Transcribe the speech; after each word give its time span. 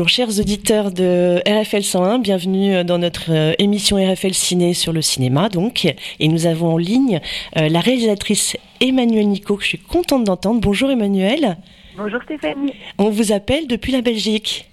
Bonjour 0.00 0.08
chers 0.08 0.40
auditeurs 0.40 0.92
de 0.92 1.42
RFL 1.46 1.82
101, 1.82 2.20
bienvenue 2.20 2.84
dans 2.84 2.96
notre 2.96 3.30
euh, 3.32 3.52
émission 3.58 3.98
RFL 3.98 4.32
Ciné 4.32 4.72
sur 4.72 4.94
le 4.94 5.02
cinéma 5.02 5.50
donc 5.50 5.94
et 6.18 6.28
nous 6.28 6.46
avons 6.46 6.72
en 6.72 6.78
ligne 6.78 7.20
euh, 7.58 7.68
la 7.68 7.80
réalisatrice 7.80 8.56
Emmanuel 8.80 9.28
Nico 9.28 9.56
que 9.58 9.62
je 9.62 9.68
suis 9.68 9.78
contente 9.78 10.24
d'entendre. 10.24 10.58
Bonjour 10.62 10.90
Emmanuel. 10.90 11.58
Bonjour 11.98 12.18
Stéphanie. 12.22 12.72
On 12.96 13.10
vous 13.10 13.32
appelle 13.32 13.66
depuis 13.66 13.92
la 13.92 14.00
Belgique. 14.00 14.70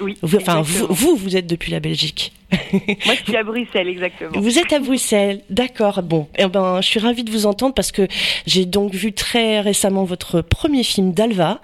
Oui. 0.00 0.16
enfin 0.22 0.62
vous, 0.62 0.86
vous, 0.88 1.16
vous 1.16 1.36
êtes 1.36 1.46
depuis 1.46 1.70
la 1.70 1.80
Belgique. 1.80 2.32
Moi, 2.52 3.14
je 3.18 3.24
suis 3.24 3.36
à 3.36 3.42
Bruxelles, 3.42 3.88
exactement. 3.88 4.40
Vous 4.40 4.58
êtes 4.58 4.72
à 4.72 4.78
Bruxelles, 4.78 5.40
d'accord. 5.50 6.02
Bon, 6.02 6.28
eh 6.38 6.46
ben, 6.46 6.80
je 6.80 6.86
suis 6.86 7.00
ravie 7.00 7.24
de 7.24 7.30
vous 7.30 7.44
entendre 7.44 7.74
parce 7.74 7.90
que 7.90 8.06
j'ai 8.46 8.66
donc 8.66 8.94
vu 8.94 9.12
très 9.12 9.60
récemment 9.60 10.04
votre 10.04 10.42
premier 10.42 10.84
film 10.84 11.12
d'Alva, 11.12 11.60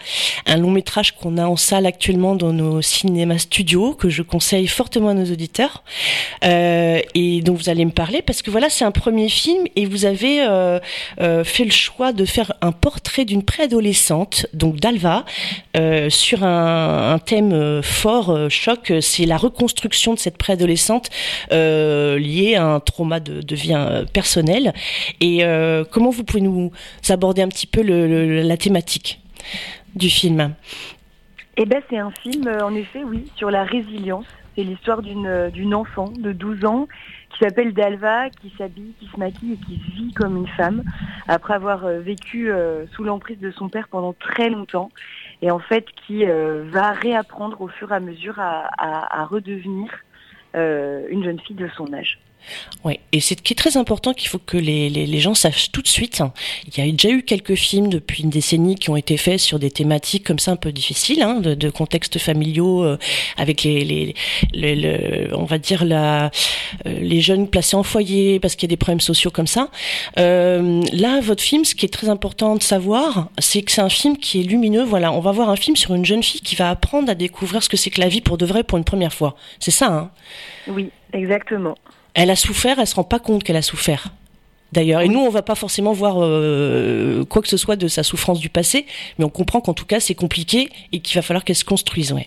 un 0.46 0.56
long 0.56 0.73
métrage 0.73 1.12
qu'on 1.12 1.38
a 1.38 1.46
en 1.46 1.56
salle 1.56 1.87
actuellement 1.87 2.34
dans 2.34 2.52
nos 2.52 2.82
cinémas 2.82 3.38
studios, 3.38 3.95
que 3.95 4.09
je 4.09 4.23
conseille 4.23 4.66
fortement 4.66 5.10
à 5.10 5.14
nos 5.14 5.30
auditeurs, 5.30 5.84
euh, 6.45 7.01
et 7.14 7.42
dont 7.42 7.54
vous 7.54 7.68
allez 7.68 7.84
me 7.84 7.92
parler 7.92 8.20
parce 8.20 8.42
que 8.42 8.51
voilà, 8.51 8.68
c'est 8.68 8.84
un 8.84 8.90
premier 8.90 9.28
film 9.28 9.64
et 9.76 9.87
vous 9.87 10.04
avez 10.04 10.42
euh, 10.42 10.80
euh, 11.20 11.45
fait 11.45 11.64
le 11.64 11.70
choix 11.70 12.12
de 12.12 12.24
faire 12.24 12.54
un 12.60 12.73
portrait 12.73 13.24
d'une 13.24 13.45
préadolescente, 13.45 14.46
donc 14.52 14.80
d'Alva, 14.80 15.24
sur 16.09 16.42
un, 16.42 17.12
un 17.12 17.18
thème 17.18 17.82
fort, 17.82 18.51
choc, 18.51 18.92
c'est 19.01 19.26
la 19.26 19.37
reconstruction 19.37 20.14
de 20.14 20.18
cette 20.18 20.37
préadolescente 20.37 20.71
euh, 21.52 22.18
lié 22.18 22.56
à 22.56 22.66
un 22.66 22.80
trauma 22.80 23.20
de, 23.20 23.54
vie 23.54 23.74
euh, 23.74 24.04
personnel. 24.04 24.73
Et 25.20 25.45
euh, 25.45 25.84
comment 25.90 26.10
vous 26.10 26.24
pouvez 26.24 26.40
nous 26.40 26.70
aborder 27.09 27.42
un 27.42 27.48
petit 27.48 27.66
peu 27.66 27.82
la 27.82 28.56
thématique 28.56 29.20
du 29.95 30.09
film? 30.09 30.54
Eh 31.56 31.66
ben, 31.66 31.82
c'est 31.90 31.98
un 31.98 32.10
film, 32.23 32.48
en 32.62 32.74
effet, 32.74 33.04
oui, 33.04 33.30
sur 33.37 33.51
la 33.51 33.64
résilience. 33.64 34.26
C'est 34.56 34.64
l'histoire 34.64 35.02
d'une 35.02 35.74
enfant 35.74 36.09
de 36.09 36.32
12 36.32 36.64
ans 36.66 36.86
qui 37.30 37.38
s'appelle 37.45 37.73
Dalva, 37.73 38.29
qui 38.29 38.52
s'habille, 38.59 38.92
qui 39.01 39.09
se 39.09 39.18
maquille 39.18 39.54
et 39.54 39.66
qui 39.66 39.80
vit 39.95 40.12
comme 40.12 40.36
une 40.36 40.48
femme 40.48 40.82
après 41.26 41.54
avoir 41.54 41.86
vécu 41.86 42.51
sous 42.95 43.04
l'emprise 43.04 43.38
de 43.38 43.51
son 43.51 43.70
père 43.70 43.88
pendant 43.88 44.12
très 44.12 44.51
longtemps 44.51 44.90
et 45.40 45.51
en 45.51 45.59
fait 45.59 45.86
qui 46.07 46.24
va 46.26 46.92
réapprendre 46.92 47.62
au 47.62 47.68
fur 47.68 47.92
et 47.92 47.95
à 47.95 48.01
mesure 48.01 48.34
à 48.38 49.24
redevenir 49.24 49.88
euh, 49.90 50.12
une 50.54 51.24
jeune 51.24 51.40
fille 51.40 51.56
de 51.56 51.68
son 51.76 51.92
âge. 51.92 52.18
Oui, 52.85 52.98
et 53.12 53.21
c'est 53.21 53.40
qui 53.40 53.52
est 53.52 53.57
très 53.57 53.76
important 53.76 54.12
qu'il 54.12 54.29
faut 54.29 54.38
que 54.38 54.57
les, 54.57 54.90
les, 54.90 55.21
gens 55.21 55.35
sachent 55.35 55.71
tout 55.71 55.82
de 55.82 55.88
suite. 55.88 56.23
Il 56.66 56.85
y 56.85 56.88
a 56.88 56.90
déjà 56.90 57.10
eu 57.10 57.23
quelques 57.23 57.54
films 57.54 57.88
depuis 57.88 58.24
une 58.24 58.30
décennie 58.30 58.74
qui 58.74 58.90
ont 58.90 58.96
été 58.96 59.16
faits 59.16 59.38
sur 59.38 59.59
des 59.59 59.71
thématiques 59.71 60.24
comme 60.24 60.38
ça 60.38 60.52
un 60.52 60.57
peu 60.57 60.73
difficiles, 60.73 61.23
hein, 61.23 61.40
de, 61.40 61.54
de, 61.54 61.70
contextes 61.70 62.18
familiaux, 62.18 62.82
euh, 62.85 62.98
avec 63.37 63.63
les, 63.63 63.85
les, 63.85 64.15
les, 64.53 65.28
on 65.32 65.44
va 65.44 65.59
dire 65.59 65.84
la, 65.84 66.31
euh, 66.87 66.98
les 67.00 67.20
jeunes 67.20 67.48
placés 67.48 67.76
en 67.76 67.82
foyer 67.82 68.41
parce 68.41 68.56
qu'il 68.56 68.69
y 68.69 68.70
a 68.70 68.75
des 68.75 68.76
problèmes 68.76 69.00
sociaux 69.00 69.31
comme 69.31 69.47
ça. 69.47 69.69
Euh, 70.19 70.82
là, 70.93 71.20
votre 71.20 71.43
film, 71.43 71.65
ce 71.65 71.75
qui 71.75 71.87
est 71.87 71.93
très 71.93 72.09
important 72.09 72.56
de 72.56 72.62
savoir, 72.62 73.28
c'est 73.38 73.62
que 73.62 73.70
c'est 73.70 73.81
un 73.81 73.88
film 73.88 74.16
qui 74.16 74.41
est 74.41 74.44
lumineux. 74.44 74.82
Voilà, 74.82 75.12
on 75.12 75.20
va 75.20 75.32
voir 75.32 75.50
un 75.50 75.56
film 75.56 75.76
sur 75.76 75.94
une 75.94 76.04
jeune 76.04 76.22
fille 76.22 76.41
qui 76.41 76.56
va 76.56 76.70
apprendre 76.70 77.10
à 77.10 77.15
découvrir 77.15 77.62
ce 77.62 77.69
que 77.69 77.76
c'est 77.76 77.91
que 77.91 78.00
la 78.00 78.09
vie 78.09 78.20
pour 78.20 78.38
de 78.38 78.47
vrai 78.47 78.65
pour 78.65 78.78
une 78.78 78.84
première 78.84 79.12
fois. 79.12 79.37
C'est 79.60 79.70
ça, 79.70 79.87
hein? 79.87 80.10
Oui, 80.66 80.91
exactement. 81.12 81.76
Elle 82.14 82.30
a 82.30 82.36
souffert, 82.36 82.78
elle 82.78 82.86
se 82.86 82.94
rend 82.94 83.04
pas 83.04 83.18
compte 83.18 83.42
qu'elle 83.44 83.56
a 83.56 83.62
souffert. 83.62 84.08
D'ailleurs, 84.72 85.02
et 85.02 85.08
nous, 85.08 85.20
on 85.20 85.28
va 85.28 85.42
pas 85.42 85.54
forcément 85.54 85.92
voir 85.92 86.16
euh, 86.18 87.24
quoi 87.24 87.42
que 87.42 87.48
ce 87.48 87.58
soit 87.58 87.76
de 87.76 87.88
sa 87.88 88.02
souffrance 88.02 88.40
du 88.40 88.48
passé, 88.48 88.86
mais 89.18 89.24
on 89.24 89.28
comprend 89.28 89.60
qu'en 89.60 89.74
tout 89.74 89.84
cas, 89.84 90.00
c'est 90.00 90.14
compliqué 90.14 90.70
et 90.92 91.00
qu'il 91.00 91.14
va 91.16 91.22
falloir 91.22 91.44
qu'elle 91.44 91.56
se 91.56 91.64
construise. 91.64 92.12
Ouais. 92.12 92.26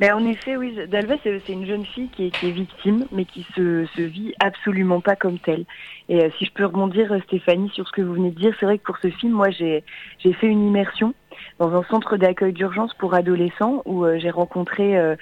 Ben, 0.00 0.14
en 0.14 0.26
effet, 0.26 0.56
oui, 0.56 0.74
Dalva, 0.88 1.16
c'est 1.22 1.48
une 1.48 1.66
jeune 1.66 1.84
fille 1.84 2.08
qui 2.16 2.26
est, 2.26 2.30
qui 2.30 2.48
est, 2.48 2.52
victime, 2.52 3.06
mais 3.12 3.26
qui 3.26 3.46
se, 3.54 3.86
se 3.96 4.00
vit 4.00 4.32
absolument 4.40 5.00
pas 5.00 5.16
comme 5.16 5.38
telle. 5.38 5.64
Et 6.08 6.22
euh, 6.22 6.30
si 6.38 6.46
je 6.46 6.50
peux 6.52 6.64
rebondir, 6.64 7.12
euh, 7.12 7.20
Stéphanie, 7.26 7.70
sur 7.74 7.86
ce 7.86 7.92
que 7.92 8.00
vous 8.00 8.14
venez 8.14 8.30
de 8.30 8.38
dire, 8.40 8.54
c'est 8.58 8.66
vrai 8.66 8.78
que 8.78 8.84
pour 8.84 8.96
ce 9.02 9.08
film, 9.08 9.32
moi, 9.32 9.50
j'ai 9.50 9.82
fait 10.22 10.46
une 10.46 10.66
immersion 10.66 11.14
dans 11.60 11.76
un 11.76 11.84
centre 11.84 12.16
d'accueil 12.16 12.54
d'urgence 12.54 12.94
pour 12.94 13.14
adolescents 13.14 13.82
où 13.84 14.04
euh, 14.04 14.18
j'ai 14.18 14.30
rencontré 14.30 14.98
euh, 14.98 15.14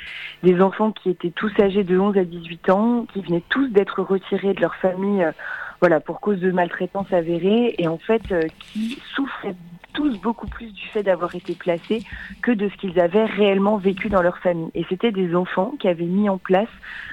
des 0.44 0.62
enfants 0.62 0.92
qui 0.92 1.10
étaient 1.10 1.32
tous 1.32 1.52
âgés 1.60 1.82
de 1.82 1.98
11 1.98 2.16
à 2.16 2.24
18 2.24 2.70
ans, 2.70 3.06
qui 3.12 3.20
venaient 3.22 3.42
tous 3.48 3.66
d'être 3.68 4.02
retirés 4.02 4.54
de 4.54 4.60
leur 4.60 4.76
famille 4.76 5.24
euh, 5.24 5.32
voilà, 5.80 5.98
pour 5.98 6.20
cause 6.20 6.38
de 6.38 6.52
maltraitance 6.52 7.12
avérée 7.12 7.74
et 7.78 7.88
en 7.88 7.98
fait 7.98 8.22
qui 8.58 9.00
souffraient 9.14 9.54
tous 9.92 10.16
beaucoup 10.20 10.46
plus 10.46 10.72
du 10.72 10.86
fait 10.88 11.02
d'avoir 11.02 11.34
été 11.34 11.54
placés 11.54 12.04
que 12.42 12.52
de 12.52 12.68
ce 12.68 12.76
qu'ils 12.76 13.00
avaient 13.00 13.24
réellement 13.24 13.76
vécu 13.76 14.08
dans 14.08 14.22
leur 14.22 14.38
famille. 14.38 14.70
Et 14.74 14.84
c'était 14.88 15.12
des 15.12 15.34
enfants 15.34 15.74
qui 15.78 15.88
avaient 15.88 16.04
mis 16.04 16.28
en 16.28 16.38
place 16.38 16.68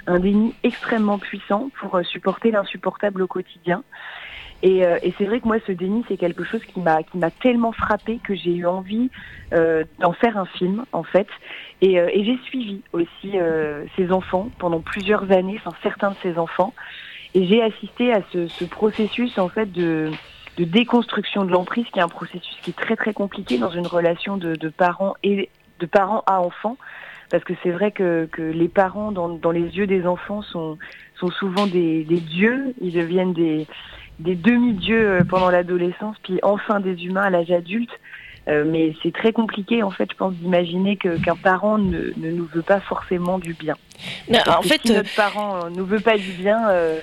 un 0.08 0.20
déni 0.20 0.54
extrêmement 0.64 1.20
puissant 1.20 1.70
pour 1.80 2.00
supporter 2.04 2.52
l'insupportable 2.52 3.22
au 3.22 3.28
quotidien. 3.28 3.84
Et, 4.64 4.86
euh, 4.86 4.98
et 5.04 5.14
c'est 5.18 5.26
vrai 5.26 5.40
que 5.40 5.48
moi, 5.48 5.58
ce 5.68 5.72
déni, 5.72 6.04
c'est 6.08 6.18
quelque 6.18 6.44
chose 6.44 6.64
qui 6.66 6.80
m'a 6.80 7.04
qui 7.04 7.18
m'a 7.18 7.32
tellement 7.32 7.72
frappé 7.72 8.20
que 8.24 8.36
j'ai 8.36 8.56
eu 8.56 8.66
envie 8.66 9.10
euh, 9.54 9.84
d'en 10.00 10.14
faire 10.14 10.38
un 10.38 10.46
film, 10.46 10.86
en 10.92 11.04
fait. 11.04 11.28
Et, 11.82 12.00
euh, 12.00 12.10
et 12.12 12.24
j'ai 12.24 12.38
suivi 12.46 12.82
aussi 12.94 13.34
ces 13.96 14.12
enfants 14.12 14.50
pendant 14.60 14.80
plusieurs 14.80 15.32
années, 15.32 15.60
enfin 15.64 15.76
certains 15.84 16.12
de 16.12 16.16
ces 16.24 16.38
enfants, 16.38 16.74
et 17.34 17.46
j'ai 17.46 17.62
assisté 17.62 18.14
à 18.14 18.22
ce, 18.32 18.48
ce, 18.48 18.66
processus 18.66 19.38
en 19.38 19.50
fait 19.50 19.72
de 19.72 20.12
de 20.58 20.64
déconstruction 20.64 21.44
de 21.44 21.52
l'emprise, 21.52 21.86
qui 21.92 22.00
est 22.00 22.02
un 22.02 22.08
processus 22.08 22.56
qui 22.62 22.70
est 22.70 22.78
très 22.78 22.96
très 22.96 23.14
compliqué 23.14 23.58
dans 23.58 23.72
une 23.72 23.88
relation 23.88 24.38
de, 24.38 24.56
de 24.56 24.70
parents 24.70 25.16
et 25.22 25.50
de 25.80 25.86
parents 25.86 26.24
à 26.28 26.40
enfants. 26.40 26.78
Parce 27.30 27.44
que 27.44 27.54
c'est 27.64 27.72
vrai 27.72 27.92
que, 27.92 28.30
que 28.32 28.42
les 28.42 28.70
parents 28.70 29.12
dans, 29.12 29.28
dans, 29.28 29.52
les 29.52 29.76
yeux 29.78 29.88
des 29.88 30.06
enfants 30.06 30.44
sont, 30.44 30.78
sont 31.20 31.30
souvent 31.32 31.66
des, 31.66 32.04
des 32.04 32.20
dieux, 32.20 32.74
ils 32.80 32.94
deviennent 32.94 33.34
des, 33.34 33.66
des 34.20 34.36
demi-dieux 34.36 35.10
euh, 35.10 35.24
pendant 35.24 35.50
l'adolescence, 35.50 36.16
puis 36.24 36.40
enfin 36.44 36.80
des 36.80 37.06
humains 37.06 37.24
à 37.24 37.30
l'âge 37.30 37.52
adulte. 37.52 37.92
Euh, 38.48 38.64
mais 38.68 38.94
c'est 39.02 39.12
très 39.12 39.34
compliqué, 39.34 39.82
en 39.82 39.90
fait, 39.90 40.08
je 40.12 40.16
pense, 40.16 40.34
d'imaginer 40.36 40.98
qu'un 40.98 41.36
parent 41.36 41.80
ne, 41.80 42.14
ne, 42.16 42.30
nous 42.30 42.46
veut 42.54 42.62
pas 42.62 42.80
forcément 42.80 43.40
du 43.40 43.56
bien. 43.56 43.74
Non, 44.30 44.38
en 44.48 44.62
fait, 44.62 44.82
si 44.86 44.94
notre 44.94 45.16
parent 45.16 45.68
ne 45.70 45.76
nous 45.78 45.86
veut 45.86 46.00
pas 46.00 46.16
du 46.16 46.32
bien, 46.32 46.70
euh, 46.70 47.00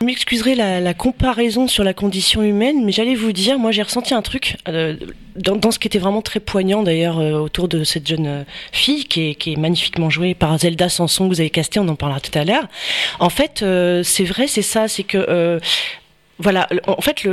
vous 0.00 0.06
m'excuserez 0.06 0.54
la, 0.54 0.78
la, 0.78 0.94
comparaison 0.94 1.66
sur 1.66 1.82
la 1.82 1.92
condition 1.92 2.42
humaine, 2.44 2.84
mais 2.84 2.92
j'allais 2.92 3.16
vous 3.16 3.32
dire, 3.32 3.58
moi 3.58 3.72
j'ai 3.72 3.82
ressenti 3.82 4.14
un 4.14 4.22
truc 4.22 4.56
euh, 4.68 4.94
dans, 5.34 5.56
dans, 5.56 5.72
ce 5.72 5.80
qui 5.80 5.88
était 5.88 5.98
vraiment 5.98 6.22
très 6.22 6.38
poignant 6.38 6.84
d'ailleurs 6.84 7.18
euh, 7.18 7.32
autour 7.32 7.66
de 7.66 7.82
cette 7.82 8.06
jeune 8.06 8.26
euh, 8.28 8.44
fille 8.70 9.06
qui 9.06 9.30
est, 9.30 9.34
qui 9.34 9.54
est, 9.54 9.56
magnifiquement 9.56 10.08
jouée 10.08 10.34
par 10.34 10.56
Zelda 10.56 10.88
Sanson 10.88 11.24
que 11.24 11.34
vous 11.34 11.40
avez 11.40 11.50
casté, 11.50 11.80
on 11.80 11.88
en 11.88 11.96
parlera 11.96 12.20
tout 12.20 12.36
à 12.38 12.44
l'heure. 12.44 12.68
En 13.18 13.28
fait, 13.28 13.62
euh, 13.62 14.04
c'est 14.04 14.22
vrai, 14.22 14.46
c'est 14.46 14.62
ça, 14.62 14.86
c'est 14.86 15.02
que 15.02 15.18
euh, 15.18 15.58
voilà, 16.40 16.68
en 16.86 17.00
fait, 17.00 17.26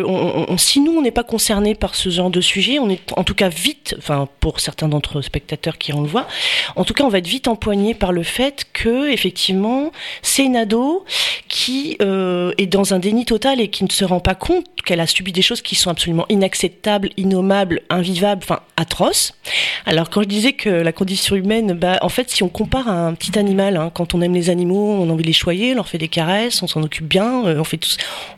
si 0.58 0.80
nous 0.80 0.92
on 0.98 1.02
n'est 1.02 1.12
pas 1.12 1.24
concerné 1.24 1.76
par 1.76 1.94
ce 1.94 2.10
genre 2.10 2.32
de 2.32 2.42
sujet, 2.42 2.80
on 2.80 2.90
est 2.90 3.12
en 3.16 3.24
tout 3.24 3.36
cas 3.36 3.50
vite, 3.50 3.96
enfin 4.00 4.28
pour 4.40 4.60
certains 4.60 4.88
d'entre 4.88 5.22
spectateurs 5.22 5.78
qui 5.78 5.94
en 5.94 6.02
le 6.02 6.08
voient, 6.08 6.28
en 6.76 6.84
tout 6.86 6.96
cas 6.96 7.04
on 7.04 7.10
va 7.10 7.20
être 7.20 7.28
vite 7.28 7.48
empoigné 7.48 7.94
par 7.94 8.12
le 8.12 8.24
fait 8.24 8.66
que 8.74 9.12
effectivement 9.12 9.92
c'est 10.24 10.44
une 10.44 10.56
ado 10.56 11.06
qui 11.50 11.98
euh, 12.02 12.52
est 12.58 12.66
dans 12.66 12.96
un 12.96 13.00
déni 13.00 13.26
total 13.26 13.62
et 13.62 13.68
qui 13.68 13.84
ne 13.84 13.92
se 13.92 14.04
rend 14.04 14.20
pas 14.20 14.34
compte 14.34 14.66
qu'elle 14.84 15.00
a 15.00 15.08
subi 15.08 15.32
des 15.32 15.44
choses 15.44 15.62
qui 15.62 15.76
sont 15.76 15.90
absolument 15.92 16.26
inacceptables, 16.30 17.10
innommables, 17.18 17.82
invivables, 17.90 18.42
enfin 18.44 18.62
atroces. 18.78 19.34
Alors 19.86 20.10
quand 20.10 20.24
je 20.24 20.28
disais 20.28 20.54
que 20.54 20.70
la 20.70 20.92
condition 20.92 21.36
humaine, 21.36 21.74
bah 21.74 22.00
en 22.02 22.10
fait 22.10 22.32
si 22.32 22.42
on 22.42 22.50
compare 22.50 22.88
à 22.88 23.08
un 23.08 23.14
petit 23.14 23.38
animal, 23.38 23.78
hein, 23.78 23.92
quand 23.94 24.16
on 24.16 24.22
aime 24.22 24.34
les 24.34 24.50
animaux, 24.50 24.98
on 25.00 25.10
a 25.10 25.14
envie 25.14 25.22
de 25.22 25.28
les 25.28 25.34
choyer, 25.34 25.74
on 25.74 25.76
leur 25.76 25.88
fait 25.88 26.00
des 26.00 26.08
caresses, 26.08 26.64
on 26.64 26.68
s'en 26.68 26.82
occupe 26.82 27.08
bien, 27.08 27.46
euh, 27.46 27.60
on 27.60 27.64
fait 27.64 27.78
tout, 27.78 27.90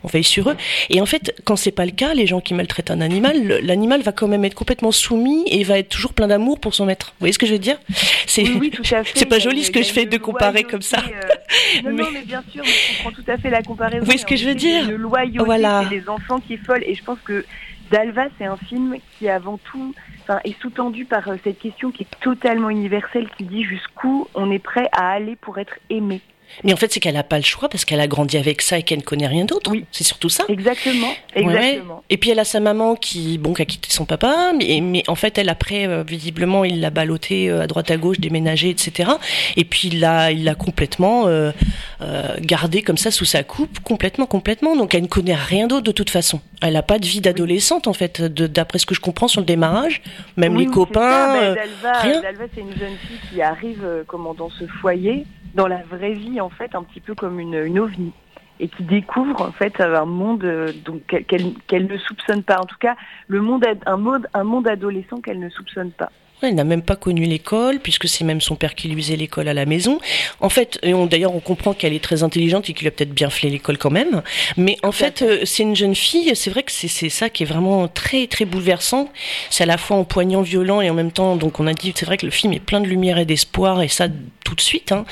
on 0.04 0.08
veille 0.08 0.24
sur 0.24 0.50
eux. 0.50 0.56
Et 0.90 1.00
en 1.00 1.06
fait, 1.06 1.34
quand 1.44 1.56
c'est 1.56 1.72
pas 1.72 1.84
le 1.84 1.92
cas, 1.92 2.14
les 2.14 2.26
gens 2.26 2.40
qui 2.40 2.54
maltraitent 2.54 2.90
un 2.90 3.00
animal, 3.00 3.60
l'animal 3.62 4.02
va 4.02 4.12
quand 4.12 4.28
même 4.28 4.44
être 4.44 4.54
complètement 4.54 4.92
soumis 4.92 5.44
et 5.46 5.62
va 5.64 5.78
être 5.78 5.88
toujours 5.88 6.12
plein 6.12 6.28
d'amour 6.28 6.60
pour 6.60 6.74
son 6.74 6.86
maître. 6.86 7.08
Vous 7.12 7.20
voyez 7.20 7.32
ce 7.32 7.38
que 7.38 7.46
je 7.46 7.52
veux 7.52 7.58
dire? 7.58 7.78
C'est 8.26 8.42
oui, 8.42 8.72
oui, 8.80 9.24
pas 9.28 9.38
joli 9.38 9.64
ce 9.64 9.70
que 9.70 9.82
je 9.82 9.92
fais 9.92 10.06
de 10.06 10.16
comparer 10.16 10.64
comme 10.64 10.82
ça. 10.82 10.98
Euh... 10.98 11.82
Non, 11.84 11.90
mais... 11.92 12.02
non, 12.02 12.08
mais 12.12 12.22
bien 12.22 12.42
sûr, 12.50 12.62
mais 12.64 12.70
je 12.70 13.02
comprends 13.02 13.22
tout 13.22 13.30
à 13.30 13.36
fait 13.36 13.50
la 13.50 13.62
comparaison. 13.62 14.00
Vous 14.00 14.06
voyez 14.06 14.18
ce 14.18 14.26
que 14.26 14.36
je 14.36 14.46
veux 14.46 14.54
dire? 14.54 14.90
loyauté 14.90 15.44
voilà. 15.44 15.84
des 15.86 16.08
enfants 16.08 16.40
qui 16.40 16.54
est 16.54 16.64
folle. 16.64 16.82
Et 16.84 16.94
je 16.94 17.02
pense 17.02 17.18
que 17.24 17.44
Dalva, 17.90 18.26
c'est 18.38 18.44
un 18.44 18.56
film 18.56 18.96
qui 19.18 19.28
avant 19.28 19.58
tout 19.58 19.94
enfin, 20.22 20.40
est 20.44 20.58
sous-tendu 20.60 21.04
par 21.04 21.28
euh, 21.28 21.36
cette 21.42 21.58
question 21.58 21.90
qui 21.90 22.02
est 22.02 22.20
totalement 22.20 22.70
universelle, 22.70 23.28
qui 23.36 23.44
dit 23.44 23.64
jusqu'où 23.64 24.28
on 24.34 24.50
est 24.50 24.58
prêt 24.58 24.88
à 24.92 25.10
aller 25.10 25.36
pour 25.36 25.58
être 25.58 25.74
aimé. 25.90 26.20
Mais 26.64 26.72
en 26.72 26.76
fait, 26.76 26.92
c'est 26.92 27.00
qu'elle 27.00 27.14
n'a 27.14 27.22
pas 27.22 27.38
le 27.38 27.44
choix 27.44 27.68
parce 27.68 27.84
qu'elle 27.84 28.00
a 28.00 28.06
grandi 28.06 28.36
avec 28.36 28.62
ça 28.62 28.78
et 28.78 28.82
qu'elle 28.82 28.98
ne 28.98 29.04
connaît 29.04 29.26
rien 29.26 29.44
d'autre. 29.44 29.70
Oui. 29.70 29.84
C'est 29.92 30.04
surtout 30.04 30.28
ça. 30.28 30.44
Exactement. 30.48 31.12
Exactement. 31.34 32.02
Et 32.10 32.16
puis 32.16 32.30
elle 32.30 32.38
a 32.38 32.44
sa 32.44 32.60
maman 32.60 32.94
qui, 32.94 33.38
bon, 33.38 33.54
qui 33.54 33.62
a 33.62 33.64
quitté 33.64 33.90
son 33.90 34.04
papa, 34.04 34.52
mais, 34.56 34.80
mais 34.82 35.02
en 35.08 35.14
fait, 35.14 35.38
elle 35.38 35.48
après, 35.48 35.86
euh, 35.86 36.02
visiblement, 36.02 36.64
il 36.64 36.80
l'a 36.80 36.90
ballotté 36.90 37.50
euh, 37.50 37.62
à 37.62 37.66
droite 37.66 37.90
à 37.90 37.96
gauche, 37.96 38.18
déménagé, 38.18 38.70
etc. 38.70 39.10
Et 39.56 39.64
puis 39.64 39.88
il 39.88 40.00
l'a, 40.00 40.30
il 40.32 40.44
l'a 40.44 40.54
complètement 40.54 41.26
euh, 41.26 41.52
euh, 42.00 42.36
gardé 42.40 42.82
comme 42.82 42.98
ça 42.98 43.10
sous 43.10 43.24
sa 43.24 43.42
coupe, 43.42 43.80
complètement, 43.80 44.26
complètement. 44.26 44.76
Donc 44.76 44.94
elle 44.94 45.02
ne 45.02 45.08
connaît 45.08 45.34
rien 45.34 45.66
d'autre 45.66 45.84
de 45.84 45.92
toute 45.92 46.10
façon. 46.10 46.40
Elle 46.60 46.74
n'a 46.74 46.82
pas 46.82 46.98
de 46.98 47.06
vie 47.06 47.20
d'adolescente 47.20 47.86
en 47.86 47.92
fait, 47.92 48.22
d'après 48.22 48.78
ce 48.78 48.86
que 48.86 48.94
je 48.94 49.00
comprends 49.00 49.28
sur 49.28 49.40
le 49.40 49.46
démarrage. 49.46 50.02
Même 50.36 50.56
les 50.56 50.66
copains, 50.66 51.36
euh, 51.36 51.54
rien. 51.82 52.20
Dalva, 52.20 52.44
c'est 52.54 52.60
une 52.60 52.76
jeune 52.76 52.96
fille 53.06 53.18
qui 53.30 53.42
arrive, 53.42 53.84
comment, 54.06 54.34
dans 54.34 54.50
ce 54.50 54.66
foyer 54.80 55.24
dans 55.54 55.66
la 55.66 55.82
vraie 55.82 56.12
vie 56.12 56.40
en 56.40 56.50
fait 56.50 56.74
un 56.74 56.82
petit 56.82 57.00
peu 57.00 57.14
comme 57.14 57.40
une, 57.40 57.78
ovni 57.78 58.12
et 58.60 58.68
qui 58.68 58.82
découvre 58.82 59.42
en 59.42 59.52
fait 59.52 59.80
un 59.80 60.04
monde 60.04 60.44
euh, 60.44 60.72
qu'elle 61.06 61.86
ne 61.86 61.96
soupçonne 61.98 62.42
pas. 62.42 62.60
En 62.60 62.66
tout 62.66 62.78
cas, 62.78 62.96
le 63.28 63.40
un 63.86 63.96
monde 64.44 64.68
adolescent 64.68 65.20
qu'elle 65.20 65.38
ne 65.38 65.48
soupçonne 65.48 65.92
pas. 65.92 66.10
Elle 66.42 66.54
n'a 66.54 66.64
même 66.64 66.82
pas 66.82 66.96
connu 66.96 67.24
l'école, 67.24 67.80
puisque 67.80 68.08
c'est 68.08 68.24
même 68.24 68.40
son 68.40 68.54
père 68.54 68.74
qui 68.74 68.88
lui 68.88 69.02
faisait 69.02 69.16
l'école 69.16 69.48
à 69.48 69.54
la 69.54 69.66
maison. 69.66 69.98
En 70.40 70.48
fait, 70.48 70.78
d'ailleurs, 70.82 71.34
on 71.34 71.40
comprend 71.40 71.74
qu'elle 71.74 71.92
est 71.92 72.02
très 72.02 72.22
intelligente 72.22 72.70
et 72.70 72.72
qu'il 72.72 72.86
a 72.86 72.90
peut-être 72.90 73.12
bien 73.12 73.30
fait 73.30 73.48
l'école 73.48 73.78
quand 73.78 73.90
même. 73.90 74.22
Mais 74.56 74.76
en 74.82 74.92
fait, 74.92 75.22
euh, 75.22 75.40
c'est 75.44 75.62
une 75.62 75.76
jeune 75.76 75.94
fille. 75.94 76.34
C'est 76.34 76.50
vrai 76.50 76.62
que 76.62 76.72
c'est 76.72 77.08
ça 77.08 77.28
qui 77.30 77.42
est 77.42 77.46
vraiment 77.46 77.88
très 77.88 78.26
très 78.26 78.44
bouleversant. 78.44 79.10
C'est 79.50 79.64
à 79.64 79.66
la 79.66 79.78
fois 79.78 79.96
empoignant, 79.96 80.42
violent 80.42 80.80
et 80.80 80.90
en 80.90 80.94
même 80.94 81.12
temps. 81.12 81.36
Donc, 81.36 81.60
on 81.60 81.66
a 81.66 81.74
dit, 81.74 81.92
c'est 81.94 82.06
vrai 82.06 82.16
que 82.16 82.26
le 82.26 82.32
film 82.32 82.52
est 82.52 82.60
plein 82.60 82.80
de 82.80 82.86
lumière 82.86 83.18
et 83.18 83.24
d'espoir 83.24 83.82
et 83.82 83.88
ça 83.88 84.08
tout 84.44 84.54
de 84.54 84.60
suite. 84.60 84.92
Hein. 84.92 85.04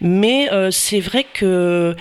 Mais 0.00 0.50
euh, 0.52 0.70
c'est 0.70 1.00
vrai 1.00 1.24
que 1.24 1.96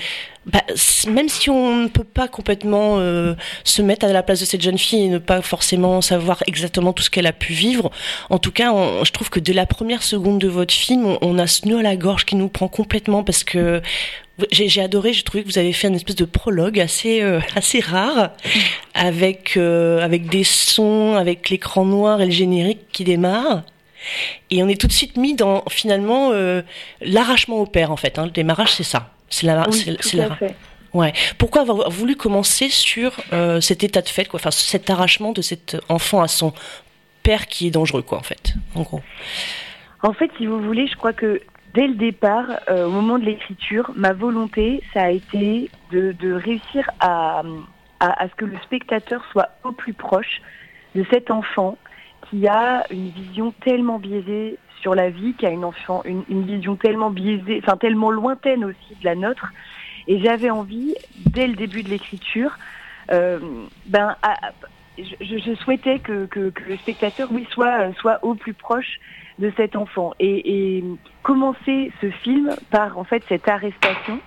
bah, 0.45 0.61
même 1.07 1.29
si 1.29 1.49
on 1.49 1.83
ne 1.83 1.87
peut 1.87 2.03
pas 2.03 2.27
complètement 2.27 2.97
euh, 2.99 3.33
se 3.63 3.81
mettre 3.81 4.05
à 4.05 4.11
la 4.11 4.23
place 4.23 4.41
de 4.41 4.45
cette 4.45 4.61
jeune 4.61 4.77
fille 4.77 5.05
et 5.05 5.07
ne 5.07 5.17
pas 5.17 5.41
forcément 5.41 6.01
savoir 6.01 6.43
exactement 6.47 6.91
tout 6.91 7.01
ce 7.01 7.09
qu'elle 7.09 7.27
a 7.27 7.33
pu 7.33 7.53
vivre, 7.53 7.91
en 8.29 8.39
tout 8.39 8.51
cas, 8.51 8.73
je 9.03 9.11
trouve 9.11 9.29
que 9.29 9.39
dès 9.39 9.53
la 9.53 9.65
première 9.65 10.03
seconde 10.03 10.39
de 10.39 10.49
votre 10.49 10.73
film, 10.73 11.17
on, 11.21 11.39
a 11.39 11.47
ce 11.47 11.67
nœud 11.67 11.79
à 11.79 11.81
la 11.81 11.95
gorge 11.95 12.25
qui 12.25 12.35
nous 12.35 12.49
prend 12.49 12.67
complètement 12.67 13.23
parce 13.23 13.45
que 13.45 13.81
j'ai 14.51 14.81
adoré, 14.81 15.13
j'ai 15.13 15.23
trouvé 15.23 15.43
que 15.43 15.47
vous 15.47 15.59
avez 15.59 15.71
fait 15.71 15.87
une 15.87 15.95
espèce 15.95 16.15
de 16.15 16.25
prologue 16.25 16.79
assez 16.79 17.21
euh, 17.21 17.39
assez 17.55 17.79
rare 17.79 18.31
avec 18.95 19.55
euh, 19.57 20.01
avec 20.01 20.27
des 20.27 20.43
sons, 20.43 21.15
avec 21.15 21.49
l'écran 21.49 21.85
noir 21.85 22.19
et 22.21 22.25
le 22.25 22.31
générique 22.31 22.91
qui 22.91 23.03
démarre. 23.03 23.63
Et 24.49 24.61
on 24.61 24.67
est 24.67 24.79
tout 24.79 24.87
de 24.87 24.91
suite 24.91 25.15
mis 25.15 25.35
dans 25.35 25.63
finalement 25.69 26.31
l'arrachement 26.99 27.61
au 27.61 27.65
père 27.65 27.91
en 27.91 27.95
fait. 27.95 28.19
Hein. 28.19 28.25
Le 28.25 28.31
démarrage 28.31 28.73
c'est 28.73 28.83
ça. 28.83 29.09
C'est 29.33 29.47
la, 29.47 29.65
c'est 29.71 30.13
la. 30.13 30.37
Ouais. 30.93 31.11
Pourquoi 31.39 31.61
avoir 31.61 31.89
voulu 31.89 32.15
commencer 32.15 32.69
sur 32.69 33.13
euh, 33.33 33.59
cet 33.61 33.83
état 33.83 34.03
de 34.03 34.07
fait, 34.07 34.25
quoi, 34.25 34.39
enfin 34.39 34.51
cet 34.51 34.91
arrachement 34.91 35.31
de 35.31 35.41
cet 35.41 35.75
enfant 35.89 36.21
à 36.21 36.27
son 36.27 36.53
père 37.23 37.47
qui 37.47 37.65
est 37.65 37.71
dangereux, 37.71 38.03
quoi, 38.03 38.19
en 38.19 38.23
fait, 38.23 38.53
en 38.75 38.83
gros. 38.83 39.01
En 40.03 40.13
fait, 40.13 40.29
si 40.37 40.45
vous 40.45 40.59
voulez, 40.59 40.85
je 40.85 40.95
crois 40.95 41.13
que 41.13 41.41
dès 41.73 41.87
le 41.87 41.95
départ, 41.95 42.45
euh, 42.69 42.85
au 42.85 42.91
moment 42.91 43.17
de 43.17 43.25
l'écriture, 43.25 43.89
ma 43.95 44.13
volonté, 44.13 44.83
ça 44.93 45.05
a 45.05 45.09
été 45.09 45.71
de, 45.91 46.33
réussir 46.33 46.87
à, 46.99 47.41
à, 47.99 48.27
ce 48.29 48.35
que 48.35 48.45
le 48.45 48.57
spectateur 48.63 49.23
soit 49.31 49.49
au 49.63 49.71
plus 49.71 49.93
proche 49.93 50.41
de 50.93 51.03
cet 51.11 51.31
enfant 51.31 51.75
qui 52.29 52.47
a 52.47 52.83
une 52.91 53.09
vision 53.09 53.51
tellement 53.63 53.97
biaisée 53.97 54.59
sur 54.83 54.93
la 54.93 55.09
vie, 55.09 55.33
qui 55.33 55.45
a 55.45 55.49
une 55.49 55.63
enfant, 55.63 56.03
une, 56.05 56.43
vision 56.43 56.75
tellement 56.75 57.09
biaisée, 57.09 57.61
enfin 57.63 57.77
tellement 57.77 58.11
lointaine 58.11 58.65
aussi 58.65 58.95
de 58.99 59.05
la 59.05 59.15
nôtre. 59.15 59.47
Et 60.07 60.19
j'avais 60.19 60.49
envie, 60.49 60.93
dès 61.25 61.47
le 61.47 61.55
début 61.55 61.83
de 61.83 61.89
l'écriture, 61.89 62.57
euh, 63.11 63.39
ben, 63.85 64.15
je, 64.97 65.55
souhaitais 65.55 65.99
que, 65.99 66.27
le 66.35 66.77
spectateur, 66.77 67.29
oui, 67.31 67.47
soit, 67.49 67.93
soit 67.93 68.19
au 68.23 68.35
plus 68.35 68.53
proche 68.53 68.99
de 69.39 69.51
cet 69.55 69.77
enfant. 69.77 70.13
Et, 70.19 70.77
et 70.77 70.83
commencer 71.23 71.91
ce 72.01 72.09
film 72.11 72.53
par 72.69 72.97
en 72.97 73.05
fait 73.05 73.23
cette 73.29 73.47
arrestation 73.47 74.19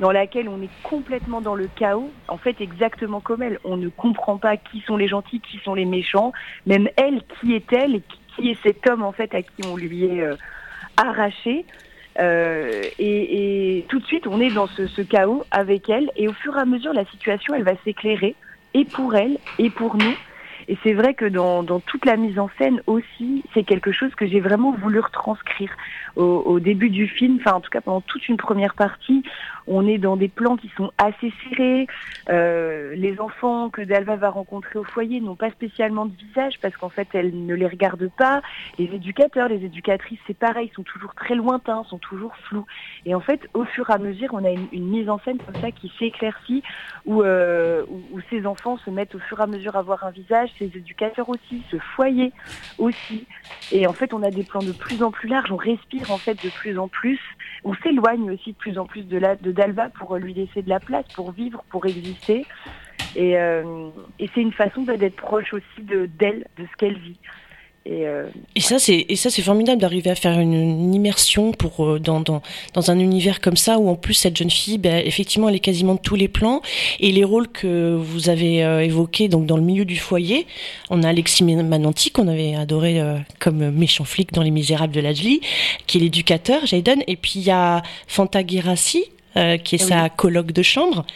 dans 0.00 0.10
laquelle 0.10 0.48
on 0.48 0.60
est 0.60 0.82
complètement 0.82 1.40
dans 1.40 1.54
le 1.54 1.68
chaos, 1.76 2.10
en 2.26 2.36
fait 2.36 2.60
exactement 2.60 3.20
comme 3.20 3.42
elle. 3.42 3.60
On 3.62 3.76
ne 3.76 3.88
comprend 3.88 4.38
pas 4.38 4.56
qui 4.56 4.80
sont 4.80 4.96
les 4.96 5.08
gentils, 5.08 5.40
qui 5.40 5.58
sont 5.58 5.74
les 5.74 5.84
méchants, 5.84 6.32
même 6.66 6.88
elle, 6.96 7.22
qui 7.40 7.54
est-elle 7.54 7.94
et 7.94 8.02
qui 8.34 8.50
est 8.50 8.62
cet 8.62 8.86
homme 8.88 9.02
en 9.02 9.12
fait 9.12 9.34
à 9.34 9.42
qui 9.42 9.66
on 9.66 9.76
lui 9.76 10.04
est 10.04 10.22
euh, 10.22 10.36
arraché. 10.96 11.64
Euh, 12.18 12.82
et, 12.98 13.84
tout 13.88 13.98
de 14.00 14.04
suite, 14.04 14.26
on 14.26 14.40
est 14.40 14.52
dans 14.52 14.66
ce, 14.66 15.02
chaos 15.02 15.44
avec 15.50 15.88
elle, 15.88 16.10
et 16.16 16.28
au 16.28 16.32
fur 16.32 16.56
et 16.56 16.60
à 16.60 16.64
mesure, 16.64 16.92
la 16.92 17.04
situation, 17.06 17.54
elle 17.54 17.62
va 17.62 17.74
s'éclairer, 17.84 18.34
et 18.74 18.84
pour 18.84 19.14
elle, 19.14 19.38
et 19.58 19.70
pour 19.70 19.96
nous. 19.96 20.14
Et 20.68 20.76
c'est 20.82 20.92
vrai 20.92 21.14
que 21.14 21.24
dans, 21.24 21.64
toute 21.80 22.04
la 22.04 22.16
mise 22.16 22.38
en 22.38 22.50
scène 22.58 22.82
aussi, 22.86 23.42
c'est 23.54 23.64
quelque 23.64 23.92
chose 23.92 24.14
que 24.14 24.26
j'ai 24.26 24.40
vraiment 24.40 24.72
voulu 24.72 25.00
retranscrire 25.00 25.70
au, 26.16 26.60
début 26.60 26.90
du 26.90 27.06
film, 27.08 27.38
enfin 27.40 27.56
en 27.56 27.60
tout 27.60 27.70
cas 27.70 27.80
pendant 27.80 28.00
toute 28.00 28.28
une 28.28 28.36
première 28.36 28.74
partie, 28.74 29.22
on 29.66 29.86
est 29.86 29.98
dans 29.98 30.16
des 30.16 30.28
plans 30.28 30.56
qui 30.56 30.70
sont 30.76 30.90
assez 30.98 31.32
serrés. 31.42 31.86
Euh, 32.28 32.94
les 32.96 33.20
enfants 33.20 33.70
que 33.70 33.82
Dalva 33.82 34.16
va 34.16 34.30
rencontrer 34.30 34.78
au 34.78 34.84
foyer 34.84 35.20
n'ont 35.20 35.36
pas 35.36 35.50
spécialement 35.50 36.06
de 36.06 36.12
visage 36.16 36.58
parce 36.60 36.76
qu'en 36.76 36.88
fait 36.88 37.08
elle 37.14 37.46
ne 37.46 37.54
les 37.54 37.66
regarde 37.66 38.10
pas. 38.16 38.42
Les 38.78 38.86
éducateurs, 38.86 39.48
les 39.48 39.64
éducatrices, 39.64 40.18
c'est 40.26 40.36
pareil, 40.36 40.70
sont 40.74 40.82
toujours 40.82 41.14
très 41.14 41.34
lointains, 41.34 41.84
sont 41.88 41.98
toujours 41.98 42.36
flous. 42.48 42.66
Et 43.06 43.14
en 43.14 43.20
fait, 43.20 43.48
au 43.54 43.64
fur 43.64 43.88
et 43.90 43.92
à 43.92 43.98
mesure, 43.98 44.30
on 44.32 44.44
a 44.44 44.50
une, 44.50 44.90
mise 44.90 45.08
en 45.08 45.18
scène 45.20 45.38
comme 45.38 45.60
ça 45.60 45.70
qui 45.70 45.92
s'éclaircit, 45.98 46.62
où, 47.06 47.22
euh, 47.22 47.84
où, 47.88 48.02
où, 48.12 48.20
ces 48.30 48.46
enfants 48.46 48.76
se 48.78 48.90
mettent 48.90 49.14
au 49.14 49.18
fur 49.20 49.38
et 49.40 49.42
à 49.42 49.46
mesure 49.46 49.76
à 49.76 49.80
avoir 49.80 50.04
un 50.04 50.10
visage, 50.10 50.50
ces 50.58 50.66
éducateurs 50.74 51.28
aussi, 51.28 51.62
ce 51.70 51.76
foyer 51.78 52.32
aussi. 52.78 53.26
Et 53.72 53.86
en 53.86 53.92
fait, 53.92 54.12
on 54.12 54.22
a 54.22 54.30
des 54.30 54.42
plans 54.42 54.62
de 54.62 54.72
plus 54.72 55.02
en 55.02 55.10
plus 55.10 55.28
larges, 55.28 55.52
on 55.52 55.56
respire 55.56 55.99
en 56.08 56.18
fait 56.18 56.42
de 56.42 56.50
plus 56.50 56.78
en 56.78 56.88
plus, 56.88 57.18
on 57.64 57.74
s'éloigne 57.74 58.30
aussi 58.30 58.52
de 58.52 58.56
plus 58.56 58.78
en 58.78 58.86
plus 58.86 59.02
de 59.02 59.18
la 59.18 59.36
de 59.36 59.52
d'Alba 59.52 59.90
pour 59.90 60.16
lui 60.16 60.34
laisser 60.34 60.62
de 60.62 60.68
la 60.68 60.80
place, 60.80 61.06
pour 61.14 61.32
vivre, 61.32 61.62
pour 61.70 61.86
exister. 61.86 62.46
Et, 63.16 63.36
euh, 63.38 63.90
et 64.18 64.28
c'est 64.34 64.40
une 64.40 64.52
façon 64.52 64.82
d'être 64.82 65.16
proche 65.16 65.52
aussi 65.52 65.82
de 65.82 66.06
d'elle, 66.06 66.46
de 66.56 66.64
ce 66.64 66.76
qu'elle 66.76 66.98
vit. 66.98 67.18
Et, 67.86 68.06
euh, 68.06 68.26
et, 68.54 68.60
ça, 68.60 68.78
c'est 68.78 69.06
et 69.08 69.16
ça, 69.16 69.30
c'est 69.30 69.40
formidable 69.40 69.80
d'arriver 69.80 70.10
à 70.10 70.14
faire 70.14 70.38
une, 70.38 70.94
immersion 70.94 71.52
pour 71.52 71.86
euh, 71.86 71.98
dans, 71.98 72.20
dans, 72.20 72.42
dans 72.74 72.90
un 72.90 72.98
univers 72.98 73.40
comme 73.40 73.56
ça 73.56 73.78
où 73.78 73.88
en 73.88 73.94
plus 73.94 74.12
cette 74.12 74.36
jeune 74.36 74.50
fille, 74.50 74.76
ben, 74.76 75.02
effectivement, 75.06 75.48
elle 75.48 75.54
est 75.54 75.60
quasiment 75.60 75.94
de 75.94 76.00
tous 76.00 76.14
les 76.14 76.28
plans. 76.28 76.60
Et 77.00 77.10
les 77.10 77.24
rôles 77.24 77.48
que 77.48 77.96
vous 77.96 78.28
avez 78.28 78.62
euh, 78.62 78.84
évoqués, 78.84 79.28
donc 79.28 79.46
dans 79.46 79.56
le 79.56 79.62
milieu 79.62 79.86
du 79.86 79.96
foyer, 79.96 80.46
on 80.90 81.02
a 81.02 81.08
Alexis 81.08 81.42
Mananti 81.42 82.10
qu'on 82.10 82.28
avait 82.28 82.54
adoré 82.54 83.00
comme 83.38 83.70
méchant 83.70 84.04
flic 84.04 84.32
dans 84.32 84.42
Les 84.42 84.50
Misérables 84.50 84.92
de 84.92 85.00
Lajli, 85.00 85.40
qui 85.86 85.98
est 85.98 86.00
l'éducateur, 86.00 86.66
Jayden, 86.66 87.02
et 87.06 87.16
puis 87.16 87.32
il 87.36 87.42
y 87.42 87.50
a 87.50 87.82
Fanta 88.06 88.46
Girassi, 88.46 89.04
euh, 89.36 89.58
qui 89.58 89.76
est 89.76 89.78
sa 89.78 90.08
coloc 90.08 90.50
de 90.50 90.62
chambre 90.62 91.06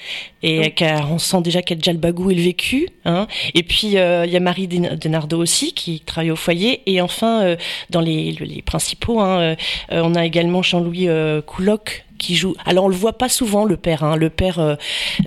et 0.44 0.73
on 1.11 1.18
sent 1.18 1.40
déjà 1.42 1.62
qu'elle 1.62 1.78
a 1.78 1.80
déjà 1.80 1.92
le 1.92 1.99
bagou 1.99 2.30
et 2.30 2.37
le 2.37 2.42
vécu 2.42 2.88
hein. 3.04 3.26
et 3.54 3.64
puis 3.64 3.99
euh, 3.99 4.25
il 4.25 4.33
y 4.33 4.37
a 4.37 4.40
Marie 4.40 4.68
Denardo 4.68 5.37
aussi 5.37 5.73
qui 5.73 5.99
travaille 5.99 6.30
au 6.30 6.37
foyer 6.37 6.83
et 6.87 7.00
enfin 7.00 7.42
euh, 7.42 7.56
dans 7.90 8.00
les, 8.00 8.30
les 8.33 8.62
principaux 8.62 9.18
hein, 9.18 9.56
on 9.90 10.14
a 10.14 10.25
également 10.25 10.62
Jean-Louis 10.62 11.09
Couloc 11.44 12.03
qui 12.18 12.37
joue. 12.37 12.54
Alors 12.64 12.85
on 12.85 12.88
le 12.88 12.94
voit 12.94 13.18
pas 13.18 13.28
souvent 13.28 13.64
le 13.64 13.76
père, 13.76 14.04
hein. 14.04 14.16
le 14.16 14.30
père, 14.30 14.59
euh, 14.59 14.75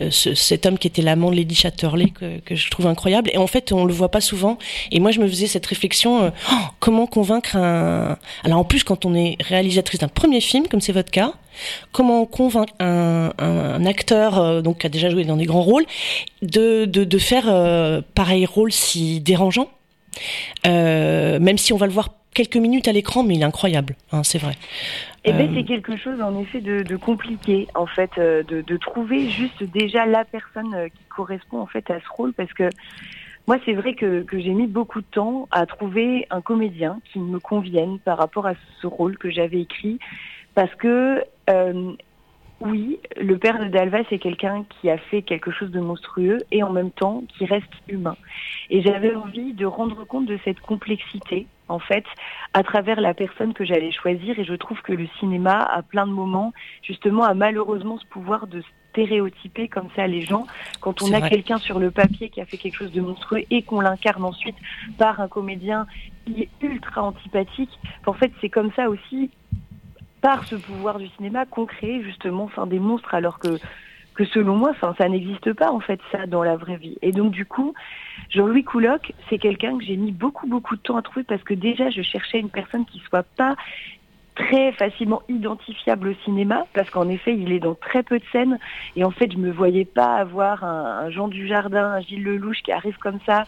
euh, 0.01 0.09
cet 0.11 0.65
homme 0.65 0.77
qui 0.77 0.87
était 0.87 1.01
l'amant 1.01 1.31
de 1.31 1.35
Lady 1.35 1.55
Chatterley 1.55 2.07
que, 2.09 2.55
je 2.55 2.69
trouve 2.69 2.87
incroyable. 2.87 3.29
Et 3.33 3.37
en 3.37 3.47
fait 3.47 3.71
on 3.71 3.85
le 3.85 3.93
voit 3.93 4.09
pas 4.09 4.21
souvent. 4.21 4.57
Et 4.91 4.99
moi 4.99 5.11
je 5.11 5.19
me 5.19 5.27
faisais 5.27 5.47
cette 5.47 5.65
réflexion 5.65 6.23
euh, 6.23 6.29
oh, 6.51 6.55
comment 6.79 7.07
convaincre 7.07 7.55
un. 7.55 8.17
Alors 8.43 8.59
en 8.59 8.63
plus 8.63 8.83
quand 8.83 9.05
on 9.05 9.13
est 9.13 9.37
réalisatrice 9.41 9.99
d'un 9.99 10.07
premier 10.07 10.41
film 10.41 10.67
comme 10.67 10.81
c'est 10.81 10.93
votre 10.93 11.11
cas, 11.11 11.33
comment 11.91 12.25
convaincre 12.25 12.73
un, 12.79 13.85
acteur 13.85 14.61
donc 14.61 14.79
qui 14.79 14.85
a 14.85 14.89
déjà 14.89 15.09
joué 15.09 15.23
dans 15.23 15.37
des 15.37 15.45
grands 15.45 15.61
rôles 15.61 15.85
de 16.41 16.85
de, 16.85 17.03
de 17.03 17.17
faire 17.17 17.45
pareil 18.13 18.45
rôle 18.45 18.71
si 18.71 19.19
dérangeant? 19.21 19.69
même 20.65 21.57
si 21.57 21.73
on 21.73 21.77
va 21.77 21.85
le 21.85 21.93
voir 21.93 22.09
quelques 22.37 22.57
minutes 22.57 22.87
à 22.87 22.91
l'écran, 22.91 23.23
mais 23.23 23.33
il 23.35 23.41
est 23.41 23.45
incroyable, 23.45 23.95
hein, 24.11 24.23
c'est 24.23 24.37
vrai. 24.37 24.55
Eh 25.29 25.33
bien, 25.33 25.49
c'est 25.53 25.65
quelque 25.65 25.97
chose 25.97 26.21
en 26.21 26.39
effet 26.39 26.61
de, 26.61 26.95
compliqué, 26.95 27.67
en 27.75 27.85
fait, 27.85 28.11
euh, 28.17 28.43
de, 28.43 28.77
trouver 28.77 29.29
juste 29.29 29.61
déjà 29.61 30.05
la 30.05 30.23
personne 30.23 30.73
euh, 30.73 30.87
qui 30.87 31.03
correspond 31.09 31.59
en 31.59 31.65
fait 31.65 31.91
à 31.91 31.99
ce 31.99 32.07
rôle, 32.15 32.31
parce 32.31 32.53
que 32.53 32.69
moi, 33.45 33.57
c'est 33.65 33.73
vrai 33.73 33.93
que, 33.93 34.25
j'ai 34.31 34.53
mis 34.53 34.67
beaucoup 34.67 35.01
de 35.01 35.05
temps 35.11 35.49
à 35.51 35.65
trouver 35.65 36.27
un 36.29 36.39
comédien 36.39 37.01
qui 37.11 37.19
me 37.19 37.39
convienne 37.39 37.99
par 37.99 38.17
rapport 38.17 38.47
à 38.47 38.53
ce 38.81 38.87
rôle 38.87 39.17
que 39.17 39.29
j'avais 39.29 39.59
écrit, 39.59 39.99
parce 40.55 40.73
que 40.75 41.21
euh, 41.49 41.91
oui, 42.61 42.97
le 43.19 43.37
père 43.37 43.59
de 43.59 43.65
Dalva, 43.65 43.99
c'est 44.09 44.19
quelqu'un 44.19 44.65
qui 44.79 44.89
a 44.89 44.97
fait 44.97 45.23
quelque 45.23 45.51
chose 45.51 45.71
de 45.71 45.81
monstrueux 45.81 46.37
et 46.51 46.63
en 46.63 46.71
même 46.71 46.91
temps 46.91 47.23
qui 47.37 47.45
reste 47.45 47.73
humain. 47.89 48.15
Et 48.69 48.81
j'avais 48.81 49.13
envie 49.13 49.53
de 49.53 49.65
rendre 49.65 50.05
compte 50.05 50.25
de 50.25 50.39
cette 50.45 50.61
complexité, 50.61 51.47
en 51.69 51.79
fait, 51.79 52.05
à 52.53 52.63
travers 52.63 53.01
la 53.01 53.13
personne 53.13 53.53
que 53.53 53.65
j'allais 53.65 53.91
choisir. 53.91 54.39
Et 54.39 54.45
je 54.45 54.53
trouve 54.53 54.81
que 54.81 54.93
le 54.93 55.07
cinéma, 55.19 55.61
à 55.61 55.81
plein 55.81 56.07
de 56.07 56.11
moments, 56.11 56.53
justement, 56.81 57.23
a 57.23 57.33
malheureusement 57.33 57.97
ce 57.97 58.05
pouvoir 58.05 58.47
de 58.47 58.63
stéréotyper 58.91 59.67
comme 59.67 59.89
ça 59.95 60.07
les 60.07 60.21
gens. 60.21 60.47
Quand 60.81 61.01
on 61.03 61.13
a 61.13 61.29
quelqu'un 61.29 61.57
sur 61.57 61.79
le 61.79 61.91
papier 61.91 62.29
qui 62.29 62.41
a 62.41 62.45
fait 62.45 62.57
quelque 62.57 62.75
chose 62.75 62.91
de 62.91 63.01
monstrueux 63.01 63.43
et 63.51 63.61
qu'on 63.61 63.81
l'incarne 63.81 64.23
ensuite 64.23 64.55
par 64.97 65.19
un 65.19 65.27
comédien 65.27 65.85
qui 66.25 66.43
est 66.43 66.49
ultra 66.61 67.03
antipathique, 67.03 67.79
en 68.05 68.13
fait, 68.13 68.31
c'est 68.41 68.49
comme 68.49 68.71
ça 68.75 68.89
aussi 68.89 69.29
par 70.21 70.45
ce 70.45 70.55
pouvoir 70.55 70.97
du 70.97 71.07
cinéma 71.09 71.45
qu'on 71.45 71.65
crée 71.65 72.01
justement 72.01 72.45
enfin, 72.45 72.65
des 72.65 72.79
monstres 72.79 73.13
alors 73.13 73.37
que, 73.37 73.59
que 74.17 74.25
selon 74.25 74.55
moi, 74.57 74.73
ça 74.97 75.07
n'existe 75.07 75.53
pas 75.53 75.71
en 75.71 75.79
fait 75.79 75.99
ça 76.11 76.25
dans 76.25 76.43
la 76.43 76.57
vraie 76.57 76.77
vie. 76.77 76.97
Et 77.03 77.11
donc 77.11 77.31
du 77.31 77.45
coup, 77.45 77.73
Jean-Louis 78.31 78.63
Couloc, 78.63 79.13
c'est 79.29 79.37
quelqu'un 79.37 79.77
que 79.77 79.85
j'ai 79.85 79.95
mis 79.95 80.11
beaucoup 80.11 80.47
beaucoup 80.47 80.75
de 80.75 80.81
temps 80.81 80.97
à 80.97 81.03
trouver 81.03 81.23
parce 81.23 81.43
que 81.43 81.53
déjà 81.53 81.91
je 81.91 82.01
cherchais 82.01 82.39
une 82.39 82.49
personne 82.49 82.85
qui 82.85 82.99
soit 83.07 83.25
pas 83.37 83.55
très 84.35 84.71
facilement 84.71 85.21
identifiable 85.29 86.09
au 86.09 86.13
cinéma 86.25 86.65
parce 86.73 86.89
qu'en 86.89 87.09
effet 87.09 87.35
il 87.35 87.51
est 87.51 87.59
dans 87.59 87.75
très 87.75 88.03
peu 88.03 88.19
de 88.19 88.23
scènes 88.31 88.59
et 88.95 89.03
en 89.03 89.11
fait 89.11 89.31
je 89.31 89.37
me 89.37 89.51
voyais 89.51 89.85
pas 89.85 90.15
avoir 90.15 90.63
un, 90.63 91.09
Jean 91.09 91.27
Dujardin, 91.27 91.93
un 91.93 92.01
Gilles 92.01 92.23
Lelouch 92.23 92.61
qui 92.63 92.71
arrive 92.71 92.97
comme 92.97 93.19
ça 93.25 93.43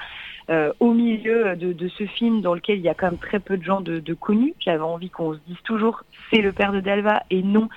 euh, 0.49 0.71
au 0.79 0.93
milieu 0.93 1.55
de, 1.55 1.87
ce 1.89 2.05
film 2.05 2.41
dans 2.41 2.53
lequel 2.53 2.77
il 2.77 2.83
y 2.83 2.89
a 2.89 2.95
quand 2.95 3.07
même 3.07 3.19
très 3.19 3.39
peu 3.39 3.55
de 3.57 3.63
gens 3.63 3.81
de, 3.81 4.13
connus. 4.13 4.55
J'avais 4.59 4.83
envie 4.83 5.09
qu'on 5.09 5.33
se 5.33 5.39
dise 5.47 5.61
toujours 5.63 6.03
c'est 6.31 6.41
le 6.41 6.51
père 6.51 6.71
de 6.71 6.79
Dalva 6.79 7.23
et 7.29 7.43
non 7.43 7.69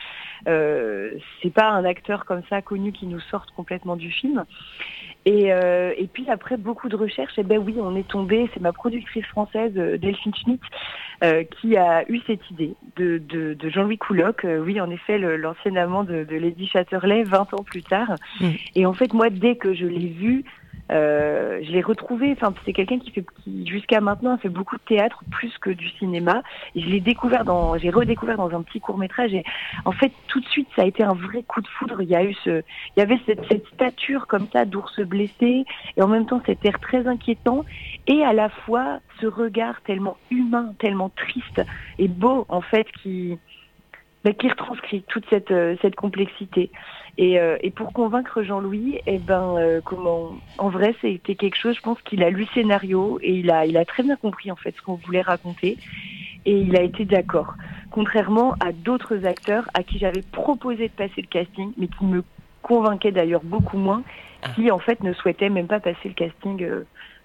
c'est 0.44 1.52
pas 1.52 1.68
un 1.68 1.84
acteur 1.84 2.24
comme 2.24 2.42
ça 2.50 2.62
connu 2.62 2.92
qui 2.92 3.06
nous 3.06 3.20
sorte 3.20 3.50
complètement 3.52 3.96
du 3.96 4.10
film. 4.10 4.44
Et, 5.24 5.52
euh, 5.52 5.92
et 5.96 6.08
puis 6.08 6.28
après 6.28 6.56
beaucoup 6.56 6.88
de 6.88 6.96
recherches, 6.96 7.38
et 7.38 7.42
eh 7.42 7.44
ben 7.44 7.58
oui, 7.58 7.76
on 7.78 7.94
est 7.94 8.08
tombé. 8.08 8.50
C'est 8.54 8.60
ma 8.60 8.72
productrice 8.72 9.24
française 9.26 9.72
euh, 9.76 9.96
Delphine 9.96 10.34
Schmitt 10.34 10.60
euh, 11.22 11.44
qui 11.44 11.76
a 11.76 12.08
eu 12.10 12.20
cette 12.26 12.50
idée 12.50 12.74
de, 12.96 13.18
de, 13.18 13.54
de 13.54 13.70
Jean-Louis 13.70 13.98
Couloc. 13.98 14.44
Euh, 14.44 14.58
oui, 14.58 14.80
en 14.80 14.90
effet, 14.90 15.18
l'ancien 15.18 15.76
amant 15.76 16.02
de, 16.02 16.24
de 16.24 16.36
Lady 16.36 16.66
Chatterley, 16.66 17.22
20 17.22 17.54
ans 17.54 17.62
plus 17.64 17.84
tard. 17.84 18.16
Mm. 18.40 18.48
Et 18.74 18.86
en 18.86 18.92
fait, 18.94 19.12
moi, 19.12 19.30
dès 19.30 19.54
que 19.54 19.74
je 19.74 19.86
l'ai 19.86 20.08
vu, 20.08 20.44
euh, 20.92 21.60
je 21.62 21.72
l'ai 21.72 21.80
retrouvé. 21.80 22.32
Enfin, 22.32 22.54
c'est 22.64 22.72
quelqu'un 22.72 22.98
qui 22.98 23.10
fait, 23.10 23.24
qui 23.42 23.66
jusqu'à 23.66 24.00
maintenant 24.00 24.34
a 24.34 24.38
fait 24.38 24.48
beaucoup 24.48 24.76
de 24.76 24.82
théâtre 24.82 25.24
plus 25.30 25.56
que 25.58 25.70
du 25.70 25.88
cinéma. 25.90 26.42
Je 26.76 26.86
l'ai 26.86 27.00
découvert 27.00 27.44
dans, 27.44 27.78
j'ai 27.78 27.90
redécouvert 27.90 28.36
dans 28.36 28.50
un 28.50 28.62
petit 28.62 28.80
court 28.80 28.98
métrage. 28.98 29.32
Et 29.32 29.44
en 29.84 29.92
fait, 29.92 30.12
tout 30.28 30.40
de 30.40 30.46
suite, 30.46 30.68
ça 30.76 30.82
a 30.82 30.84
été 30.84 31.02
un 31.02 31.14
vrai 31.14 31.42
coup 31.42 31.60
de 31.60 31.68
foudre. 31.68 32.02
Il 32.02 32.08
y 32.08 32.16
a 32.16 32.24
eu 32.24 32.34
ce, 32.44 32.62
il 32.96 33.00
y 33.00 33.02
avait 33.02 33.18
cette, 33.26 33.44
cette 33.48 33.66
stature 33.68 34.26
comme 34.26 34.46
ça 34.52 34.64
d'ours 34.64 35.00
blessé, 35.00 35.64
et 35.96 36.02
en 36.02 36.08
même 36.08 36.26
temps 36.26 36.42
cet 36.46 36.64
air 36.64 36.78
très 36.80 37.06
inquiétant, 37.06 37.64
et 38.06 38.24
à 38.24 38.32
la 38.32 38.48
fois 38.48 39.00
ce 39.20 39.26
regard 39.26 39.80
tellement 39.82 40.16
humain, 40.30 40.74
tellement 40.78 41.10
triste 41.10 41.62
et 41.98 42.08
beau 42.08 42.44
en 42.48 42.60
fait, 42.60 42.86
qui, 43.02 43.38
bah, 44.24 44.32
qui 44.32 44.48
retranscrit 44.48 45.02
toute 45.08 45.24
cette, 45.30 45.50
euh, 45.50 45.76
cette 45.82 45.96
complexité. 45.96 46.70
Et, 47.18 47.38
euh, 47.38 47.56
et 47.60 47.70
pour 47.70 47.92
convaincre 47.92 48.42
Jean-Louis, 48.42 49.00
eh 49.06 49.18
ben, 49.18 49.56
euh, 49.58 49.80
comment, 49.84 50.32
en 50.58 50.68
vrai, 50.68 50.94
c'était 51.00 51.34
quelque 51.34 51.56
chose. 51.56 51.76
Je 51.76 51.82
pense 51.82 52.00
qu'il 52.02 52.22
a 52.22 52.30
lu 52.30 52.42
le 52.42 52.46
scénario 52.54 53.18
et 53.20 53.34
il 53.34 53.50
a, 53.50 53.66
il 53.66 53.76
a 53.76 53.84
très 53.84 54.02
bien 54.02 54.16
compris 54.16 54.50
en 54.50 54.56
fait 54.56 54.74
ce 54.76 54.82
qu'on 54.82 54.94
voulait 54.94 55.22
raconter, 55.22 55.76
et 56.46 56.56
il 56.56 56.76
a 56.76 56.82
été 56.82 57.04
d'accord. 57.04 57.54
Contrairement 57.90 58.54
à 58.60 58.72
d'autres 58.72 59.26
acteurs 59.26 59.68
à 59.74 59.82
qui 59.82 59.98
j'avais 59.98 60.22
proposé 60.22 60.88
de 60.88 60.92
passer 60.92 61.20
le 61.20 61.26
casting, 61.26 61.72
mais 61.76 61.88
qui 61.88 62.04
me 62.04 62.24
convainquaient 62.62 63.12
d'ailleurs 63.12 63.44
beaucoup 63.44 63.76
moins, 63.76 64.02
ah. 64.42 64.48
qui 64.54 64.70
en 64.70 64.78
fait 64.78 65.02
ne 65.02 65.12
souhaitaient 65.12 65.50
même 65.50 65.66
pas 65.66 65.80
passer 65.80 66.08
le 66.08 66.14
casting 66.14 66.64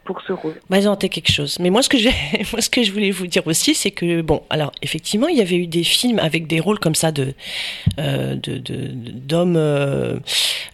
pour 0.07 0.21
ce 0.21 0.31
rôle. 0.31 0.55
Bah, 0.69 0.79
ils 0.79 0.87
ont 0.87 0.95
quelque 0.95 1.31
chose. 1.31 1.57
Mais 1.59 1.69
moi, 1.69 1.83
ce 1.83 1.89
que 1.89 1.97
j'ai, 1.97 2.13
moi, 2.53 2.61
ce 2.61 2.69
que 2.69 2.81
je 2.81 2.91
voulais 2.91 3.11
vous 3.11 3.27
dire 3.27 3.45
aussi, 3.45 3.75
c'est 3.75 3.91
que 3.91 4.21
bon, 4.21 4.41
alors 4.49 4.71
effectivement, 4.81 5.27
il 5.27 5.37
y 5.37 5.41
avait 5.41 5.57
eu 5.57 5.67
des 5.67 5.83
films 5.83 6.17
avec 6.19 6.47
des 6.47 6.61
rôles 6.61 6.79
comme 6.79 6.95
ça 6.95 7.11
de, 7.11 7.33
euh, 7.99 8.35
de, 8.35 8.57
d'hommes 8.57 9.57
euh, 9.57 10.17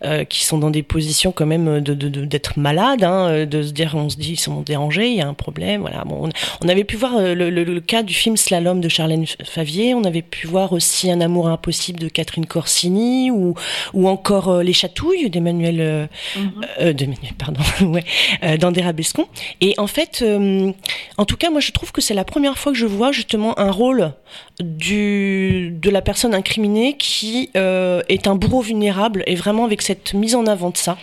euh, 0.06 0.24
qui 0.24 0.44
sont 0.44 0.60
dans 0.60 0.70
des 0.70 0.84
positions 0.84 1.32
quand 1.32 1.48
même 1.48 1.82
de, 1.82 1.94
d'être 2.26 2.60
malades, 2.60 3.04
hein, 3.04 3.46
de 3.46 3.64
se 3.64 3.72
dire, 3.72 3.96
on 3.96 4.10
se 4.10 4.18
dit, 4.18 4.34
ils 4.34 4.40
sont 4.40 4.62
dérangés, 4.62 5.10
il 5.10 5.16
y 5.16 5.22
a 5.22 5.28
un 5.28 5.34
problème, 5.34 5.82
voilà. 5.82 6.04
Bon, 6.06 6.30
on, 6.62 6.70
avait 6.70 6.84
pu 6.84 6.96
voir 6.96 7.20
le, 7.20 7.50
le, 7.50 7.82
cas 7.82 8.04
du 8.04 8.14
film 8.14 8.38
Slalom 8.38 8.80
de 8.82 8.90
Charlène 8.90 9.26
Favier. 9.44 9.96
On 9.96 10.04
avait 10.04 10.22
pu 10.22 10.48
voir 10.48 10.74
aussi 10.74 11.10
Un 11.12 11.22
amour 11.22 11.48
impossible 11.48 12.00
de 12.00 12.08
Catherine 12.08 12.46
Corsini 12.46 13.32
ou 13.32 13.56
ou 13.94 14.08
encore 14.08 14.62
Les 14.62 14.74
Chatouilles 14.74 15.30
d'Emmanuel, 15.30 16.10
mm-hmm. 16.38 16.94
d'Emmanuel, 16.94 17.34
pardon, 17.38 17.62
ouais, 17.82 18.58
d'André 18.58 18.84
Et 19.62 19.74
en 19.78 19.88
fait, 19.88 20.22
euh, 20.22 20.72
en 21.18 21.26
tout 21.26 21.38
cas, 21.38 21.50
moi, 21.50 21.60
je 21.60 21.72
trouve 21.72 21.92
que 21.92 22.02
c'est 22.02 22.14
la 22.14 22.26
première 22.26 22.58
fois 22.58 22.72
que 22.72 22.78
je 22.78 22.86
vois 22.86 23.12
justement 23.12 23.58
un 23.60 23.72
rôle 23.72 24.14
de 24.60 25.90
la 25.90 26.02
personne 26.02 26.34
incriminée 26.34 26.98
qui 26.98 27.50
euh, 27.56 28.02
est 28.10 28.28
un 28.28 28.36
bourreau 28.36 28.62
vulnérable 28.62 29.24
et 29.28 29.36
vraiment 29.36 29.66
avec 29.66 29.82
cette 29.82 30.14
mise 30.14 30.36
en 30.36 30.46
avant 30.46 30.70
de 30.70 30.78
ça. 30.78 30.98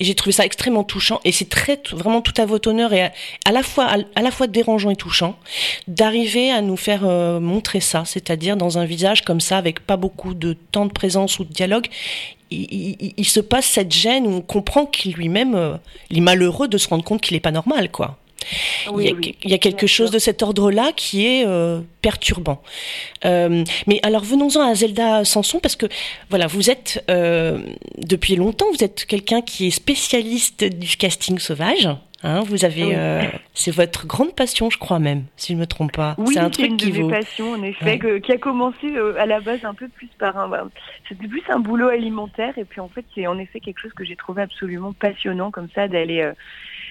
Et 0.00 0.04
j'ai 0.04 0.14
trouvé 0.14 0.32
ça 0.32 0.44
extrêmement 0.44 0.82
touchant. 0.82 1.20
Et 1.24 1.32
c'est 1.32 1.48
vraiment 1.92 2.20
tout 2.20 2.32
à 2.38 2.46
votre 2.46 2.68
honneur 2.68 2.92
et 2.92 3.12
à, 3.44 3.52
la 3.52 3.62
fois 3.62 3.86
à, 4.14 4.22
la 4.22 4.30
fois 4.30 4.46
dérangeant 4.46 4.90
et 4.90 4.96
touchant 4.96 5.36
d'arriver 5.86 6.50
à 6.50 6.62
nous 6.62 6.76
faire 6.76 7.02
euh, 7.04 7.38
montrer 7.38 7.80
ça, 7.80 8.04
c'est-à-dire 8.04 8.56
dans 8.56 8.78
un 8.78 8.84
visage 8.84 9.22
comme 9.22 9.40
ça 9.40 9.56
avec 9.56 9.80
pas 9.80 9.96
beaucoup 9.96 10.34
de 10.34 10.54
temps 10.72 10.86
de 10.86 10.92
présence 10.92 11.38
ou 11.38 11.44
de 11.44 11.52
dialogue, 11.52 11.86
il, 12.54 13.26
se 13.26 13.40
passe 13.40 13.66
cette 13.66 13.92
gêne 13.92 14.26
où 14.26 14.30
on 14.30 14.40
comprend 14.40 14.86
qu'il 14.86 15.12
lui-même, 15.14 15.54
euh, 15.54 15.76
il 16.10 16.18
est 16.18 16.22
malheureux 16.22 16.68
de 16.68 16.78
se 16.78 16.88
rendre 16.88 17.04
compte 17.04 17.20
qu'il 17.20 17.34
n'est 17.34 17.40
pas 17.40 17.50
normal, 17.50 17.90
quoi. 17.90 18.18
il, 18.98 19.34
y 19.44 19.54
a, 19.54 19.58
quelque 19.58 19.86
chose 19.86 20.10
de 20.10 20.18
cet 20.18 20.42
ordre-là 20.42 20.92
qui 20.94 21.26
est 21.26 21.46
euh, 21.46 21.80
perturbant. 22.02 22.60
Euh, 23.24 23.64
mais 23.86 24.00
alors 24.02 24.22
venons-en 24.22 24.60
à 24.60 24.74
Zelda 24.74 25.24
Sanson 25.24 25.60
parce 25.60 25.76
que 25.76 25.86
voilà, 26.30 26.46
vous 26.46 26.70
êtes 26.70 27.04
depuis 27.08 28.36
longtemps, 28.36 28.66
vous 28.72 28.84
êtes 28.84 29.06
quelqu'un 29.06 29.40
qui 29.40 29.68
est 29.68 29.70
spécialiste 29.70 30.64
du 30.64 30.96
casting 30.96 31.38
sauvage. 31.38 31.88
Hein, 32.26 32.40
vous 32.40 32.64
avez, 32.64 32.96
euh, 32.96 33.20
c'est 33.52 33.70
votre 33.70 34.06
grande 34.06 34.34
passion, 34.34 34.70
je 34.70 34.78
crois 34.78 34.98
même, 34.98 35.24
si 35.36 35.52
je 35.52 35.56
ne 35.56 35.60
me 35.60 35.66
trompe 35.66 35.92
pas. 35.92 36.14
Oui, 36.16 36.32
c'est 36.32 36.40
un 36.40 36.48
truc 36.48 36.68
une 36.68 36.76
qui 36.78 36.90
de 36.90 37.02
mes 37.02 37.10
passions, 37.10 37.52
en 37.52 37.62
effet, 37.62 37.98
qui 38.22 38.32
a 38.32 38.38
commencé 38.38 38.96
euh, 38.96 39.14
à 39.20 39.26
la 39.26 39.40
base 39.40 39.62
un 39.62 39.74
peu 39.74 39.88
plus 39.88 40.08
par 40.18 40.38
un, 40.38 40.48
bah, 40.48 40.66
c'était 41.06 41.28
plus 41.28 41.42
un 41.50 41.58
boulot 41.58 41.88
alimentaire, 41.88 42.56
et 42.56 42.64
puis 42.64 42.80
en 42.80 42.88
fait, 42.88 43.04
c'est 43.14 43.26
en 43.26 43.38
effet 43.38 43.60
quelque 43.60 43.78
chose 43.78 43.92
que 43.92 44.06
j'ai 44.06 44.16
trouvé 44.16 44.40
absolument 44.40 44.94
passionnant, 44.94 45.50
comme 45.50 45.68
ça, 45.74 45.86
d'aller, 45.86 46.22
euh, 46.22 46.32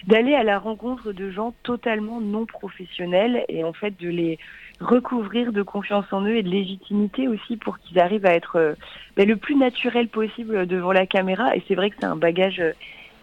d'aller 0.05 0.35
à 0.35 0.43
la 0.43 0.59
rencontre 0.59 1.13
de 1.13 1.31
gens 1.31 1.55
totalement 1.63 2.21
non 2.21 2.45
professionnels, 2.45 3.43
et 3.49 3.63
en 3.63 3.73
fait, 3.73 3.99
de 3.99 4.09
les 4.09 4.37
recouvrir 4.81 5.51
de 5.51 5.63
confiance 5.63 6.05
en 6.11 6.21
eux 6.21 6.35
et 6.35 6.43
de 6.43 6.49
légitimité 6.49 7.27
aussi 7.27 7.57
pour 7.57 7.79
qu'ils 7.79 7.99
arrivent 7.99 8.27
à 8.27 8.35
être 8.35 8.75
bah, 9.17 9.25
le 9.25 9.35
plus 9.35 9.55
naturel 9.55 10.09
possible 10.09 10.67
devant 10.67 10.91
la 10.91 11.07
caméra. 11.07 11.55
Et 11.55 11.63
c'est 11.67 11.75
vrai 11.75 11.89
que 11.89 11.95
c'est 11.99 12.05
un 12.05 12.15
bagage 12.15 12.61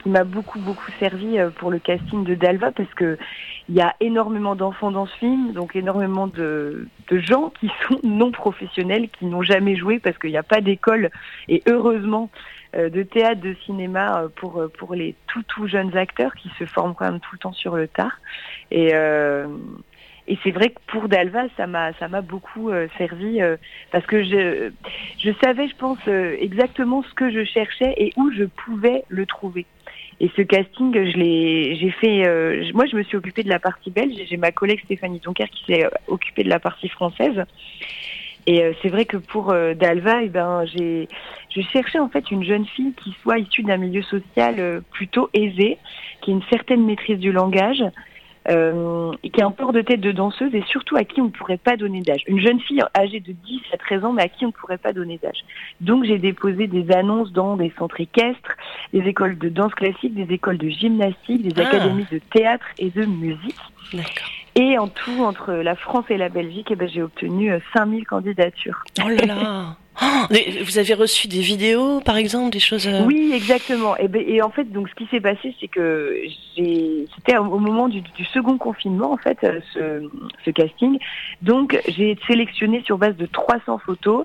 qui 0.03 0.09
m'a 0.09 0.25
beaucoup 0.25 0.59
beaucoup 0.59 0.91
servi 0.99 1.39
euh, 1.39 1.51
pour 1.51 1.71
le 1.71 1.79
casting 1.79 2.25
de 2.25 2.35
Dalva 2.35 2.73
parce 2.73 2.93
que 2.95 3.19
il 3.69 3.75
y 3.75 3.81
a 3.81 3.95
énormément 4.01 4.57
d'enfants 4.57 4.91
dans 4.91 5.07
ce 5.07 5.17
film, 5.17 5.53
donc 5.53 5.77
énormément 5.77 6.27
de, 6.27 6.89
gens 7.11 7.53
qui 7.61 7.71
sont 7.89 8.01
non 8.03 8.31
professionnels, 8.33 9.09
qui 9.11 9.27
n'ont 9.27 9.43
jamais 9.43 9.77
joué 9.77 9.99
parce 9.99 10.19
qu'il 10.19 10.31
n'y 10.31 10.37
a 10.37 10.43
pas 10.43 10.61
d'école 10.61 11.11
et 11.49 11.63
heureusement 11.67 12.31
euh, 12.77 12.89
de 12.89 13.03
théâtre, 13.03 13.41
de 13.41 13.55
cinéma 13.67 14.23
euh, 14.23 14.29
pour 14.35 14.63
pour 14.79 14.95
les 14.95 15.15
tout 15.27 15.43
tout 15.49 15.67
jeunes 15.67 15.97
acteurs 15.97 16.35
qui 16.35 16.51
se 16.59 16.65
forment 16.65 16.95
quand 16.95 17.11
même 17.11 17.21
tout 17.21 17.35
le 17.35 17.39
temps 17.39 17.53
sur 17.53 17.77
le 17.77 17.89
tard 17.89 18.19
et 18.71 18.93
et 20.29 20.39
c'est 20.45 20.53
vrai 20.53 20.69
que 20.69 20.79
pour 20.87 21.09
Dalva, 21.09 21.45
ça 21.57 21.67
m'a 21.67 21.93
ça 21.95 22.07
m'a 22.07 22.21
beaucoup 22.21 22.71
servi 22.99 23.41
parce 23.91 24.07
que 24.07 24.23
je 24.23 24.71
je 25.19 25.31
savais, 25.43 25.67
je 25.67 25.75
pense, 25.75 25.99
exactement 26.07 27.03
ce 27.03 27.13
que 27.15 27.31
je 27.31 27.45
cherchais 27.45 27.95
et 27.97 28.13
où 28.17 28.31
je 28.31 28.45
pouvais 28.45 29.03
le 29.09 29.27
trouver. 29.27 29.67
Et 30.21 30.31
ce 30.37 30.43
casting, 30.43 30.93
je 30.93 31.17
l'ai, 31.17 31.77
j'ai 31.77 31.91
fait. 31.91 32.27
Euh, 32.27 32.63
moi, 32.75 32.85
je 32.85 32.95
me 32.95 33.03
suis 33.03 33.17
occupée 33.17 33.43
de 33.43 33.49
la 33.49 33.59
partie 33.59 33.91
belge. 33.91 34.15
J'ai 34.29 34.37
ma 34.37 34.53
collègue 34.53 34.81
Stéphanie 34.85 35.19
Donker 35.19 35.49
qui 35.49 35.65
s'est 35.65 35.85
euh, 35.85 35.91
occupée 36.09 36.45
de 36.45 36.51
la 36.51 36.61
partie 36.61 36.91
française. 36.91 37.43
Et 38.47 38.63
euh, 38.63 38.73
c'est 38.83 38.91
vrai 38.91 39.07
que 39.07 39.17
pour 39.17 39.55
Dalva, 39.77 40.23
eh 40.23 40.29
ben, 40.29 40.65
j'ai, 40.67 41.09
je 41.55 41.63
cherchais 41.63 41.99
en 41.99 42.11
fait 42.11 42.31
une 42.31 42.45
jeune 42.45 42.67
fille 42.67 42.93
qui 43.03 43.17
soit 43.23 43.39
issue 43.39 43.63
d'un 43.63 43.79
milieu 43.79 44.03
social 44.03 44.83
plutôt 44.91 45.31
aisé, 45.33 45.79
qui 46.21 46.31
ait 46.31 46.35
une 46.35 46.43
certaine 46.51 46.85
maîtrise 46.85 47.19
du 47.19 47.33
langage, 47.33 47.83
euh, 48.49 49.13
qui 49.23 49.43
a 49.43 49.47
un 49.47 49.51
port 49.51 49.73
de 49.73 49.83
tête 49.83 50.01
de 50.01 50.13
danseuse 50.13 50.55
et 50.55 50.63
surtout 50.63 50.97
à 50.97 51.05
qui 51.05 51.21
on 51.21 51.27
ne 51.27 51.31
pourrait 51.31 51.59
pas 51.59 51.77
donner 51.77 52.01
d'âge. 52.01 52.23
Une 52.27 52.41
jeune 52.41 52.61
fille 52.61 52.83
âgée 52.97 53.21
de 53.21 53.33
10 53.33 53.61
à 53.73 53.77
13 53.77 54.05
ans, 54.05 54.13
mais 54.13 54.23
à 54.23 54.29
qui 54.29 54.45
on 54.45 54.49
ne 54.49 54.53
pourrait 54.53 54.79
pas 54.79 54.93
donner 54.93 55.19
d'âge. 55.23 55.45
Donc 55.81 56.05
j'ai 56.05 56.19
déposé 56.19 56.67
des 56.67 56.91
annonces 56.93 57.33
dans 57.33 57.57
des 57.57 57.73
centres 57.79 58.01
équestres, 58.01 58.57
des 58.93 59.01
écoles 59.01 59.39
de 59.39 59.49
danse 59.49 59.75
classique, 59.75 60.15
des 60.15 60.33
écoles 60.33 60.59
de 60.59 60.69
gymnastique, 60.69 61.43
des 61.43 61.63
ah. 61.63 61.67
académies 61.67 62.07
de 62.11 62.19
théâtre 62.33 62.67
et 62.79 62.91
de 62.91 63.05
musique. 63.05 63.57
Et 64.57 64.79
en 64.79 64.89
tout, 64.89 65.23
entre 65.23 65.53
la 65.53 65.77
France 65.77 66.05
et 66.11 66.17
la 66.17 66.29
Belgique, 66.29 66.69
eh 66.71 66.77
ben, 66.77 66.89
j'ai 66.89 67.03
obtenu 67.03 67.53
5000 67.75 68.01
euh, 68.01 68.05
candidatures. 68.05 68.83
Oh 69.05 69.09
là 69.09 69.27
là 69.27 69.77
Oh, 70.03 70.35
vous 70.65 70.79
avez 70.79 70.95
reçu 70.95 71.29
des 71.29 71.41
vidéos, 71.41 72.01
par 72.01 72.17
exemple, 72.17 72.51
des 72.51 72.59
choses. 72.59 72.87
Euh 72.87 73.05
oui, 73.05 73.33
exactement. 73.35 73.97
Et, 73.99 74.09
ben, 74.09 74.23
et, 74.27 74.41
en 74.43 74.51
fait, 74.51 74.65
donc, 74.65 74.89
ce 74.89 74.95
qui 74.95 75.07
s'est 75.11 75.21
passé, 75.21 75.55
c'est 75.61 75.69
que 75.69 76.23
c'était 76.57 77.37
au 77.37 77.59
moment 77.59 77.89
du, 77.89 78.03
second 78.33 78.57
confinement, 78.59 79.13
en 79.13 79.17
fait, 79.17 79.39
euh, 79.45 79.61
ce, 79.75 80.09
ce 80.45 80.51
casting. 80.51 80.99
Donc, 81.43 81.79
j'ai 81.89 82.19
sélectionné 82.27 82.83
sur 82.85 82.99
base 82.99 83.17
de 83.17 83.27
300 83.27 83.79
photos 83.85 84.25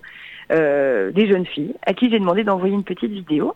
euh, 0.51 1.11
des 1.11 1.27
jeunes 1.27 1.47
filles 1.47 1.73
à 1.87 1.93
qui 1.93 2.11
j'ai 2.11 2.19
demandé 2.19 2.43
d'envoyer 2.43 2.75
une 2.75 2.83
petite 2.83 3.11
vidéo. 3.11 3.55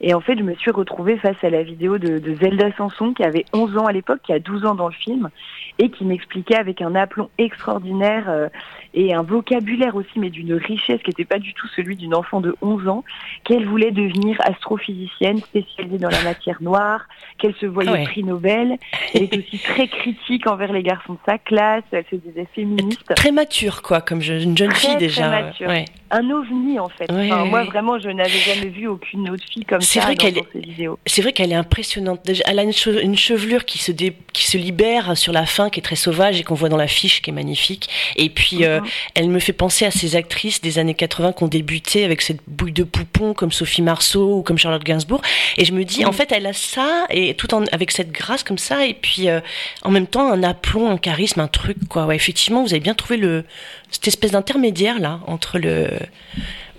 Et 0.00 0.12
en 0.14 0.20
fait, 0.20 0.38
je 0.38 0.42
me 0.42 0.54
suis 0.54 0.70
retrouvée 0.70 1.16
face 1.16 1.42
à 1.42 1.50
la 1.50 1.62
vidéo 1.62 1.98
de, 1.98 2.18
de 2.18 2.34
Zelda 2.34 2.70
Sanson, 2.76 3.14
qui 3.14 3.24
avait 3.24 3.44
11 3.52 3.78
ans 3.78 3.86
à 3.86 3.92
l'époque, 3.92 4.20
qui 4.22 4.32
a 4.32 4.38
12 4.38 4.66
ans 4.66 4.74
dans 4.74 4.88
le 4.88 4.94
film, 4.94 5.30
et 5.78 5.90
qui 5.90 6.04
m'expliquait 6.04 6.56
avec 6.56 6.82
un 6.82 6.94
aplomb 6.94 7.30
extraordinaire 7.38 8.24
euh, 8.28 8.48
et 8.94 9.14
un 9.14 9.22
vocabulaire 9.22 9.96
aussi, 9.96 10.18
mais 10.18 10.30
d'une 10.30 10.54
richesse 10.54 11.00
qui 11.02 11.10
n'était 11.10 11.24
pas 11.24 11.38
du 11.38 11.54
tout 11.54 11.66
celui 11.76 11.96
d'une 11.96 12.14
enfant 12.14 12.40
de 12.40 12.54
11 12.62 12.88
ans, 12.88 13.04
qu'elle 13.44 13.66
voulait 13.66 13.90
devenir 13.90 14.36
astrophysicienne 14.40 15.38
spécialisée 15.38 15.98
dans 15.98 16.10
la 16.10 16.22
matière 16.22 16.62
noire, 16.62 17.06
qu'elle 17.38 17.54
se 17.54 17.66
voyait 17.66 18.04
prix 18.04 18.24
Nobel. 18.24 18.78
Elle 19.14 19.24
était 19.24 19.38
aussi 19.38 19.58
très 19.58 19.88
critique 19.88 20.46
envers 20.46 20.72
les 20.72 20.82
garçons 20.82 21.14
de 21.14 21.18
sa 21.26 21.38
classe, 21.38 21.84
elle 21.92 22.04
se 22.10 22.16
disait 22.16 22.46
féministe. 22.54 23.14
Très 23.14 23.32
mature, 23.32 23.82
quoi, 23.82 24.00
comme 24.00 24.20
une 24.20 24.56
jeune 24.56 24.72
fille 24.72 24.96
déjà. 24.96 25.28
Très 25.28 25.42
mature. 25.42 25.70
Un 26.10 26.30
ovni, 26.30 26.78
en 26.78 26.88
fait. 26.88 27.10
moi, 27.10 27.64
vraiment, 27.64 27.98
je 27.98 28.08
n'avais 28.08 28.28
jamais 28.30 28.68
vu 28.68 28.86
aucune 28.86 29.28
autre 29.30 29.44
fille 29.50 29.64
comme 29.64 29.80
vrai. 29.94 30.16
C'est 31.06 31.22
vrai 31.22 31.32
qu'elle 31.32 31.52
est 31.52 31.56
impressionnante. 31.56 32.20
Elle 32.44 32.58
a 32.58 32.62
une, 32.62 33.16
chevelure 33.16 33.64
qui 33.64 33.78
se, 33.78 33.92
qui 33.92 34.46
se 34.46 34.56
libère 34.56 35.16
sur 35.16 35.32
la 35.32 35.46
fin, 35.46 35.70
qui 35.70 35.80
est 35.80 35.82
très 35.82 35.96
sauvage 35.96 36.40
et 36.40 36.44
qu'on 36.44 36.54
voit 36.54 36.68
dans 36.68 36.76
l'affiche, 36.76 37.22
qui 37.22 37.30
est 37.30 37.32
magnifique. 37.32 37.88
Et 38.16 38.28
puis, 38.28 38.64
euh, 38.64 38.80
mhm. 38.80 38.86
elle 39.14 39.28
me 39.28 39.38
fait 39.38 39.52
penser 39.52 39.84
à 39.84 39.90
ces 39.90 40.16
actrices 40.16 40.60
des 40.60 40.78
années 40.78 40.94
80 40.94 41.32
qui 41.32 41.42
ont 41.42 41.48
débuté 41.48 42.04
avec 42.04 42.22
cette 42.22 42.40
bouille 42.46 42.72
de 42.72 42.84
poupon 42.84 43.34
comme 43.34 43.52
Sophie 43.52 43.82
Marceau 43.82 44.38
ou 44.38 44.42
comme 44.42 44.58
Charlotte 44.58 44.84
Gainsbourg. 44.84 45.22
Et 45.56 45.64
je 45.64 45.72
me 45.72 45.84
dis, 45.84 46.04
en 46.04 46.12
fait, 46.12 46.32
elle 46.32 46.46
a 46.46 46.52
ça, 46.52 47.06
et 47.10 47.34
tout 47.34 47.54
en, 47.54 47.64
avec 47.72 47.90
cette 47.90 48.10
grâce 48.10 48.42
comme 48.42 48.58
ça, 48.58 48.86
et 48.86 48.94
puis 48.94 49.28
euh, 49.28 49.40
en 49.82 49.90
même 49.90 50.06
temps, 50.06 50.30
un 50.30 50.42
aplomb, 50.42 50.90
un 50.90 50.98
charisme, 50.98 51.40
un 51.40 51.48
truc, 51.48 51.76
quoi. 51.88 52.06
Ouais, 52.06 52.16
effectivement, 52.16 52.62
vous 52.62 52.72
avez 52.72 52.80
bien 52.80 52.94
trouvé 52.94 53.16
le, 53.16 53.44
cette 53.90 54.08
espèce 54.08 54.32
d'intermédiaire, 54.32 54.98
là, 54.98 55.20
entre 55.26 55.58
le 55.58 55.88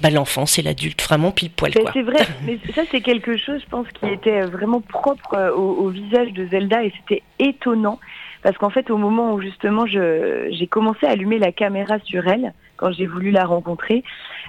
bah, 0.01 0.09
l'enfance 0.09 0.59
et 0.59 0.61
l'adulte, 0.61 1.01
vraiment 1.01 1.31
pile 1.31 1.49
poil. 1.49 1.73
C'est 1.93 2.01
vrai, 2.01 2.25
mais 2.45 2.59
ça 2.73 2.83
c'est 2.91 3.01
quelque 3.01 3.37
chose, 3.37 3.61
je 3.63 3.69
pense, 3.69 3.87
qui 3.89 4.07
était 4.07 4.41
vraiment 4.41 4.81
propre 4.81 5.35
euh, 5.35 5.51
au 5.51 5.89
visage 5.89 6.31
de 6.33 6.47
Zelda 6.47 6.83
et 6.83 6.93
c'était 6.99 7.23
étonnant 7.39 7.99
parce 8.43 8.57
qu'en 8.57 8.69
fait, 8.69 8.89
au 8.89 8.97
moment 8.97 9.33
où 9.33 9.41
justement 9.41 9.85
j'ai 9.85 10.67
commencé 10.67 11.05
à 11.05 11.09
allumer 11.09 11.39
la 11.39 11.51
caméra 11.51 11.99
sur 12.05 12.27
elle, 12.27 12.53
quand 12.77 12.91
j'ai 12.91 13.05
voulu 13.05 13.31
la 13.31 13.45
rencontrer, 13.45 14.03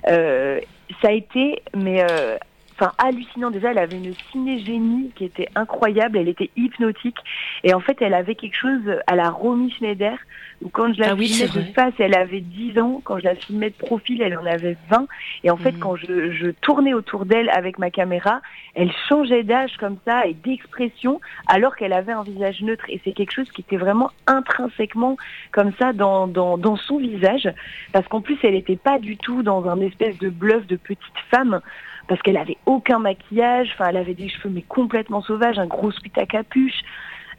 euh, 0.08 0.60
ça 1.02 1.08
a 1.08 1.12
été 1.12 1.62
mais 1.74 2.02
euh, 2.02 2.36
enfin 2.78 2.92
hallucinant. 2.98 3.50
Déjà 3.50 3.70
elle 3.70 3.78
avait 3.78 3.96
une 3.96 4.14
cinégénie 4.32 5.10
qui 5.14 5.24
était 5.24 5.48
incroyable. 5.54 6.18
Elle 6.18 6.28
était 6.28 6.50
hypnotique. 6.56 7.18
Et 7.64 7.74
en 7.74 7.80
fait 7.80 8.00
elle 8.00 8.14
avait 8.14 8.34
quelque 8.34 8.56
chose 8.56 8.82
à 9.06 9.16
la 9.16 9.30
Romy 9.30 9.70
Schneider 9.72 10.16
où 10.62 10.68
quand 10.68 10.92
je 10.92 11.00
la 11.00 11.12
ah 11.12 11.16
filmais 11.16 11.48
de 11.48 11.72
face 11.72 11.94
elle 11.98 12.14
avait 12.14 12.40
10 12.40 12.78
ans. 12.78 13.00
Quand 13.04 13.18
je 13.18 13.24
la 13.24 13.34
filmais 13.34 13.70
de 13.70 13.76
profil 13.76 14.22
elle 14.22 14.36
en 14.38 14.46
avait 14.46 14.76
20 14.90 15.06
et 15.44 15.50
en 15.50 15.56
fait 15.56 15.72
mhm. 15.72 15.78
quand 15.80 15.96
je, 15.96 16.32
je 16.32 16.50
tournais 16.50 16.94
autour 16.94 17.26
d'elle 17.26 17.50
avec 17.50 17.78
ma 17.78 17.90
caméra 17.90 18.40
elle 18.74 18.92
changeait 19.08 19.42
d'âge 19.42 19.76
comme 19.78 19.96
ça 20.06 20.26
et 20.26 20.34
d'expression 20.34 21.20
alors 21.48 21.74
qu'elle 21.76 21.92
avait 21.92 22.12
un 22.12 22.22
visage 22.22 22.60
neutre. 22.62 22.84
Et 22.88 23.00
c'est 23.04 23.12
quelque 23.12 23.32
chose 23.32 23.50
qui 23.50 23.62
était 23.62 23.76
vraiment 23.76 24.10
intrinsèquement 24.26 25.16
comme 25.52 25.72
ça 25.78 25.92
dans, 25.92 26.26
dans, 26.26 26.58
dans 26.58 26.76
son 26.76 26.98
visage. 26.98 27.48
Parce 27.92 28.06
qu'en 28.08 28.20
plus 28.20 28.38
elle 28.42 28.54
n'était 28.54 28.76
pas 28.76 28.98
du 28.98 29.16
tout 29.16 29.42
dans 29.42 29.68
un 29.68 29.80
espèce 29.80 30.16
de 30.18 30.28
bluff 30.28 30.66
de 30.66 30.76
petite 30.76 31.18
femme 31.30 31.60
parce 32.08 32.20
qu'elle 32.22 32.36
avait 32.36 32.56
aucun 32.66 32.98
maquillage, 32.98 33.70
enfin 33.74 33.88
elle 33.90 33.96
avait 33.96 34.14
des 34.14 34.28
cheveux 34.28 34.50
mais 34.50 34.62
complètement 34.62 35.22
sauvages, 35.22 35.58
un 35.58 35.66
gros 35.66 35.90
sweat 35.92 36.16
à 36.18 36.26
capuche, 36.26 36.80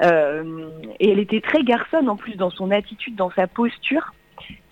euh, 0.04 0.70
et 1.00 1.12
elle 1.12 1.20
était 1.20 1.42
très 1.42 1.64
garçonne 1.64 2.10
en 2.10 2.16
plus 2.16 2.36
dans 2.36 2.52
son 2.52 2.72
attitude, 2.72 3.16
dans 3.16 3.32
sa 3.32 3.48
posture. 3.48 4.14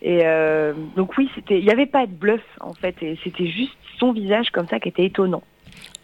Et 0.01 0.21
euh, 0.25 0.73
donc 0.95 1.17
oui, 1.17 1.29
il 1.49 1.63
n'y 1.63 1.71
avait 1.71 1.87
pas 1.87 2.05
de 2.05 2.13
bluff 2.13 2.43
en 2.61 2.73
fait, 2.73 2.95
c'était 3.23 3.47
juste 3.47 3.75
son 3.99 4.13
visage 4.13 4.51
comme 4.51 4.67
ça 4.67 4.79
qui 4.79 4.89
était 4.89 5.05
étonnant. 5.05 5.43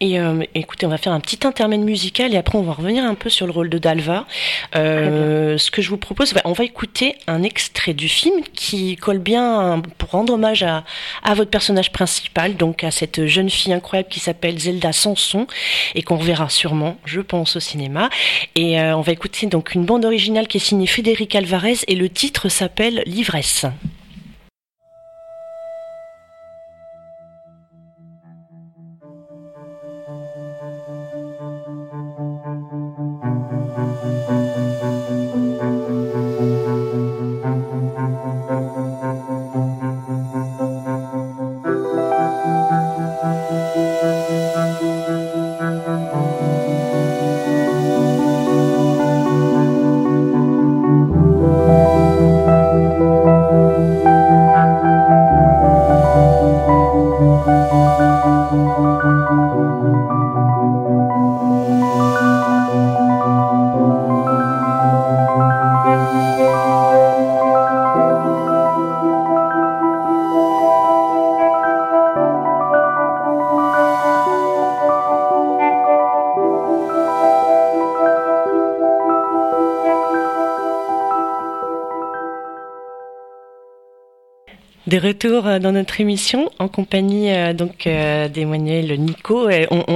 Et 0.00 0.18
euh, 0.18 0.42
écoutez, 0.54 0.86
on 0.86 0.90
va 0.90 0.98
faire 0.98 1.12
un 1.12 1.20
petit 1.20 1.46
intermède 1.46 1.80
musical 1.80 2.34
et 2.34 2.36
après 2.36 2.58
on 2.58 2.62
va 2.62 2.72
revenir 2.72 3.04
un 3.04 3.14
peu 3.14 3.30
sur 3.30 3.46
le 3.46 3.52
rôle 3.52 3.70
de 3.70 3.78
Dalva. 3.78 4.26
Euh, 4.74 5.56
ce 5.56 5.70
que 5.70 5.82
je 5.82 5.88
vous 5.88 5.96
propose, 5.96 6.34
on 6.44 6.52
va 6.52 6.64
écouter 6.64 7.16
un 7.26 7.42
extrait 7.42 7.94
du 7.94 8.08
film 8.08 8.42
qui 8.54 8.96
colle 8.96 9.18
bien 9.18 9.80
pour 9.98 10.10
rendre 10.10 10.34
hommage 10.34 10.62
à, 10.62 10.84
à 11.22 11.34
votre 11.34 11.50
personnage 11.50 11.92
principal, 11.92 12.56
donc 12.56 12.82
à 12.82 12.90
cette 12.90 13.26
jeune 13.26 13.48
fille 13.48 13.72
incroyable 13.72 14.08
qui 14.08 14.20
s'appelle 14.20 14.58
Zelda 14.58 14.92
Sanson 14.92 15.46
et 15.94 16.02
qu'on 16.02 16.16
reverra 16.16 16.48
sûrement, 16.48 16.96
je 17.04 17.20
pense, 17.20 17.56
au 17.56 17.60
cinéma. 17.60 18.10
Et 18.56 18.80
euh, 18.80 18.96
on 18.96 19.00
va 19.00 19.12
écouter 19.12 19.46
donc 19.46 19.74
une 19.74 19.84
bande 19.84 20.04
originale 20.04 20.48
qui 20.48 20.56
est 20.56 20.60
signée 20.60 20.86
Frédéric 20.86 21.34
Alvarez 21.34 21.78
et 21.86 21.94
le 21.94 22.08
titre 22.08 22.48
s'appelle 22.48 23.02
L'ivresse. 23.06 23.64
De 84.94 85.06
retour 85.06 85.46
euh, 85.46 85.58
dans 85.58 85.72
notre 85.72 86.00
émission 86.00 86.50
en 86.60 86.68
compagnie 86.68 87.32
euh, 87.32 87.52
donc 87.52 87.86
euh, 87.86 88.28
d'Emmanuel 88.28 89.00
Nico. 89.00 89.48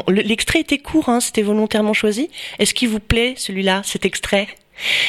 L'extrait 0.08 0.60
était 0.60 0.78
court, 0.78 1.08
hein, 1.08 1.20
c'était 1.20 1.42
volontairement 1.42 1.92
choisi. 1.92 2.30
Est-ce 2.58 2.74
qu'il 2.74 2.88
vous 2.88 2.98
plaît 2.98 3.34
celui-là, 3.36 3.82
cet 3.84 4.04
extrait? 4.04 4.48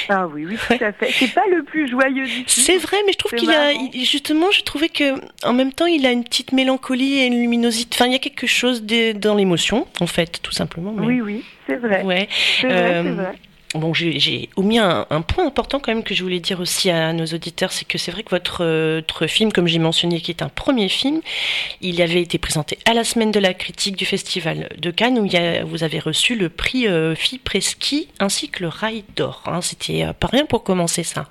Ah 0.08 0.28
oui, 0.28 0.46
oui, 0.48 0.58
tout 0.68 0.84
à 0.84 0.92
fait. 0.92 1.12
C'est 1.12 1.34
pas 1.34 1.46
le 1.50 1.64
plus 1.64 1.88
joyeux 1.90 2.26
du 2.26 2.32
film. 2.32 2.46
C'est 2.48 2.78
vrai, 2.78 2.98
mais 3.06 3.14
je 3.14 3.18
trouve 3.18 3.32
qu'il 3.34 3.52
a, 3.52 3.72
justement, 4.04 4.50
je 4.52 4.62
trouvais 4.64 4.90
que, 4.90 5.14
en 5.44 5.54
même 5.54 5.74
temps, 5.74 5.86
il 5.86 6.06
a 6.08 6.12
une 6.12 6.24
petite 6.24 6.54
mélancolie 6.54 7.20
et 7.20 7.26
une 7.26 7.40
luminosité. 7.40 7.96
Enfin, 7.96 8.08
il 8.08 8.14
y 8.14 8.16
a 8.16 8.20
quelque 8.20 8.48
chose 8.48 8.84
dans 8.84 9.36
l'émotion, 9.36 9.88
en 10.00 10.08
fait, 10.08 10.40
tout 10.42 10.52
simplement. 10.52 10.94
Oui, 10.98 11.22
oui, 11.22 11.44
c'est 11.68 11.76
vrai. 11.76 12.04
Ouais. 12.04 12.28
C'est 12.62 12.68
vrai, 12.68 13.04
c'est 13.04 13.12
vrai. 13.12 13.36
Bon, 13.76 13.94
j'ai 13.94 14.50
omis 14.56 14.80
un, 14.80 15.06
point 15.22 15.46
important 15.46 15.80
quand 15.80 15.94
même 15.94 16.04
que 16.04 16.16
je 16.16 16.24
voulais 16.24 16.40
dire 16.40 16.60
aussi 16.60 16.90
à 16.90 17.14
nos 17.14 17.26
auditeurs, 17.26 17.72
c'est 17.72 17.86
que 17.86 18.00
c'est 18.00 18.12
vrai 18.12 18.24
que 18.24 18.32
votre, 18.32 18.66
votre 18.96 19.28
film, 19.28 19.52
comme 19.52 19.68
j'ai 19.68 19.78
mentionné, 19.78 20.22
qui 20.22 20.32
est 20.32 20.42
un 20.42 20.50
premier 20.50 20.90
film, 20.90 21.22
il 21.82 22.02
avait 22.02 22.22
été 22.22 22.40
présenté 22.40 22.80
à 22.86 22.96
la 22.96 23.04
semaine 23.04 23.30
de 23.30 23.40
la 23.40 23.54
critique 23.54 23.96
du 23.96 24.06
Festival 24.06 24.70
de 24.76 24.90
Cannes, 24.90 25.20
où 25.20 25.68
vous 25.68 25.84
avez 25.84 26.00
reçu 26.00 26.36
le 26.36 26.50
prix 26.50 26.88
euh, 26.88 27.14
Fipreschi 27.14 28.08
ainsi 28.20 28.50
que 28.50 28.64
le 28.64 28.70
Rail 28.70 29.04
d'Or. 29.16 29.44
Hein, 29.46 29.62
C'était 29.62 30.04
euh, 30.04 30.14
pas 30.14 30.28
rien 30.28 30.48
pour 30.48 30.64
commencer 30.64 31.04
ça. 31.04 31.28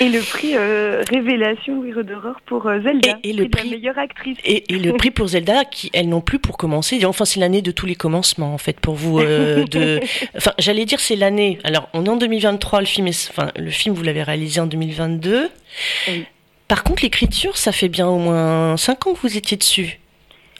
Et 0.00 0.08
le 0.08 0.20
prix 0.20 0.56
euh, 0.56 1.02
Révélation 1.08 1.78
Wiro 1.78 2.02
d'horreur 2.02 2.40
pour 2.46 2.66
euh, 2.66 2.80
Zelda, 2.82 3.18
et, 3.22 3.32
le 3.32 3.48
prix, 3.48 3.70
la 3.70 3.76
meilleure 3.76 3.98
actrice. 3.98 4.38
Et, 4.44 4.64
le 4.68 4.92
prix 4.92 5.10
pour 5.10 5.28
Zelda, 5.28 5.64
qui 5.64 5.90
elle 5.92 6.08
non 6.08 6.20
plus 6.20 6.38
pour 6.38 6.56
commencer. 6.56 7.04
Enfin, 7.04 7.24
c'est 7.24 7.40
l'année 7.40 7.62
de 7.62 7.70
tous 7.70 7.86
les 7.86 7.94
commencements 7.94 8.54
en 8.54 8.58
fait 8.58 8.80
pour 8.80 8.94
vous. 8.94 9.20
Euh, 9.20 9.64
de, 9.64 10.00
enfin, 10.36 10.52
j'allais 10.58 10.84
dire 10.84 11.00
c'est 11.00 11.16
l'année. 11.16 11.58
Alors, 11.64 11.88
on 11.92 12.04
est 12.04 12.08
en 12.08 12.16
2023. 12.16 12.80
Le 12.80 12.86
film, 12.86 13.06
est, 13.06 13.30
enfin, 13.30 13.50
le 13.56 13.70
film 13.70 13.94
vous 13.94 14.02
l'avez 14.02 14.22
réalisé 14.22 14.60
en 14.60 14.66
2022. 14.66 15.48
Par 16.68 16.82
contre, 16.82 17.02
l'écriture, 17.02 17.56
ça 17.56 17.72
fait 17.72 17.88
bien 17.88 18.08
au 18.08 18.18
moins 18.18 18.76
5 18.76 19.06
ans 19.06 19.14
que 19.14 19.20
vous 19.20 19.36
étiez 19.36 19.56
dessus. 19.56 19.98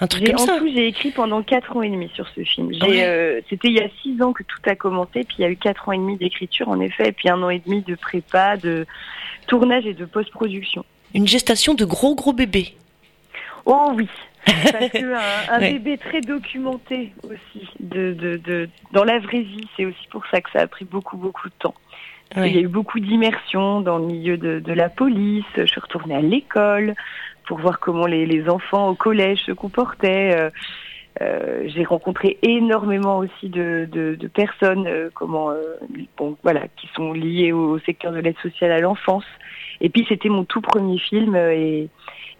Un 0.00 0.06
truc 0.08 0.26
comme 0.26 0.50
en 0.50 0.58
tout, 0.58 0.68
j'ai 0.74 0.88
écrit 0.88 1.10
pendant 1.10 1.42
4 1.42 1.76
ans 1.76 1.82
et 1.82 1.88
demi 1.88 2.10
sur 2.14 2.26
ce 2.28 2.42
film. 2.42 2.70
Euh, 2.82 3.40
c'était 3.48 3.68
il 3.68 3.74
y 3.74 3.80
a 3.80 3.88
6 4.02 4.22
ans 4.22 4.32
que 4.32 4.42
tout 4.42 4.58
a 4.66 4.74
commencé, 4.74 5.24
puis 5.24 5.36
il 5.38 5.42
y 5.42 5.44
a 5.44 5.50
eu 5.50 5.56
4 5.56 5.88
ans 5.88 5.92
et 5.92 5.98
demi 5.98 6.16
d'écriture 6.16 6.68
en 6.68 6.80
effet, 6.80 7.08
et 7.08 7.12
puis 7.12 7.28
un 7.28 7.40
an 7.42 7.50
et 7.50 7.60
demi 7.64 7.82
de 7.82 7.94
prépa, 7.94 8.56
de 8.56 8.86
tournage 9.46 9.86
et 9.86 9.94
de 9.94 10.04
post-production. 10.04 10.84
Une 11.14 11.28
gestation 11.28 11.74
de 11.74 11.84
gros 11.84 12.16
gros 12.16 12.32
bébés. 12.32 12.74
Oh 13.66 13.92
oui, 13.94 14.08
parce 14.46 14.90
que 14.90 15.52
un, 15.52 15.60
bébé 15.60 15.96
très 15.96 16.20
documenté 16.20 17.12
aussi 17.22 17.66
de, 17.78 18.12
de, 18.12 18.36
de 18.36 18.68
dans 18.92 19.04
la 19.04 19.20
vraie 19.20 19.42
vie, 19.42 19.68
c'est 19.76 19.84
aussi 19.84 20.06
pour 20.10 20.26
ça 20.26 20.40
que 20.40 20.50
ça 20.50 20.60
a 20.60 20.66
pris 20.66 20.84
beaucoup 20.84 21.16
beaucoup 21.16 21.48
de 21.48 21.54
temps. 21.58 21.74
Il 22.36 22.52
y 22.52 22.58
a 22.58 22.62
eu 22.62 22.68
beaucoup 22.68 22.98
d'immersion 22.98 23.80
dans 23.80 23.98
le 23.98 24.06
milieu 24.06 24.36
de, 24.36 24.58
de, 24.58 24.72
la 24.72 24.88
police. 24.88 25.44
Je 25.56 25.66
suis 25.66 25.80
retournée 25.80 26.16
à 26.16 26.20
l'école 26.20 26.96
pour 27.46 27.58
voir 27.58 27.80
comment 27.80 28.06
les, 28.06 28.48
enfants 28.48 28.88
au 28.88 28.94
collège 28.94 29.40
se 29.44 29.52
comportaient. 29.52 30.36
Euh, 30.38 30.50
euh, 31.20 31.62
j'ai 31.66 31.84
rencontré 31.84 32.38
énormément 32.42 33.18
aussi 33.18 33.48
de, 33.48 34.18
personnes, 34.34 34.86
euh, 34.86 35.10
comment, 35.14 35.52
bon, 36.16 36.36
voilà, 36.42 36.62
qui 36.76 36.88
sont 36.94 37.12
liées 37.12 37.52
au, 37.52 37.78
secteur 37.80 38.12
de 38.12 38.18
l'aide 38.18 38.38
sociale 38.42 38.72
à 38.72 38.80
l'enfance. 38.80 39.24
Et 39.80 39.88
puis 39.88 40.04
c'était 40.08 40.28
mon 40.28 40.44
tout 40.44 40.60
premier 40.60 40.98
film 40.98 41.36
et, 41.36 41.88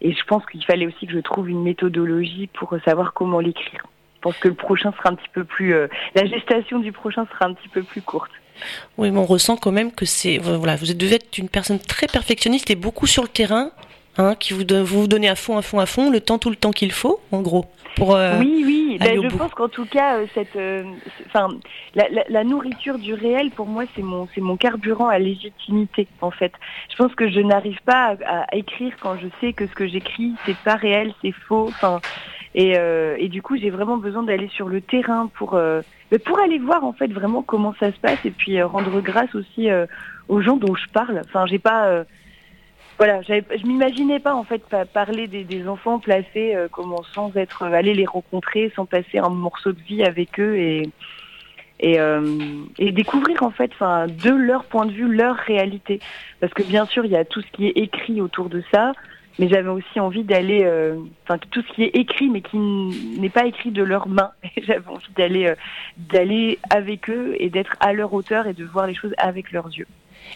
et 0.01 0.13
je 0.13 0.23
pense 0.25 0.45
qu'il 0.47 0.63
fallait 0.65 0.87
aussi 0.87 1.05
que 1.05 1.13
je 1.13 1.19
trouve 1.19 1.49
une 1.49 1.63
méthodologie 1.63 2.47
pour 2.47 2.75
savoir 2.83 3.13
comment 3.13 3.39
l'écrire. 3.39 3.85
Je 4.15 4.21
pense 4.21 4.37
que 4.37 4.47
le 4.47 4.55
prochain 4.55 4.91
sera 4.97 5.09
un 5.09 5.15
petit 5.15 5.29
peu 5.33 5.43
plus, 5.43 5.75
la 6.15 6.25
gestation 6.25 6.79
du 6.79 6.91
prochain 6.91 7.27
sera 7.31 7.45
un 7.45 7.53
petit 7.53 7.69
peu 7.69 7.83
plus 7.83 8.01
courte. 8.01 8.31
Oui, 8.97 9.11
mais 9.11 9.19
on 9.19 9.25
ressent 9.25 9.57
quand 9.57 9.71
même 9.71 9.91
que 9.91 10.05
c'est, 10.05 10.37
voilà, 10.37 10.75
vous 10.75 10.85
devez 10.93 11.15
être 11.15 11.37
une 11.37 11.49
personne 11.49 11.79
très 11.79 12.07
perfectionniste 12.07 12.69
et 12.71 12.75
beaucoup 12.75 13.07
sur 13.07 13.23
le 13.23 13.29
terrain, 13.29 13.71
hein, 14.17 14.35
qui 14.35 14.53
vous, 14.53 14.63
vous 14.85 15.01
vous 15.01 15.07
donnez 15.07 15.29
à 15.29 15.35
fond, 15.35 15.57
à 15.57 15.61
fond, 15.61 15.79
à 15.79 15.85
fond, 15.85 16.09
le 16.09 16.21
temps, 16.21 16.37
tout 16.37 16.49
le 16.49 16.55
temps 16.55 16.71
qu'il 16.71 16.91
faut, 16.91 17.19
en 17.31 17.41
gros. 17.41 17.65
Euh, 17.99 18.39
oui, 18.39 18.63
oui. 18.65 18.97
Ben, 18.99 19.21
je 19.21 19.35
pense 19.35 19.53
qu'en 19.53 19.69
tout 19.69 19.85
cas, 19.85 20.17
euh, 20.17 20.25
cette, 20.33 20.55
euh, 20.55 20.83
enfin, 21.27 21.47
la, 21.95 22.07
la, 22.09 22.23
la, 22.29 22.43
nourriture 22.43 22.97
du 22.97 23.13
réel, 23.13 23.51
pour 23.51 23.67
moi, 23.67 23.83
c'est 23.95 24.01
mon, 24.01 24.27
c'est 24.33 24.41
mon 24.41 24.57
carburant 24.57 25.07
à 25.07 25.19
légitimité, 25.19 26.07
en 26.21 26.31
fait. 26.31 26.51
Je 26.91 26.95
pense 26.95 27.13
que 27.15 27.29
je 27.29 27.39
n'arrive 27.39 27.79
pas 27.85 28.15
à, 28.25 28.43
à, 28.43 28.55
écrire 28.55 28.93
quand 29.01 29.17
je 29.17 29.27
sais 29.39 29.53
que 29.53 29.67
ce 29.67 29.73
que 29.73 29.87
j'écris, 29.87 30.33
c'est 30.45 30.57
pas 30.57 30.75
réel, 30.75 31.13
c'est 31.21 31.31
faux. 31.31 31.67
Enfin, 31.67 32.01
et, 32.53 32.77
et 33.17 33.27
du 33.27 33.41
coup, 33.41 33.57
j'ai 33.57 33.69
vraiment 33.69 33.97
besoin 33.97 34.23
d'aller 34.23 34.47
sur 34.47 34.69
le 34.69 34.79
terrain 34.79 35.29
pour, 35.33 35.51
ben, 35.51 36.19
pour 36.23 36.39
aller 36.39 36.57
voir 36.57 36.85
en 36.85 36.93
fait 36.93 37.11
vraiment 37.11 37.41
comment 37.41 37.75
ça 37.81 37.91
se 37.91 37.99
passe 37.99 38.19
et 38.23 38.31
puis 38.31 38.61
rendre 38.61 39.01
grâce 39.01 39.35
aussi 39.35 39.67
aux 40.29 40.41
gens 40.41 40.55
dont 40.55 40.73
je 40.73 40.87
parle. 40.93 41.21
Enfin, 41.25 41.45
j'ai 41.47 41.59
pas 41.59 42.05
voilà, 42.97 43.21
je 43.23 43.67
m'imaginais 43.67 44.19
pas 44.19 44.33
en 44.33 44.45
fait 44.45 44.63
parler 44.93 45.27
des, 45.27 45.67
enfants 45.67 45.99
placés 45.99 46.55
euh, 46.55 46.67
comment 46.71 47.03
sans 47.03 47.35
être 47.35 47.63
euh, 47.63 47.73
aller 47.73 47.93
les 47.93 48.05
rencontrer, 48.05 48.71
sans 48.75 48.85
passer 48.85 49.17
un 49.17 49.29
morceau 49.29 49.73
de 49.73 49.81
vie 49.81 50.03
avec 50.03 50.39
eux 50.39 50.55
et 50.57 50.89
euh, 51.83 52.63
et 52.79 52.93
découvrir 52.93 53.43
en 53.43 53.51
fait, 53.51 53.69
enfin, 53.73 54.07
de 54.07 54.29
leur 54.29 54.63
point 54.63 54.85
de 54.85 54.93
vue, 54.93 55.13
leur 55.13 55.35
réalité. 55.35 55.99
Parce 56.39 56.53
que 56.53 56.63
bien 56.63 56.85
sûr, 56.85 57.03
il 57.03 57.11
y 57.11 57.17
a 57.17 57.25
tout 57.25 57.41
ce 57.41 57.51
qui 57.51 57.67
est 57.67 57.77
écrit 57.77 58.21
autour 58.21 58.47
de 58.47 58.63
ça, 58.71 58.93
mais 59.39 59.49
j'avais 59.49 59.69
aussi 59.69 59.99
envie 59.99 60.23
d'aller, 60.23 60.65
enfin, 61.25 61.37
tout 61.51 61.61
ce 61.61 61.73
qui 61.73 61.83
est 61.83 61.95
écrit, 61.97 62.29
mais 62.29 62.39
qui 62.39 62.57
n'est 62.57 63.29
pas 63.29 63.45
écrit 63.45 63.71
de 63.71 63.83
leurs 63.83 64.07
mains. 64.07 64.31
j'avais 64.63 64.87
envie 64.87 65.11
d'aller, 65.17 65.53
d'aller 65.97 66.59
avec 66.69 67.09
eux 67.09 67.35
et 67.39 67.49
d'être 67.49 67.75
à 67.81 67.91
leur 67.91 68.13
hauteur 68.13 68.47
et 68.47 68.53
de 68.53 68.63
voir 68.63 68.87
les 68.87 68.95
choses 68.95 69.13
avec 69.17 69.51
leurs 69.51 69.67
yeux. 69.67 69.87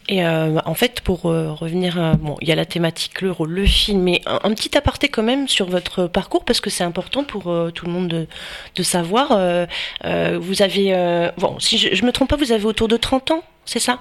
Et 0.08 0.25
euh, 0.25 0.58
en 0.65 0.73
fait, 0.73 1.02
pour 1.02 1.28
euh, 1.28 1.54
revenir, 1.54 1.99
à, 1.99 2.15
bon, 2.15 2.36
il 2.41 2.47
y 2.47 2.52
a 2.52 2.56
la 2.56 2.65
thématique, 2.65 3.21
le 3.21 3.32
rôle, 3.32 3.52
le 3.52 3.65
film, 3.65 4.02
mais 4.02 4.21
un, 4.25 4.54
petit 4.56 4.75
aparté 4.75 5.08
quand 5.08 5.21
même 5.21 5.47
sur 5.47 5.67
votre 5.69 6.08
parcours 6.08 6.43
parce 6.43 6.60
que 6.62 6.71
c'est 6.71 6.84
important 6.84 7.23
pour 7.23 7.52
euh, 7.52 7.69
tout 7.69 7.86
le 7.86 7.91
monde 7.91 8.08
de, 8.08 8.28
de 8.75 8.84
savoir. 8.84 9.30
vous 9.30 10.62
avez, 10.62 11.30
bon, 11.38 11.60
si 11.60 11.78
je, 11.78 11.93
je 11.93 12.06
me 12.06 12.12
trompe 12.12 12.30
pas, 12.30 12.38
vous 12.38 12.52
avez 12.52 12.65
autour 12.65 12.88
de 12.88 12.97
30 12.97 13.32
ans, 13.32 13.43
c'est 13.65 13.80
ça? 13.80 13.99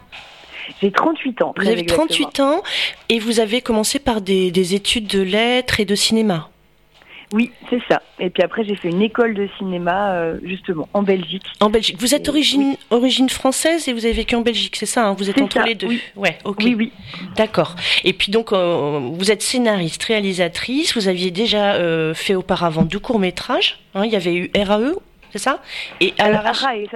J'ai 0.80 0.90
38 0.90 1.42
ans. 1.42 1.54
Vous 1.56 1.68
avez 1.68 1.84
38 1.84 2.40
ans 2.40 2.62
et 3.08 3.18
vous 3.18 3.40
avez 3.40 3.60
commencé 3.60 3.98
par 3.98 4.20
des, 4.20 4.50
des 4.50 4.74
études 4.74 5.06
de 5.06 5.20
lettres 5.20 5.80
et 5.80 5.84
de 5.84 5.94
cinéma. 5.94 6.50
Oui, 7.32 7.50
c'est 7.68 7.80
ça. 7.88 8.02
Et 8.18 8.30
puis 8.30 8.42
après, 8.42 8.64
j'ai 8.64 8.74
fait 8.74 8.88
une 8.88 9.02
école 9.02 9.34
de 9.34 9.48
cinéma, 9.58 10.12
euh, 10.12 10.38
justement, 10.42 10.88
en 10.94 11.02
Belgique. 11.02 11.44
En 11.60 11.70
Belgique. 11.70 11.96
Vous 12.00 12.14
êtes 12.14 12.24
d'origine 12.24 12.76
origine 12.90 13.28
française 13.28 13.88
et 13.88 13.92
vous 13.92 14.04
avez 14.04 14.14
vécu 14.14 14.34
en 14.34 14.40
Belgique, 14.40 14.76
c'est 14.76 14.86
ça 14.86 15.06
hein? 15.06 15.14
Vous 15.18 15.28
êtes 15.28 15.40
entre 15.40 15.62
les 15.62 15.74
deux 15.74 15.88
oui. 15.88 16.00
Ouais, 16.16 16.38
ok. 16.44 16.60
Oui, 16.64 16.74
oui. 16.74 16.92
D'accord. 17.36 17.76
Et 18.04 18.12
puis 18.12 18.32
donc, 18.32 18.52
euh, 18.52 18.98
vous 19.12 19.30
êtes 19.30 19.42
scénariste, 19.42 20.02
réalisatrice. 20.04 20.96
Vous 20.96 21.08
aviez 21.08 21.30
déjà 21.30 21.74
euh, 21.74 22.14
fait 22.14 22.34
auparavant 22.34 22.82
deux 22.82 22.98
courts-métrages. 22.98 23.78
Hein, 23.94 24.04
il 24.04 24.12
y 24.12 24.16
avait 24.16 24.34
eu 24.34 24.50
RAE 24.56 24.94
c'est 25.32 25.38
ça? 25.38 25.60
Et 26.00 26.14
à 26.18 26.30
l'arraché. 26.30 26.88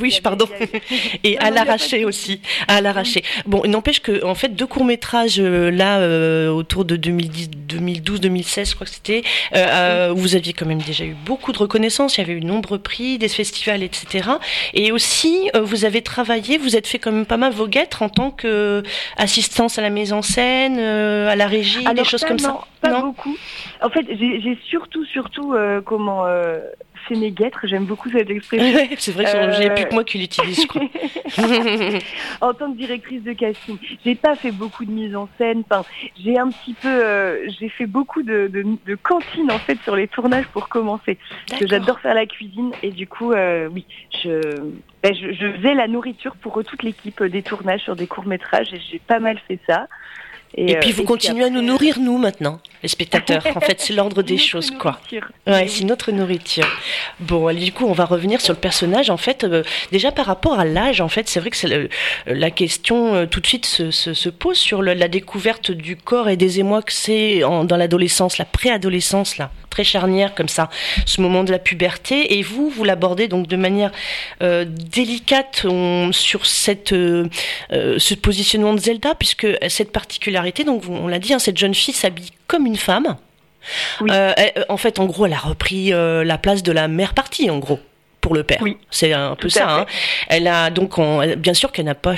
Oui, 0.00 0.18
pardon. 0.22 0.46
Et 1.24 1.38
à 1.38 1.50
l'arraché 1.50 2.04
aussi. 2.04 2.40
À 2.66 2.80
l'arraché. 2.80 3.22
Bon, 3.46 3.62
il 3.64 3.70
n'empêche 3.70 4.00
que, 4.00 4.24
en 4.24 4.34
fait, 4.34 4.48
deux 4.48 4.66
courts 4.66 4.84
métrages 4.84 5.38
euh, 5.38 5.70
là 5.70 5.98
euh, 5.98 6.48
autour 6.48 6.84
de 6.84 6.96
2010, 6.96 7.50
2012, 7.50 8.20
2016, 8.20 8.70
je 8.70 8.74
crois 8.74 8.86
que 8.86 8.92
c'était. 8.92 9.22
Euh, 9.54 10.12
vous 10.16 10.34
aviez 10.34 10.52
quand 10.52 10.66
même 10.66 10.82
déjà 10.82 11.04
eu 11.04 11.14
beaucoup 11.24 11.52
de 11.52 11.58
reconnaissance. 11.58 12.18
Il 12.18 12.22
y 12.22 12.24
avait 12.24 12.32
eu 12.32 12.40
de 12.40 12.46
nombreux 12.46 12.78
prix, 12.78 13.18
des 13.18 13.28
festivals, 13.28 13.82
etc. 13.82 14.30
Et 14.74 14.90
aussi, 14.90 15.50
vous 15.54 15.84
avez 15.84 16.02
travaillé. 16.02 16.58
Vous 16.58 16.76
êtes 16.76 16.86
fait 16.86 16.98
quand 16.98 17.12
même 17.12 17.26
pas 17.26 17.36
mal 17.36 17.52
vos 17.52 17.68
guettes 17.68 17.96
en 18.00 18.08
tant 18.08 18.30
que 18.30 18.82
assistance 19.16 19.78
à 19.78 19.82
la 19.82 19.90
mise 19.90 20.12
en 20.12 20.22
scène, 20.22 20.78
à 20.78 21.36
la 21.36 21.46
régie, 21.46 21.84
des 21.94 22.04
choses 22.04 22.24
comme 22.24 22.38
ça. 22.38 22.58
Pas 22.80 23.00
beaucoup. 23.00 23.36
En 23.80 23.90
fait, 23.90 24.06
j'ai 24.08 24.58
surtout, 24.68 25.04
surtout 25.04 25.54
comment 25.84 26.24
c'est 27.08 27.16
mes 27.16 27.30
guêtres, 27.30 27.60
j'aime 27.64 27.84
beaucoup 27.84 28.10
cette 28.10 28.30
expression. 28.30 28.96
c'est 28.98 29.12
vrai 29.12 29.24
que 29.24 29.52
j'ai 29.52 29.70
plus 29.70 29.84
que 29.86 29.94
moi 29.94 30.04
qui 30.04 30.18
l'utilise. 30.18 30.66
en 32.40 32.54
tant 32.54 32.72
que 32.72 32.76
directrice 32.76 33.22
de 33.22 33.32
casting, 33.32 33.78
j'ai 34.04 34.14
pas 34.14 34.34
fait 34.36 34.52
beaucoup 34.52 34.84
de 34.84 34.90
mise 34.90 35.14
en 35.16 35.28
scène. 35.38 35.62
Enfin, 35.70 35.84
j'ai 36.22 36.38
un 36.38 36.50
petit 36.50 36.74
peu, 36.74 36.88
euh, 36.88 37.48
j'ai 37.58 37.68
fait 37.68 37.86
beaucoup 37.86 38.22
de, 38.22 38.48
de, 38.48 38.64
de, 38.86 38.94
cantine 38.94 39.50
en 39.50 39.58
fait 39.58 39.78
sur 39.82 39.96
les 39.96 40.08
tournages 40.08 40.46
pour 40.48 40.68
commencer. 40.68 41.18
Parce 41.48 41.60
que 41.60 41.68
j'adore 41.68 42.00
faire 42.00 42.14
la 42.14 42.26
cuisine 42.26 42.72
et 42.82 42.90
du 42.90 43.06
coup, 43.06 43.32
euh, 43.32 43.68
oui, 43.72 43.84
je, 44.22 44.40
ben, 45.02 45.14
je, 45.14 45.32
je 45.32 45.52
faisais 45.52 45.74
la 45.74 45.88
nourriture 45.88 46.36
pour 46.36 46.62
toute 46.64 46.82
l'équipe 46.82 47.22
des 47.22 47.42
tournages 47.42 47.82
sur 47.82 47.96
des 47.96 48.06
courts 48.06 48.26
métrages 48.26 48.72
et 48.72 48.80
j'ai 48.90 48.98
pas 48.98 49.18
mal 49.18 49.38
fait 49.46 49.58
ça. 49.66 49.88
Et, 50.54 50.76
puis 50.76 50.90
euh, 50.90 50.94
vous 50.94 51.04
continuez 51.04 51.44
à 51.44 51.50
nous 51.50 51.60
nourrir 51.60 51.98
nous 52.00 52.16
maintenant, 52.18 52.60
les 52.82 52.88
spectateurs. 52.88 53.44
en 53.54 53.60
fait, 53.60 53.80
c'est 53.80 53.92
l'ordre 53.92 54.22
des 54.22 54.38
choses, 54.50 54.70
quoi. 54.70 55.00
Ouais, 55.46 55.68
c'est 55.68 55.84
notre 55.84 56.12
nourriture. 56.12 56.66
Bon, 57.20 57.46
allez, 57.46 57.64
du 57.64 57.72
coup, 57.72 57.84
on 57.86 57.92
va 57.92 58.04
revenir 58.04 58.40
sur 58.40 58.54
le 58.54 58.58
personnage. 58.58 59.10
En 59.10 59.16
fait, 59.16 59.44
euh, 59.44 59.62
déjà 59.92 60.12
par 60.12 60.26
rapport 60.26 60.58
à 60.58 60.64
l'âge, 60.64 61.00
en 61.00 61.08
fait, 61.08 61.28
c'est 61.28 61.40
vrai 61.40 61.50
que 61.50 61.56
c'est 61.56 61.88
la 62.26 62.50
question 62.50 63.14
euh, 63.14 63.26
tout 63.26 63.40
de 63.40 63.46
suite 63.46 63.66
se, 63.66 63.90
se, 63.90 64.14
se 64.14 64.28
pose 64.28 64.56
sur 64.56 64.82
le, 64.82 64.94
la 64.94 65.08
découverte 65.08 65.70
du 65.70 65.96
corps 65.96 66.28
et 66.28 66.36
des 66.36 66.60
émois 66.60 66.82
que 66.82 66.92
c'est 66.92 67.40
dans 67.40 67.76
l'adolescence, 67.76 68.38
la 68.38 68.44
préadolescence, 68.44 69.36
là 69.36 69.50
très 69.76 69.84
charnière 69.84 70.34
comme 70.34 70.48
ça, 70.48 70.70
ce 71.04 71.20
moment 71.20 71.44
de 71.44 71.52
la 71.52 71.58
puberté. 71.58 72.38
Et 72.38 72.42
vous, 72.42 72.70
vous 72.70 72.82
l'abordez 72.82 73.28
donc 73.28 73.46
de 73.46 73.56
manière 73.56 73.92
euh, 74.42 74.64
délicate 74.66 75.66
sur 76.12 76.46
cette, 76.46 76.94
euh, 76.94 77.28
euh, 77.72 77.98
ce 77.98 78.14
positionnement 78.14 78.72
de 78.72 78.78
Zelda, 78.78 79.14
puisque 79.14 79.46
cette 79.68 79.92
particularité, 79.92 80.64
donc 80.64 80.84
on 80.88 81.08
l'a 81.08 81.18
dit, 81.18 81.34
hein, 81.34 81.38
cette 81.38 81.58
jeune 81.58 81.74
fille 81.74 81.92
s'habille 81.92 82.30
comme 82.46 82.64
une 82.64 82.76
femme. 82.76 83.16
en 84.00 84.76
fait, 84.78 84.98
en 84.98 85.04
gros, 85.04 85.26
elle 85.26 85.34
a 85.34 85.38
repris 85.38 85.90
la 85.90 86.38
place 86.38 86.62
de 86.62 86.72
la 86.72 86.88
mère 86.88 87.12
partie, 87.12 87.50
en 87.50 87.58
gros 87.58 87.80
pour 88.26 88.34
le 88.34 88.42
père. 88.42 88.58
Oui. 88.60 88.76
C'est 88.90 89.12
un 89.12 89.36
peu 89.36 89.48
ça. 89.48 89.82
Hein. 89.82 89.86
Elle 90.26 90.48
a 90.48 90.70
donc, 90.70 90.98
bien 91.36 91.54
sûr 91.54 91.70
qu'elle 91.70 91.84
n'a 91.84 91.94
pas 91.94 92.16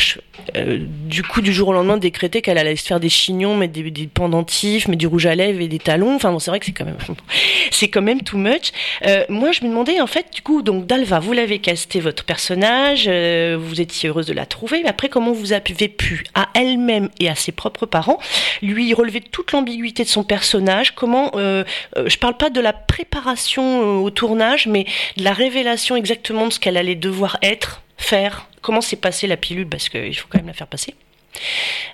euh, 0.57 0.79
du 0.81 1.23
coup 1.23 1.43
du 1.43 1.53
jour 1.53 1.69
au 1.69 1.73
lendemain 1.75 1.99
décrété 1.99 2.41
qu'elle 2.41 2.57
allait 2.57 2.77
se 2.77 2.87
faire 2.87 2.99
des 2.99 3.11
chignons, 3.11 3.55
mettre 3.59 3.75
des, 3.75 3.91
des, 3.91 4.07
pendentifs, 4.07 4.89
mettre 4.89 5.01
du 5.01 5.07
rouge 5.07 5.27
à 5.27 5.35
lèvres 5.35 5.61
et 5.61 5.69
des 5.69 5.79
talons. 5.79 6.15
Enfin 6.15 6.33
bon, 6.33 6.39
c'est 6.39 6.51
vrai 6.51 6.61
que 6.61 6.65
c'est 6.65 6.73
quand 6.73 6.87
même, 6.87 6.97
c'est 7.71 7.89
quand 7.89 8.01
même 8.01 8.23
too 8.23 8.39
much. 8.39 8.73
Euh, 9.05 9.23
moi, 9.29 9.53
je 9.53 9.65
me 9.65 9.69
demandais 9.69 10.01
en 10.01 10.07
fait, 10.07 10.33
du 10.35 10.41
coup, 10.41 10.63
donc 10.63 10.87
Dalva, 10.87 11.19
vous 11.19 11.35
l'avez 11.35 11.59
casté 11.59 12.01
votre 12.01 12.25
personnage, 12.25 13.05
euh, 13.07 13.59
vous 13.61 13.83
étiez 13.83 14.09
heureuse 14.09 14.27
de 14.27 14.33
la 14.33 14.47
trouver, 14.47 14.81
mais 14.83 14.89
après 14.89 15.11
comment 15.11 15.33
vous 15.33 15.53
avez 15.53 15.89
pu 15.89 16.25
à 16.35 16.49
elle-même 16.55 17.11
et 17.21 17.29
à 17.29 17.35
ses 17.35 17.53
propres 17.53 17.85
parents 17.85 18.19
lui 18.63 18.95
relever 18.95 19.21
toute 19.21 19.53
l'ambiguïté 19.53 20.05
de 20.05 20.09
son 20.09 20.25
personnage? 20.25 20.95
Comment, 20.95 21.33
je 21.35 22.17
parle 22.17 22.39
pas 22.39 22.49
de 22.49 22.63
la 22.63 22.73
préparation 22.73 24.03
au 24.03 24.09
tournage, 24.09 24.67
mais 24.67 24.87
de 25.19 25.25
la 25.25 25.35
révélation 25.35 25.98
exactement 25.99 26.47
de 26.47 26.53
ce 26.53 26.61
qu'elle 26.61 26.77
allait 26.77 26.95
devoir 26.95 27.39
être, 27.43 27.83
faire, 27.97 28.49
comment 28.63 28.81
s'est 28.81 28.97
passée 28.97 29.27
la 29.27 29.37
pilule, 29.37 29.69
parce 29.69 29.89
qu'il 29.89 30.17
faut 30.17 30.29
quand 30.31 30.39
même 30.39 30.49
la 30.49 30.55
faire 30.55 30.67
passer. 30.67 30.95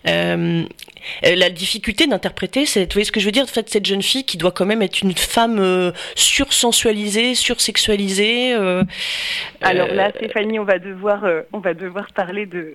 Euh, 0.09 0.65
la 1.23 1.51
difficulté 1.51 2.07
d'interpréter, 2.07 2.67
c'est, 2.67 2.85
vous 2.85 2.93
voyez 2.95 3.05
ce 3.05 3.13
que 3.13 3.21
je 3.21 3.27
veux 3.27 3.33
dire, 3.33 3.45
en 3.45 3.47
fait, 3.47 3.69
cette 3.69 3.85
jeune 3.85 4.03
fille 4.03 4.25
qui 4.25 4.39
doit 4.39 4.53
quand 4.53 4.65
même 4.65 4.83
être 4.83 5.03
une 5.03 5.15
femme 5.15 5.59
euh, 5.59 5.93
sursensualisée, 6.15 7.35
sursexualisée. 7.35 8.55
Euh, 8.55 8.85
Alors 9.61 9.89
là, 9.89 10.11
Stéphanie, 10.17 10.59
on 10.59 10.65
va 10.65 10.79
devoir, 10.79 11.25
on 11.53 11.59
va 11.59 11.75
devoir 11.75 12.07
parler 12.15 12.47
de 12.47 12.75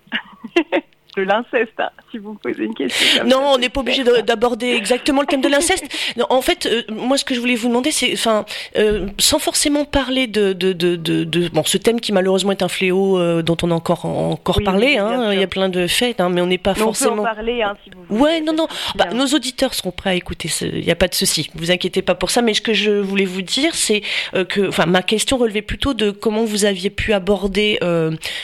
de 1.20 1.26
l'inceste, 1.26 1.74
hein, 1.80 1.90
si 2.12 2.18
vous 2.18 2.34
me 2.34 2.38
posez 2.38 2.64
une 2.64 2.74
question. 2.74 3.24
non, 3.26 3.54
on 3.54 3.58
n'est 3.58 3.70
pas 3.70 3.82
obligé 3.82 4.04
d'aborder 4.04 4.68
exactement 4.72 5.22
le 5.22 5.28
thème 5.28 5.42
de 5.42 5.48
l'inceste. 5.48 5.86
en 6.30 6.42
fait, 6.42 6.66
euh, 6.66 6.84
moi, 6.90 7.18
ce 7.18 7.26
que 7.26 7.34
je 7.36 7.40
voulais 7.40 7.56
vous 7.56 7.68
demander, 7.68 7.92
c'est, 7.92 8.14
enfin, 8.14 8.46
euh, 8.78 9.08
sans 9.18 9.40
forcément 9.40 9.86
parler 9.86 10.28
de, 10.28 10.54
de, 10.54 10.74
de, 10.74 10.96
de, 10.96 11.50
bon, 11.50 11.64
ce 11.66 11.78
thème 11.78 12.00
qui 12.00 12.12
malheureusement 12.12 12.52
est 12.52 12.64
un 12.64 12.68
fléau 12.68 13.20
euh, 13.20 13.42
dont 13.42 13.58
on 13.64 13.72
a 13.72 13.74
encore 13.74 14.06
encore 14.06 14.62
parlé. 14.64 14.98
hein, 14.98 15.34
il 15.34 15.40
y 15.40 15.44
a 15.44 15.48
plein 15.48 15.70
de 15.70 15.88
faits, 15.88 16.20
hein, 16.22 16.30
mais 16.30 16.42
on 16.42 16.48
n'est 16.48 16.58
pas 16.58 16.74
forcément. 16.74 17.14
On 17.14 17.16
peut 17.18 17.22
en 17.22 17.36
parler, 17.36 17.62
hein, 17.62 17.76
si 17.84 17.90
vous 17.90 18.04
voulez. 18.08 18.22
Ouais, 18.22 18.42
non, 18.42 18.54
non. 18.54 18.68
Bah, 18.96 19.08
nos 19.14 19.28
auditeurs 19.28 19.74
seront 19.74 19.92
prêts 19.92 20.12
à 20.12 20.16
écouter. 20.16 20.50
Il 20.62 20.84
n'y 20.84 20.92
a 20.92 20.96
pas 20.96 21.08
de 21.08 21.16
souci. 21.16 21.50
Vous 21.56 21.72
inquiétez 21.72 22.02
pas 22.02 22.16
pour 22.16 22.30
ça. 22.30 22.42
Mais 22.42 22.54
ce 22.54 22.62
que 22.62 22.74
je 22.74 22.92
voulais 22.92 23.26
vous 23.26 23.42
dire, 23.42 23.76
c'est 23.76 24.02
que, 24.48 24.68
enfin, 24.68 24.86
ma 24.86 25.02
question 25.02 25.38
relevait 25.38 25.62
plutôt 25.62 25.94
de 25.94 26.12
comment 26.12 26.44
vous 26.46 26.66
aviez 26.66 26.90
pu 26.90 27.14
aborder, 27.14 27.80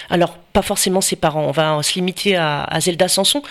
alors 0.10 0.38
pas 0.56 0.62
forcément 0.62 1.02
ses 1.02 1.18
parents, 1.18 1.44
on 1.44 1.52
va 1.52 1.84
se 1.84 1.96
limiter 1.96 2.38
à, 2.38 2.80
Zelda 2.80 3.10
Sanson, 3.10 3.44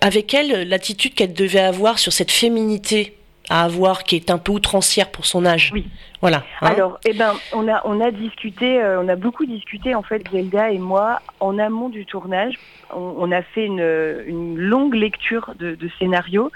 avec 0.00 0.32
elle, 0.32 0.66
l'attitude 0.66 1.14
qu'elle 1.14 1.34
devait 1.34 1.60
avoir 1.60 1.98
sur 1.98 2.12
cette 2.14 2.30
féminité 2.30 3.14
à 3.50 3.64
avoir 3.64 4.04
qui 4.04 4.16
est 4.16 4.30
un 4.30 4.38
peu 4.38 4.52
outrancière 4.52 5.10
pour 5.10 5.26
son 5.26 5.44
âge. 5.44 5.70
Oui. 5.74 5.86
Voilà. 6.22 6.44
Hein. 6.62 6.68
Alors, 6.68 6.98
eh 7.04 7.12
ben, 7.12 7.34
on 7.52 7.68
a 7.68 7.82
on 7.84 8.00
a 8.00 8.10
discuté, 8.10 8.80
euh, 8.80 9.02
on 9.02 9.08
a 9.08 9.16
beaucoup 9.16 9.44
discuté 9.44 9.94
en 9.94 10.02
fait 10.02 10.22
Zelda 10.30 10.70
et 10.70 10.78
moi 10.78 11.20
en 11.40 11.58
amont 11.58 11.90
du 11.90 12.06
tournage. 12.06 12.54
On, 12.94 13.30
a 13.30 13.42
fait 13.42 13.66
une, 13.66 14.56
longue 14.56 14.94
lecture 14.94 15.52
de, 15.58 15.74
de 15.74 15.90
scénario 15.98 16.50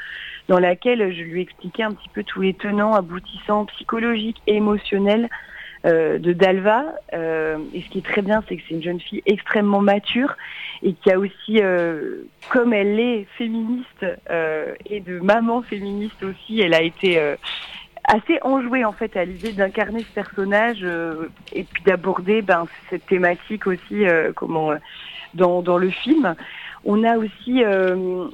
dans 0.49 0.59
laquelle 0.59 1.14
je 1.14 1.23
lui 1.23 1.42
expliquais 1.42 1.85
un 1.85 1.92
petit 1.92 2.09
peu 2.09 2.25
tous 2.25 2.40
les 2.40 2.55
tenants, 2.55 2.94
aboutissants, 2.94 3.66
psychologiques 3.66 4.40
et 4.47 4.57
émotionnels 4.57 5.29
euh, 5.87 6.18
de 6.18 6.33
Dalva. 6.33 6.94
Euh, 7.12 7.59
et 7.75 7.83
ce 7.83 7.90
qui 7.90 7.99
est 7.99 8.07
très 8.07 8.23
bien, 8.23 8.42
c'est 8.49 8.57
que 8.57 8.62
c'est 8.66 8.75
une 8.75 8.83
jeune 8.83 9.01
fille 9.01 9.23
extrêmement 9.27 9.83
mature 9.83 10.35
et 10.83 10.94
qui 10.94 11.11
a 11.11 11.18
aussi, 11.18 11.61
euh, 11.61 12.23
comme 12.49 12.73
elle 12.73 12.99
est 12.99 13.27
féministe 13.37 14.07
et 14.87 15.01
de 15.01 15.18
maman 15.20 15.61
féministe 15.61 16.23
aussi, 16.23 16.62
elle 16.62 16.73
a 16.73 16.81
été 16.81 17.20
assez 18.05 18.38
enjouée 18.40 18.87
en 18.87 18.92
fait 18.92 19.14
à 19.14 19.27
l'idée 19.27 19.53
d'incarner 19.53 20.01
ce 20.01 20.14
personnage 20.14 20.87
et 21.53 21.64
puis 21.64 21.83
d'aborder 21.85 22.40
ben, 22.40 22.66
cette 22.88 23.05
thématique 23.05 23.66
aussi 23.66 24.05
comment 24.37 24.73
dans, 25.35 25.79
le 25.79 25.90
film. 25.90 26.35
On 26.85 27.05
a 27.05 27.18
aussi 27.18 27.62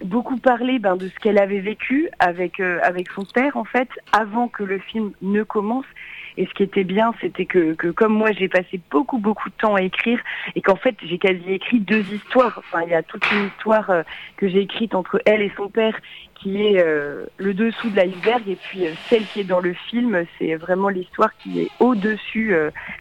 beaucoup 0.04 0.38
parlé 0.38 0.78
ben, 0.78 0.96
de 0.96 1.08
ce 1.08 1.14
qu'elle 1.18 1.38
avait 1.38 1.60
vécu 1.60 2.10
avec 2.20 2.60
avec 2.60 3.10
son 3.10 3.24
père 3.24 3.56
en 3.56 3.64
fait 3.64 3.88
avant 4.12 4.46
que 4.48 4.62
le 4.62 4.78
film 4.78 5.12
ne 5.22 5.42
commence 5.42 5.86
et 6.36 6.46
ce 6.46 6.54
qui 6.54 6.62
était 6.62 6.84
bien, 6.84 7.12
c'était 7.20 7.46
que, 7.46 7.74
que 7.74 7.88
comme 7.88 8.14
moi, 8.14 8.32
j'ai 8.32 8.48
passé 8.48 8.80
beaucoup, 8.90 9.18
beaucoup 9.18 9.48
de 9.48 9.54
temps 9.54 9.74
à 9.74 9.82
écrire 9.82 10.18
et 10.54 10.62
qu'en 10.62 10.76
fait, 10.76 10.96
j'ai 11.02 11.18
quasi 11.18 11.52
écrit 11.52 11.80
deux 11.80 12.04
histoires. 12.12 12.54
Enfin, 12.58 12.82
il 12.84 12.90
y 12.90 12.94
a 12.94 13.02
toute 13.02 13.24
une 13.30 13.46
histoire 13.46 13.90
euh, 13.90 14.02
que 14.36 14.48
j'ai 14.48 14.60
écrite 14.60 14.94
entre 14.94 15.20
elle 15.26 15.42
et 15.42 15.52
son 15.56 15.68
père 15.68 15.96
qui 16.34 16.62
est 16.62 16.80
euh, 16.80 17.26
le 17.36 17.52
dessous 17.52 17.90
de 17.90 17.96
l'iceberg 17.96 18.48
et 18.48 18.56
puis 18.56 18.86
euh, 18.86 18.92
celle 19.08 19.26
qui 19.26 19.40
est 19.40 19.44
dans 19.44 19.60
le 19.60 19.74
film, 19.74 20.24
c'est 20.38 20.54
vraiment 20.54 20.88
l'histoire 20.88 21.36
qui 21.38 21.60
est 21.60 21.70
au-dessus, 21.80 22.54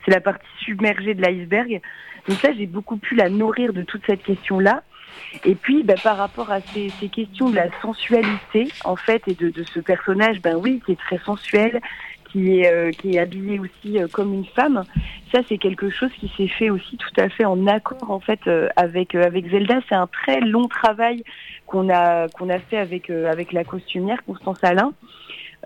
c'est 0.03 0.11
la 0.11 0.19
partie 0.19 0.45
submergée 0.59 1.13
de 1.13 1.21
l'iceberg. 1.21 1.81
Donc 2.27 2.37
ça, 2.37 2.53
j'ai 2.53 2.65
beaucoup 2.65 2.97
pu 2.97 3.15
la 3.15 3.29
nourrir 3.29 3.73
de 3.73 3.81
toute 3.81 4.05
cette 4.05 4.23
question-là. 4.23 4.83
Et 5.45 5.55
puis, 5.55 5.83
bah, 5.83 5.95
par 6.01 6.17
rapport 6.17 6.51
à 6.51 6.59
ces, 6.61 6.91
questions 7.09 7.49
de 7.49 7.55
la 7.55 7.67
sensualité, 7.81 8.69
en 8.83 8.95
fait, 8.95 9.23
et 9.27 9.33
de, 9.33 9.63
ce 9.63 9.79
personnage, 9.79 10.41
ben 10.41 10.55
oui, 10.55 10.81
qui 10.85 10.93
est 10.93 10.99
très 10.99 11.19
sensuel, 11.19 11.81
qui 12.31 12.59
est, 12.59 12.71
euh, 12.71 12.91
qui 12.91 13.15
est 13.15 13.19
habillée 13.19 13.59
aussi 13.59 13.99
euh, 13.99 14.07
comme 14.07 14.33
une 14.33 14.45
femme. 14.45 14.83
Ça, 15.33 15.41
c'est 15.47 15.57
quelque 15.57 15.89
chose 15.89 16.11
qui 16.19 16.31
s'est 16.35 16.47
fait 16.47 16.69
aussi 16.69 16.97
tout 16.97 17.21
à 17.21 17.29
fait 17.29 17.45
en 17.45 17.67
accord 17.67 18.09
en 18.09 18.19
fait 18.19 18.39
euh, 18.47 18.67
avec 18.75 19.15
avec 19.15 19.49
Zelda. 19.49 19.79
C'est 19.87 19.95
un 19.95 20.07
très 20.07 20.39
long 20.39 20.67
travail 20.67 21.23
qu'on 21.67 21.89
a 21.89 22.27
qu'on 22.29 22.49
a 22.49 22.59
fait 22.59 22.77
avec 22.77 23.09
avec 23.09 23.51
la 23.51 23.63
costumière 23.63 24.23
Constance 24.25 24.63
Alain. 24.63 24.93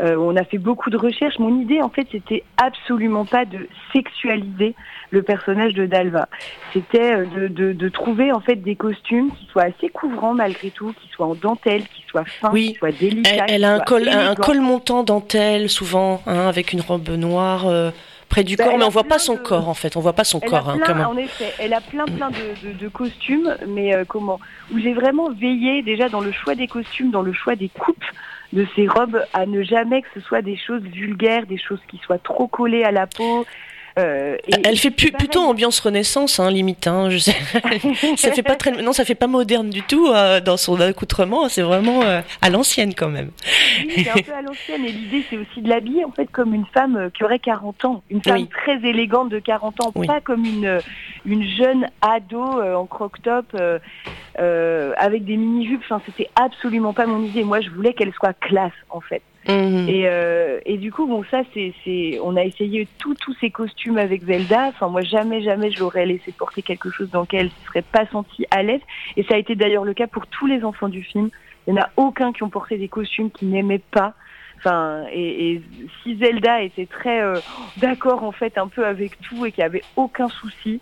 Euh, 0.01 0.15
on 0.17 0.35
a 0.35 0.43
fait 0.43 0.57
beaucoup 0.57 0.89
de 0.89 0.97
recherches. 0.97 1.37
Mon 1.37 1.59
idée, 1.61 1.81
en 1.81 1.89
fait, 1.89 2.07
c'était 2.11 2.43
absolument 2.57 3.25
pas 3.25 3.45
de 3.45 3.67
sexualiser 3.91 4.73
le 5.11 5.21
personnage 5.21 5.75
de 5.75 5.85
Dalva. 5.85 6.27
C'était 6.73 7.13
euh, 7.13 7.47
de, 7.49 7.89
trouver 7.89 8.31
en 8.31 8.39
fait 8.39 8.55
des 8.55 8.75
costumes 8.75 9.29
qui 9.31 9.45
soient 9.51 9.63
assez 9.63 9.89
couvrants 9.89 10.33
malgré 10.33 10.71
tout, 10.71 10.93
qui 10.99 11.09
soient 11.09 11.27
en 11.27 11.35
dentelle, 11.35 11.83
qui 11.83 12.03
soient 12.09 12.25
fins, 12.25 12.51
qui 12.51 12.73
soient 12.73 12.91
délicats. 12.91 13.45
Elle, 13.47 13.63
a 13.63 13.75
un 13.75 13.79
col, 13.79 14.09
un 14.09 14.33
col 14.33 14.61
montant 14.61 15.03
dentelle 15.03 15.69
souvent, 15.69 16.23
hein, 16.25 16.47
avec 16.47 16.73
une 16.73 16.81
robe 16.81 17.09
noire. 17.09 17.67
Euh, 17.67 17.91
près 18.29 18.43
du 18.43 18.55
ben, 18.55 18.65
corps, 18.65 18.77
mais 18.79 18.85
on 18.85 18.89
voit 18.89 19.03
pas 19.03 19.19
son 19.19 19.37
corps 19.37 19.69
en 19.69 19.75
fait, 19.75 19.95
on 19.95 19.99
voit 19.99 20.13
pas 20.13 20.23
son 20.23 20.39
corps. 20.39 20.67
hein, 20.67 21.05
en 21.05 21.17
effet, 21.17 21.53
elle 21.59 21.71
a 21.71 21.81
plein 21.81 22.05
plein 22.05 22.31
de, 22.31 22.87
costumes, 22.87 23.55
mais 23.67 23.93
comment? 24.07 24.39
Où 24.73 24.79
j'ai 24.79 24.93
vraiment 24.93 25.29
veillé 25.29 25.83
déjà 25.83 26.09
dans 26.09 26.21
le 26.21 26.31
choix 26.31 26.55
des 26.55 26.67
costumes, 26.67 27.11
dans 27.11 27.21
le 27.21 27.31
choix 27.31 27.55
des 27.55 27.69
coupes, 27.69 28.03
de 28.53 28.65
ces 28.75 28.87
robes 28.87 29.19
à 29.33 29.45
ne 29.45 29.63
jamais 29.63 30.03
que 30.03 30.07
ce 30.13 30.21
soit 30.21 30.41
des 30.41 30.55
choses 30.55 30.83
vulgaires, 30.83 31.45
des 31.47 31.57
choses 31.57 31.81
qui 31.87 31.97
soient 31.97 32.19
trop 32.19 32.47
collées 32.47 32.83
à 32.83 32.91
la 32.91 33.07
peau. 33.07 33.45
Euh, 33.99 34.37
elle 34.47 34.77
fait 34.77 34.91
plutôt 34.91 35.41
ambiance 35.41 35.79
Renaissance, 35.79 36.39
hein, 36.39 36.49
limite. 36.49 36.87
Hein, 36.87 37.09
je 37.09 37.17
sais. 37.17 37.35
ça 38.17 38.31
fait 38.31 38.41
pas 38.41 38.55
très, 38.55 38.71
non, 38.71 38.91
ça 38.91 39.05
fait 39.05 39.15
pas 39.15 39.27
moderne 39.27 39.69
du 39.69 39.83
tout 39.83 40.07
euh, 40.07 40.39
dans 40.39 40.57
son 40.57 40.79
accoutrement. 40.81 41.47
C'est 41.47 41.61
vraiment 41.61 42.01
euh, 42.01 42.21
à 42.41 42.49
l'ancienne 42.49 42.95
quand 42.95 43.09
même. 43.09 43.31
Oui, 43.85 44.03
c'est 44.03 44.09
un 44.09 44.23
peu 44.23 44.33
à 44.33 44.41
l'ancienne. 44.41 44.85
Et 44.85 44.91
l'idée, 44.91 45.23
c'est 45.29 45.37
aussi 45.37 45.61
de 45.61 45.69
l'habiller 45.69 46.05
en 46.05 46.11
fait 46.11 46.25
comme 46.31 46.53
une 46.53 46.65
femme 46.73 47.11
qui 47.13 47.23
aurait 47.23 47.39
40 47.39 47.85
ans, 47.85 48.03
une 48.09 48.23
femme 48.23 48.47
très 48.47 48.77
élégante 48.77 49.29
de 49.29 49.39
40 49.39 49.81
ans, 49.81 49.91
pas 49.91 50.21
comme 50.21 50.45
une 50.45 50.79
une 51.25 51.43
jeune 51.43 51.87
ado 52.01 52.41
en 52.41 52.85
croc-top 52.85 53.55
avec 54.35 55.25
des 55.25 55.37
mini-jupes. 55.37 55.81
Enfin, 55.83 56.01
c'était 56.05 56.29
absolument 56.35 56.93
pas 56.93 57.05
mon 57.05 57.23
idée. 57.23 57.43
Moi, 57.43 57.61
je 57.61 57.69
voulais 57.69 57.93
qu'elle 57.93 58.13
soit 58.13 58.33
classe 58.33 58.71
en 58.89 59.01
fait. 59.01 59.21
Mhm. 59.47 59.89
Et, 59.89 60.07
euh, 60.07 60.59
et 60.65 60.77
du 60.77 60.91
coup, 60.91 61.05
bon, 61.05 61.23
ça, 61.29 61.41
c'est, 61.53 62.19
on 62.21 62.35
a 62.35 62.43
essayé 62.43 62.87
tous 62.97 63.13
tous 63.15 63.35
ces 63.41 63.49
costumes 63.49 63.97
avec 63.97 64.23
Zelda. 64.25 64.67
Enfin, 64.69 64.87
moi, 64.87 65.01
jamais, 65.01 65.41
jamais, 65.41 65.71
je 65.71 65.79
l'aurais 65.79 66.05
laissé 66.05 66.31
porter 66.31 66.61
quelque 66.61 66.89
chose 66.89 67.09
dans 67.09 67.21
lequel 67.21 67.39
elle 67.39 67.45
ne 67.47 67.67
serait 67.67 67.81
pas 67.81 68.05
sentie 68.07 68.45
à 68.51 68.63
l'aise. 68.63 68.81
Et 69.17 69.23
ça 69.23 69.35
a 69.35 69.37
été 69.37 69.55
d'ailleurs 69.55 69.83
le 69.83 69.93
cas 69.93 70.07
pour 70.07 70.27
tous 70.27 70.47
les 70.47 70.63
enfants 70.63 70.89
du 70.89 71.03
film. 71.03 71.29
Il 71.67 71.73
n'y 71.73 71.79
en 71.79 71.83
a 71.83 71.89
aucun 71.97 72.31
qui 72.33 72.43
ont 72.43 72.49
porté 72.49 72.77
des 72.77 72.87
costumes 72.87 73.31
qu'ils 73.31 73.49
n'aimaient 73.49 73.81
pas. 73.91 74.13
Et, 75.11 75.61
si 76.01 76.17
Zelda 76.17 76.61
était 76.61 76.85
très 76.85 77.21
euh, 77.21 77.39
d'accord 77.77 78.23
en 78.23 78.31
fait 78.31 78.57
un 78.57 78.67
peu 78.67 78.85
avec 78.85 79.19
tout 79.19 79.45
et 79.45 79.51
qu'il 79.51 79.61
n'y 79.61 79.65
avait 79.65 79.83
aucun 79.97 80.29
souci, 80.29 80.79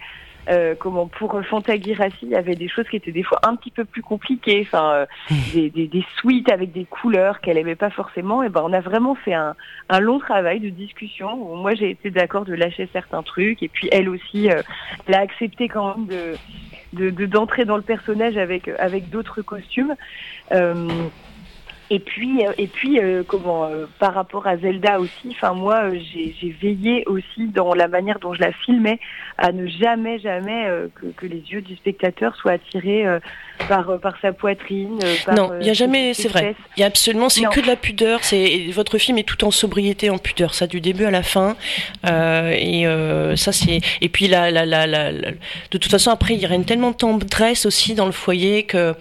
euh, 0.49 0.75
comment 0.77 1.07
pour 1.07 1.39
Fantagirassi, 1.45 2.17
il 2.23 2.29
y 2.29 2.35
avait 2.35 2.55
des 2.55 2.67
choses 2.67 2.87
qui 2.89 2.95
étaient 2.95 3.11
des 3.11 3.23
fois 3.23 3.39
un 3.43 3.55
petit 3.55 3.71
peu 3.71 3.85
plus 3.85 4.01
compliquées, 4.01 4.65
enfin 4.65 4.93
euh, 4.93 5.05
hmm. 5.29 5.35
des, 5.53 5.69
des, 5.69 5.87
des, 5.87 6.05
suites 6.17 6.51
avec 6.51 6.71
des 6.71 6.85
couleurs 6.85 7.41
qu'elle 7.41 7.57
aimait 7.57 7.75
pas 7.75 7.89
forcément. 7.89 8.43
Et 8.43 8.49
ben 8.49 8.61
on 8.65 8.73
a 8.73 8.79
vraiment 8.79 9.15
fait 9.15 9.33
un, 9.33 9.55
un 9.89 9.99
long 9.99 10.19
travail 10.19 10.59
de 10.59 10.69
discussion 10.69 11.33
où 11.33 11.55
moi 11.55 11.75
j'ai 11.75 11.91
été 11.91 12.09
d'accord 12.09 12.45
de 12.45 12.53
lâcher 12.53 12.89
certains 12.91 13.23
trucs 13.23 13.61
et 13.61 13.67
puis 13.67 13.87
elle 13.91 14.09
aussi, 14.09 14.49
euh, 14.49 14.61
elle 15.07 15.15
a 15.15 15.19
accepté 15.19 15.67
quand 15.67 15.95
même 15.95 16.07
de 16.07 16.35
d'entrer 17.25 17.63
dans 17.63 17.77
le 17.77 17.83
personnage 17.83 18.35
avec 18.35 18.67
avec 18.79 19.09
d'autres 19.09 19.41
costumes. 19.41 19.95
Et 21.93 21.99
puis, 21.99 22.47
euh, 22.47 22.53
et 22.57 22.67
puis, 22.67 22.99
euh, 22.99 23.21
comment, 23.27 23.65
euh, 23.65 23.85
par 23.99 24.13
rapport 24.13 24.47
à 24.47 24.55
Zelda 24.55 24.97
aussi, 24.97 25.27
enfin 25.31 25.51
moi, 25.51 25.89
j'ai 25.91 26.55
veillé 26.61 27.03
aussi 27.05 27.47
dans 27.47 27.73
la 27.73 27.89
manière 27.89 28.17
dont 28.19 28.33
je 28.33 28.39
la 28.39 28.53
filmais 28.53 28.97
à 29.37 29.51
ne 29.51 29.67
jamais, 29.67 30.17
jamais 30.17 30.67
que, 30.95 31.07
que, 31.07 31.25
les 31.25 31.43
yeux 31.51 31.61
du 31.61 31.75
spectateur 31.75 32.33
soient 32.37 32.53
attirés 32.53 33.05
par 33.67 33.99
par 33.99 34.13
sa 34.21 34.31
poitrine. 34.31 34.99
Par, 35.25 35.35
non, 35.35 35.51
il 35.59 35.63
n'y 35.63 35.69
a 35.69 35.73
jamais, 35.73 36.13
c'est 36.13 36.29
vrai. 36.29 36.55
Il 36.77 36.79
y 36.79 36.83
a 36.83 36.85
absolument, 36.85 37.27
c'est 37.27 37.43
que 37.43 37.59
de 37.59 37.67
la 37.67 37.75
pudeur. 37.75 38.23
C'est 38.23 38.67
votre 38.71 38.97
film 38.97 39.17
est 39.17 39.23
tout 39.23 39.43
en 39.43 39.51
sobriété, 39.51 40.09
en 40.09 40.17
pudeur, 40.17 40.53
ça 40.53 40.67
du 40.67 40.79
début 40.79 41.05
à 41.05 41.11
la 41.11 41.23
fin. 41.23 41.57
et 42.05 42.85
ça 43.35 43.51
c'est. 43.51 43.81
Et 43.99 44.07
puis 44.07 44.27
la, 44.27 44.49
la, 44.49 44.65
la, 44.65 44.87
la, 44.87 45.11
de 45.11 45.37
toute 45.71 45.91
façon 45.91 46.11
après, 46.11 46.35
il 46.35 46.39
y 46.39 46.45
a 46.45 46.63
tellement 46.63 46.91
de 46.91 46.97
tendresse 46.97 47.65
aussi 47.65 47.95
dans 47.95 48.05
le 48.05 48.13
foyer 48.13 48.63
que 48.63 48.95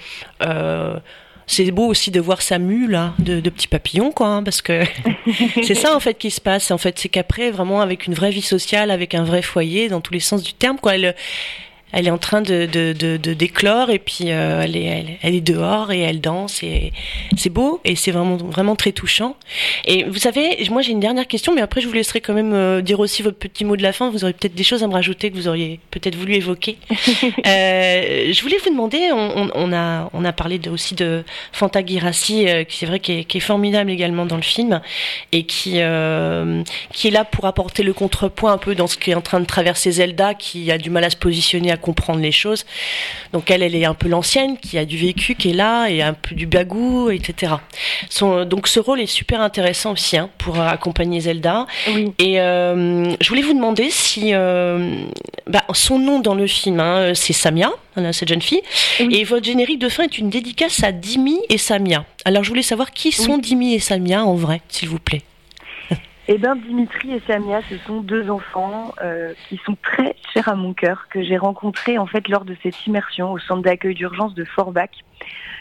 c'est 1.51 1.69
beau 1.73 1.87
aussi 1.87 2.13
de 2.13 2.21
voir 2.21 2.43
sa 2.43 2.61
mule 2.61 2.93
là, 2.93 3.13
de, 3.19 3.41
de 3.41 3.51
petits 3.51 3.67
papillons, 3.67 4.13
quoi, 4.13 4.29
hein, 4.29 4.43
parce 4.45 4.63
que 4.63 4.85
c'est 5.65 5.75
ça 5.75 5.97
en 5.97 6.01
fait 6.01 6.15
qui 6.15 6.31
se 6.31 6.41
passe. 6.41 6.71
En 6.71 6.79
fait, 6.79 6.99
c'est 6.99 7.09
qu'après, 7.09 7.51
vraiment 7.51 7.81
avec 7.81 8.07
une 8.07 8.15
vraie 8.15 8.31
vie 8.31 8.41
sociale, 8.41 8.91
avec 8.93 9.15
un 9.17 9.25
vrai 9.25 9.43
foyer 9.43 9.89
dans 9.89 10.01
tous 10.01 10.13
les 10.13 10.21
sens 10.21 10.45
du 10.45 10.53
terme, 10.53 10.79
quoi. 10.79 10.95
Elle, 10.95 11.17
elle 11.93 12.07
est 12.07 12.11
en 12.11 12.19
train 12.19 12.41
de, 12.41 12.67
de, 12.67 12.93
de, 12.93 13.17
de 13.17 13.35
d'éclore 13.35 13.91
et 13.91 13.99
puis 13.99 14.27
euh, 14.27 14.63
elle, 14.63 14.77
est, 14.77 15.19
elle, 15.23 15.35
est 15.35 15.41
dehors 15.41 15.91
et 15.93 16.01
elle 16.01 16.21
danse 16.21 16.63
et 16.63 16.93
c'est 17.37 17.51
beau 17.51 17.81
et 17.85 17.97
c'est 17.97 18.11
vraiment 18.11 18.37
vraiment 18.37 18.77
très 18.77 18.93
touchant. 18.93 19.37
Et 19.85 20.05
vous 20.05 20.19
savez, 20.19 20.65
moi 20.71 20.83
j'ai 20.83 20.93
une 20.93 21.01
dernière 21.01 21.27
question, 21.27 21.55
mais 21.55 21.61
après 21.61 21.81
je 21.81 21.89
vous 21.89 21.93
laisserai 21.93 22.21
quand 22.21 22.35
même 22.35 22.53
euh, 22.53 22.81
dire 22.81 23.01
aussi 23.01 23.23
votre 23.23 23.39
petit 23.39 23.65
mot 23.65 23.77
de 23.77 23.83
la 23.83 23.93
fin. 23.93 24.11
Vous 24.11 24.25
aurez 24.25 24.33
peut-être 24.33 24.55
des 24.55 24.65
choses 24.65 24.83
à 24.83 24.87
me 24.87 24.93
rajouter 24.93 25.31
que 25.31 25.37
vous 25.37 25.49
auriez 25.49 25.81
peut-être 25.91 26.17
voulu 26.17 26.35
évoquer. 26.35 26.79
euh, 26.91 28.33
je 28.33 28.43
voulais 28.43 28.59
vous 28.65 28.71
demander, 28.71 29.11
on, 29.13 29.51
on, 29.55 29.73
a 29.73 30.11
on 30.13 30.25
a 30.25 30.33
parlé 30.33 30.59
de, 30.59 30.71
aussi 30.71 30.95
de 30.95 31.25
Fanta 31.53 31.85
Girassi, 31.85 32.47
qui 32.69 32.79
c'est 32.79 32.87
vrai 32.87 33.01
qui 33.01 33.13
est, 33.13 33.25
qui 33.25 33.39
est, 33.39 33.41
formidable 33.41 33.91
également 33.91 34.27
dans 34.27 34.37
le 34.37 34.43
film 34.43 34.81
et 35.33 35.45
qui 35.45 35.81
qui 36.93 37.09
est 37.09 37.11
là 37.11 37.25
pour 37.25 37.47
apporter 37.47 37.83
le 37.83 37.93
contrepoint 37.93 38.53
un 38.53 38.59
peu 38.59 38.75
dans 38.75 38.87
ce 38.87 38.97
qui 38.97 39.11
est 39.11 39.15
en 39.15 39.21
train 39.21 39.41
de 39.41 39.47
traverser 39.47 39.91
Zelda, 39.93 40.35
qui 40.35 40.71
a 40.71 40.79
du 40.79 40.91
mal 40.91 41.05
à 41.05 41.11
se 41.11 41.17
positionner 41.17 41.73
à 41.73 41.77
comprendre 41.81 42.21
les 42.21 42.31
choses. 42.33 42.65
Donc 43.33 43.51
elle, 43.51 43.63
elle 43.63 43.75
est 43.75 43.85
un 43.85 43.95
peu 43.95 44.09
l'ancienne, 44.09 44.57
qui 44.59 44.79
a 44.79 44.85
du 44.85 44.97
vécu, 44.97 45.35
qui 45.35 45.51
est 45.51 45.55
là, 45.55 45.89
et 45.89 46.03
un 46.03 46.15
peu 46.15 46.35
du 46.35 46.47
bagou, 46.47 47.11
etc. 47.11 47.55
Son, 48.09 48.45
donc 48.45 48.69
ce 48.69 48.79
rôle 48.79 49.01
est 49.01 49.07
super 49.07 49.41
intéressant 49.41 49.93
aussi 49.93 50.17
hein, 50.17 50.31
pour 50.39 50.61
accompagner 50.61 51.21
Zelda. 51.21 51.67
Oui. 51.89 52.13
Et 52.19 52.41
euh, 52.41 53.13
je 53.21 53.29
voulais 53.29 53.43
vous 53.43 53.55
demander 53.55 53.91
si 53.91 54.35
euh, 54.35 54.95
bah, 55.47 55.65
son 55.73 55.99
nom 55.99 56.21
dans 56.21 56.35
le 56.35 56.47
film, 56.47 56.81
hein, 56.81 57.13
c'est 57.15 57.33
Samia, 57.33 57.71
hein, 57.97 58.13
cette 58.13 58.29
jeune 58.29 58.43
fille, 58.43 58.63
Oui. 59.01 59.17
et 59.17 59.25
votre 59.25 59.45
générique 59.45 59.79
de 59.79 59.89
fin 59.89 60.05
est 60.05 60.19
une 60.19 60.31
dédicace 60.31 60.83
à 60.85 60.93
Dimi 60.93 61.39
et 61.49 61.59
Samia. 61.59 62.05
Alors 62.25 62.45
je 62.45 62.49
voulais 62.49 62.63
savoir 62.63 62.93
qui 62.93 63.13
sont 63.13 63.39
Dimi 63.39 63.75
et 63.75 63.81
Samia 63.81 64.25
en 64.25 64.35
vrai, 64.35 64.61
s'il 64.69 64.89
vous 64.89 64.99
plaît. 64.99 65.23
Eh 66.29 66.39
bien, 66.39 66.55
Dimitri 66.55 67.15
et 67.15 67.23
Samia, 67.27 67.61
ce 67.69 67.77
sont 67.79 68.03
deux 68.03 68.31
enfants 68.31 68.93
euh, 69.03 69.33
qui 69.49 69.59
sont 69.65 69.77
très 69.83 70.15
chers 70.33 70.49
à 70.49 70.55
mon 70.55 70.75
cœur, 70.75 71.07
que 71.11 71.23
j'ai 71.23 71.39
rencontrés 71.39 71.99
en 71.99 72.07
fait 72.07 72.29
lors 72.29 72.45
de 72.45 72.55
cette 72.63 72.87
immersion 72.87 73.33
au 73.33 73.39
centre 73.39 73.63
d'accueil 73.63 73.95
d'urgence 73.95 74.35
de 74.35 74.45
Forbach, 74.45 74.91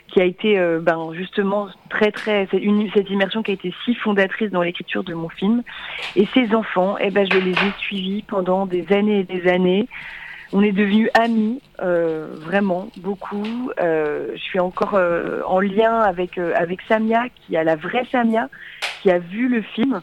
qui 0.09 0.21
a 0.21 0.25
été 0.25 0.59
euh, 0.59 0.79
ben, 0.81 1.11
justement 1.13 1.69
très 1.89 2.11
très 2.11 2.47
cette 2.51 3.09
immersion 3.09 3.41
qui 3.41 3.51
a 3.51 3.53
été 3.53 3.73
si 3.85 3.95
fondatrice 3.95 4.51
dans 4.51 4.61
l'écriture 4.61 5.03
de 5.03 5.13
mon 5.13 5.29
film. 5.29 5.63
Et 6.15 6.27
ces 6.33 6.53
enfants, 6.53 6.97
eh 6.99 7.09
ben, 7.09 7.25
je 7.31 7.37
les 7.37 7.51
ai 7.51 7.73
suivis 7.79 8.21
pendant 8.23 8.65
des 8.65 8.91
années 8.91 9.21
et 9.21 9.23
des 9.23 9.47
années. 9.49 9.87
On 10.51 10.61
est 10.61 10.71
devenus 10.71 11.09
amis, 11.13 11.61
euh, 11.81 12.27
vraiment 12.41 12.89
beaucoup. 12.97 13.71
Je 13.77 14.37
suis 14.37 14.59
encore 14.59 14.99
en 15.47 15.59
lien 15.59 15.99
avec 16.01 16.37
avec 16.37 16.81
Samia, 16.87 17.23
qui 17.29 17.55
a 17.55 17.63
la 17.63 17.75
vraie 17.75 18.05
Samia, 18.11 18.49
qui 19.01 19.09
a 19.09 19.19
vu 19.19 19.47
le 19.47 19.61
film. 19.61 20.01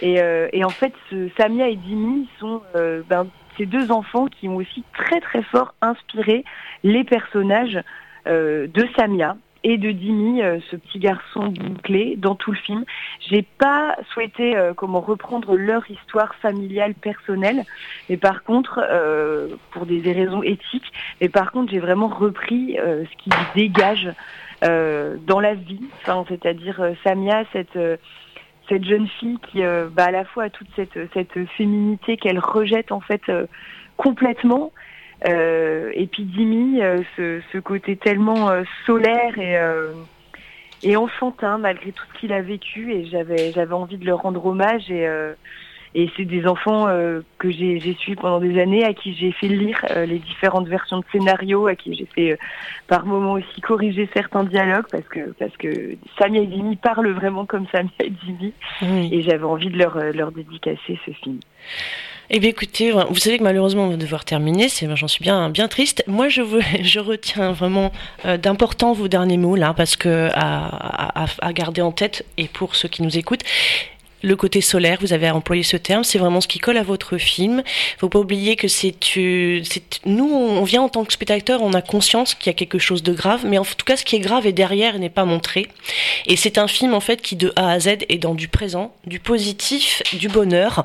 Et, 0.00 0.20
euh, 0.20 0.48
et 0.52 0.64
en 0.64 0.70
fait, 0.70 0.92
ce, 1.10 1.28
Samia 1.36 1.68
et 1.68 1.76
Dimi 1.76 2.28
sont 2.38 2.62
euh, 2.76 3.02
ben, 3.08 3.26
ces 3.56 3.66
deux 3.66 3.90
enfants 3.90 4.26
qui 4.26 4.48
ont 4.48 4.56
aussi 4.56 4.84
très 4.94 5.20
très 5.20 5.42
fort 5.42 5.74
inspiré 5.80 6.44
les 6.82 7.04
personnages 7.04 7.80
euh, 8.26 8.66
de 8.66 8.86
Samia 8.96 9.36
et 9.64 9.78
de 9.78 9.92
Dimi, 9.92 10.40
ce 10.70 10.76
petit 10.76 10.98
garçon 10.98 11.46
bouclé, 11.46 12.16
dans 12.16 12.34
tout 12.34 12.50
le 12.50 12.56
film. 12.56 12.84
J'ai 13.28 13.42
pas 13.42 13.96
souhaité 14.12 14.56
euh, 14.56 14.74
comment 14.74 15.00
reprendre 15.00 15.56
leur 15.56 15.88
histoire 15.90 16.34
familiale 16.36 16.94
personnelle, 16.94 17.64
mais 18.08 18.16
par 18.16 18.42
contre, 18.42 18.80
euh, 18.82 19.48
pour 19.70 19.86
des, 19.86 20.00
raisons 20.12 20.42
éthiques, 20.42 20.92
mais 21.20 21.28
par 21.28 21.52
contre, 21.52 21.72
j'ai 21.72 21.78
vraiment 21.78 22.08
repris 22.08 22.78
euh, 22.78 23.04
ce 23.04 23.22
qui 23.22 23.30
dégage 23.54 24.12
dans 24.62 25.40
la 25.40 25.54
vie, 25.54 25.80
enfin, 26.02 26.24
c'est-à-dire 26.28 26.80
Samia, 27.02 27.42
cette 27.52 27.76
cette 28.68 28.84
jeune 28.84 29.08
fille 29.08 29.38
qui, 29.50 29.62
euh, 29.62 29.88
bah, 29.90 30.04
à 30.04 30.10
la 30.10 30.24
fois 30.24 30.44
a 30.44 30.50
toute 30.50 30.68
cette, 30.76 30.98
cette 31.12 31.46
féminité 31.56 32.16
qu'elle 32.16 32.38
rejette 32.38 32.92
en 32.92 33.00
fait 33.00 33.22
euh, 33.28 33.46
complètement, 33.96 34.72
euh, 35.28 35.90
et 35.94 36.06
puis 36.06 36.26
euh, 36.80 37.02
ce, 37.16 37.40
ce 37.52 37.58
côté 37.58 37.96
tellement 37.96 38.50
euh, 38.50 38.62
solaire 38.86 39.38
et, 39.38 39.56
et 40.82 40.96
enfantin 40.96 41.58
malgré 41.58 41.92
tout 41.92 42.04
ce 42.12 42.20
qu'il 42.20 42.32
a 42.32 42.42
vécu, 42.42 42.92
et 42.92 43.06
j'avais 43.06 43.52
j'avais 43.52 43.74
envie 43.74 43.98
de 43.98 44.06
leur 44.06 44.22
rendre 44.22 44.44
hommage 44.44 44.90
et 44.90 45.06
et 45.94 46.10
c'est 46.16 46.24
des 46.24 46.46
enfants 46.46 46.88
euh, 46.88 47.20
que 47.38 47.50
j'ai 47.50 47.80
j'ai 47.80 47.94
suivis 47.94 48.16
pendant 48.16 48.40
des 48.40 48.60
années, 48.60 48.84
à 48.84 48.94
qui 48.94 49.14
j'ai 49.14 49.32
fait 49.32 49.48
lire 49.48 49.84
euh, 49.90 50.06
les 50.06 50.18
différentes 50.18 50.68
versions 50.68 50.98
de 50.98 51.04
scénarios, 51.12 51.66
à 51.66 51.74
qui 51.74 51.94
j'ai 51.94 52.06
fait 52.14 52.32
euh, 52.32 52.36
par 52.88 53.04
moments 53.06 53.32
aussi 53.32 53.60
corriger 53.60 54.08
certains 54.14 54.44
dialogues, 54.44 54.86
parce 54.90 55.04
que 55.08 55.32
parce 55.38 55.56
que 55.56 55.96
Samia 56.18 56.42
et 56.42 56.46
Dimi 56.46 56.76
parlent 56.76 57.10
vraiment 57.12 57.44
comme 57.46 57.66
Samia 57.72 57.90
et 58.00 58.10
Dimi, 58.10 58.52
Oui. 58.82 59.08
et 59.12 59.22
j'avais 59.22 59.44
envie 59.44 59.68
de 59.68 59.78
leur, 59.78 59.96
leur 60.14 60.32
dédicacer 60.32 60.98
ce 61.06 61.10
film. 61.12 61.40
Eh 62.34 62.38
bien, 62.40 62.48
écoutez, 62.48 62.92
vous 62.92 63.16
savez 63.16 63.36
que 63.36 63.42
malheureusement, 63.42 63.84
on 63.84 63.90
va 63.90 63.96
devoir 63.96 64.24
terminer. 64.24 64.70
C'est, 64.70 64.88
j'en 64.96 65.08
suis 65.08 65.22
bien, 65.22 65.50
bien 65.50 65.68
triste. 65.68 66.02
Moi, 66.06 66.30
je, 66.30 66.40
veux, 66.40 66.62
je 66.82 66.98
retiens 66.98 67.52
vraiment 67.52 67.92
euh, 68.24 68.38
d'importants 68.38 68.94
vos 68.94 69.06
derniers 69.08 69.36
mots 69.36 69.54
là, 69.56 69.74
parce 69.74 69.96
que 69.96 70.30
à, 70.32 71.24
à, 71.24 71.26
à 71.42 71.52
garder 71.52 71.82
en 71.82 71.92
tête 71.92 72.24
et 72.38 72.48
pour 72.48 72.74
ceux 72.74 72.88
qui 72.88 73.02
nous 73.02 73.18
écoutent. 73.18 73.44
Le 74.22 74.36
côté 74.36 74.60
solaire, 74.60 74.98
vous 75.00 75.12
avez 75.12 75.30
employé 75.30 75.62
ce 75.62 75.76
terme, 75.76 76.04
c'est 76.04 76.18
vraiment 76.18 76.40
ce 76.40 76.48
qui 76.48 76.58
colle 76.58 76.76
à 76.76 76.82
votre 76.82 77.18
film. 77.18 77.62
Faut 77.98 78.08
pas 78.08 78.18
oublier 78.18 78.56
que 78.56 78.68
c'est, 78.68 78.94
nous, 80.06 80.32
on 80.32 80.62
vient 80.64 80.82
en 80.82 80.88
tant 80.88 81.04
que 81.04 81.12
spectateur, 81.12 81.62
on 81.62 81.72
a 81.72 81.82
conscience 81.82 82.34
qu'il 82.34 82.46
y 82.46 82.50
a 82.50 82.54
quelque 82.54 82.78
chose 82.78 83.02
de 83.02 83.12
grave, 83.12 83.40
mais 83.44 83.58
en 83.58 83.64
tout 83.64 83.84
cas, 83.84 83.96
ce 83.96 84.04
qui 84.04 84.16
est 84.16 84.20
grave 84.20 84.46
est 84.46 84.52
derrière 84.52 84.96
et 84.96 84.98
n'est 84.98 85.10
pas 85.10 85.24
montré. 85.24 85.68
Et 86.26 86.36
c'est 86.36 86.58
un 86.58 86.68
film 86.68 86.94
en 86.94 87.00
fait 87.00 87.20
qui 87.20 87.36
de 87.36 87.52
A 87.56 87.70
à 87.70 87.80
Z 87.80 87.88
est 88.08 88.18
dans 88.18 88.34
du 88.34 88.48
présent, 88.48 88.94
du 89.06 89.18
positif, 89.18 90.02
du 90.12 90.28
bonheur. 90.28 90.84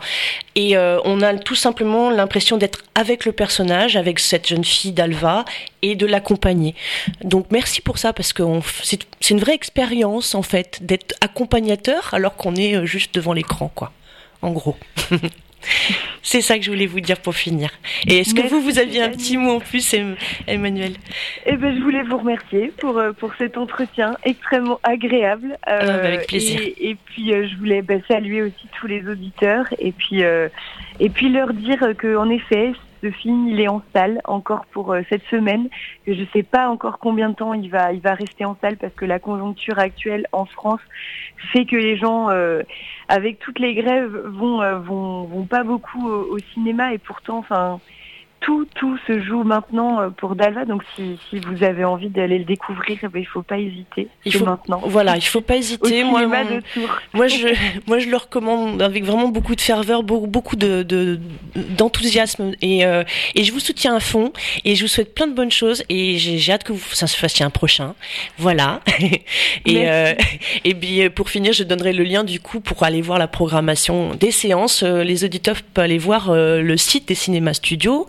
Et 0.56 0.76
euh, 0.76 1.00
on 1.06 1.22
a 1.22 1.36
tout 1.36 1.56
simplement 1.56 2.10
l'impression 2.10 2.58
d'être 2.58 2.84
avec 2.96 3.26
le 3.26 3.32
personnage, 3.32 3.96
avec 3.96 4.20
cette 4.20 4.48
jeune 4.48 4.64
fille 4.64 4.92
d'Alva, 4.92 5.46
et 5.82 5.96
de 5.96 6.06
l'accompagner. 6.06 6.76
Donc 7.24 7.48
merci 7.52 7.82
pour 7.82 7.98
ça, 7.98 8.14
parce 8.14 8.34
que 8.34 8.44
c'est 8.84 9.30
une 9.30 9.40
vraie 9.40 9.54
expérience, 9.56 10.36
en 10.36 10.42
fait, 10.44 10.80
d'être 10.82 11.16
accompagnateur 11.22 12.14
alors 12.14 12.36
qu'on 12.36 12.56
est 12.56 12.76
euh, 12.76 12.86
juste 12.86 13.14
devant 13.16 13.34
l'écran, 13.34 13.72
quoi. 13.74 13.92
En 14.42 14.52
gros. 14.52 14.78
c'est 16.22 16.42
ça 16.42 16.58
que 16.58 16.64
je 16.64 16.70
voulais 16.70 16.86
vous 16.86 17.00
dire 17.00 17.20
pour 17.20 17.34
finir. 17.36 17.70
Et 18.08 18.20
est-ce 18.20 18.34
que 18.34 18.42
Merci, 18.42 18.54
vous, 18.54 18.62
vous 18.62 18.80
aviez 18.80 19.02
un 19.02 19.10
petit 19.10 19.38
mot 19.38 19.56
en 19.56 19.60
plus, 19.60 19.94
Em- 19.94 20.16
Emmanuel? 20.48 20.94
Eh 21.46 21.56
ben, 21.58 21.76
je 21.76 21.82
voulais 21.82 22.04
vous 22.04 22.18
remercier 22.18 22.72
pour, 22.78 22.98
euh, 22.98 23.12
pour 23.14 23.34
cet 23.38 23.58
entretien 23.58 24.16
extrêmement 24.24 24.80
agréable. 24.84 25.58
euh, 25.68 25.80
Ah, 25.82 25.86
bah, 25.86 25.94
avec 26.08 26.28
plaisir. 26.28 26.60
Et, 26.62 26.90
et 26.92 26.96
puis, 27.06 27.34
euh, 27.34 27.48
je 27.48 27.56
voulais 27.58 27.82
bah, 27.82 27.96
saluer 28.08 28.44
aussi 28.44 28.68
tous 28.80 28.88
les 28.88 29.06
auditeurs 29.08 29.66
et 29.80 29.92
puis, 29.92 30.24
euh, 30.24 30.48
et 31.00 31.10
puis 31.10 31.30
leur 31.30 31.54
dire 31.54 31.80
que 31.98 32.16
en 32.16 32.30
effet, 32.30 32.74
ce 33.02 33.12
film, 33.12 33.48
il 33.48 33.60
est 33.60 33.68
en 33.68 33.82
salle 33.94 34.22
encore 34.26 34.66
pour 34.68 34.94
euh, 34.94 35.02
cette 35.10 35.24
semaine, 35.26 35.70
je 36.06 36.14
ne 36.14 36.26
sais 36.34 36.44
pas 36.44 36.70
encore 36.70 37.00
combien 37.00 37.30
de 37.30 37.36
temps 37.36 37.54
il 37.54 37.70
va, 37.70 37.90
rester 38.14 38.46
en 38.46 38.56
salle 38.62 38.78
parce 38.78 38.94
que 38.94 39.06
la 39.06 39.20
conjoncture 39.20 39.80
actuelle 39.80 40.26
en 40.32 40.46
France 40.46 40.82
fait 41.52 41.66
que 41.66 41.76
les 41.76 41.98
gens, 41.98 42.30
euh, 42.30 42.62
avec 43.08 43.40
toutes 43.40 43.60
les 43.60 43.76
grèves, 43.76 44.16
vont, 44.26 44.62
euh, 44.62 44.80
vont, 44.80 45.46
pas 45.46 45.64
beaucoup 45.64 46.08
au, 46.08 46.36
au 46.36 46.40
cinéma. 46.54 46.94
Et 46.94 46.98
pourtant, 46.98 47.38
enfin, 47.38 47.80
tout, 48.40 48.68
tout 48.76 48.98
se 49.08 49.20
joue 49.22 49.44
maintenant 49.44 50.00
euh, 50.02 50.10
pour 50.10 50.36
Dalva. 50.36 50.66
Donc, 50.66 50.84
si, 50.96 51.18
si 51.30 51.40
vous 51.40 51.64
avez 51.64 51.84
envie 51.84 52.10
d'aller 52.10 52.38
le 52.40 52.46
découvrir, 52.46 52.98
eh 53.04 53.08
ben, 53.08 53.20
il 53.20 53.26
faut 53.26 53.42
pas 53.42 53.58
hésiter. 53.58 54.08
Il 54.26 54.34
faut- 54.34 54.46
maintenant. 54.46 54.82
Voilà, 54.86 55.16
il 55.18 55.22
faut 55.22 55.42
pas 55.42 55.56
Au 55.56 55.58
hésiter. 55.58 56.04
Moi, 56.04 56.20
cinéma 56.22 56.44
mon- 56.44 56.56
de 56.56 56.62
Tours. 56.74 56.98
Moi 57.14 57.28
je, 57.28 57.48
moi, 57.88 58.00
je 58.00 58.10
le 58.10 58.18
recommande 58.18 58.82
avec 58.82 59.04
vraiment 59.04 59.30
beaucoup 59.30 59.56
de 59.56 59.62
ferveur, 59.62 60.04
beaucoup, 60.04 60.28
beaucoup 60.28 60.56
de, 60.56 60.84
de- 60.84 61.20
d'enthousiasme 61.56 62.52
et, 62.62 62.86
euh, 62.86 63.04
et 63.36 63.44
je 63.44 63.52
vous 63.52 63.60
soutiens 63.60 63.96
à 63.96 64.00
fond 64.00 64.32
et 64.66 64.76
je 64.76 64.82
vous 64.84 64.88
souhaite 64.88 65.14
plein 65.14 65.28
de 65.28 65.34
bonnes 65.34 65.52
choses 65.52 65.84
et 65.90 66.18
j'ai, 66.18 66.38
j'ai 66.38 66.52
hâte 66.54 66.64
que 66.64 66.74
vous, 66.74 66.94
ça 66.94 67.08
se 67.08 67.18
fasse 67.18 67.40
un 67.42 67.50
prochain. 67.50 67.94
Voilà. 68.38 68.82
et, 69.66 69.90
euh, 69.90 70.14
et 70.64 70.74
puis 70.74 71.02
euh, 71.04 71.10
pour 71.10 71.30
finir, 71.30 71.54
je 71.54 71.64
donnerai 71.64 71.94
le 71.94 72.04
lien 72.04 72.24
du 72.24 72.40
coup 72.40 72.60
pour 72.60 72.84
aller 72.84 73.02
voir 73.02 73.20
la 73.20 73.28
programmation 73.28 74.14
des 74.16 74.32
séances. 74.32 74.84
Euh, 74.84 75.04
Les 75.04 75.24
auditeurs 75.24 75.58
peuvent 75.74 75.84
aller 75.86 75.98
voir 75.98 76.32
le 76.34 76.78
site 76.78 77.08
des 77.08 77.16
cinémas 77.16 77.54
studios, 77.54 78.08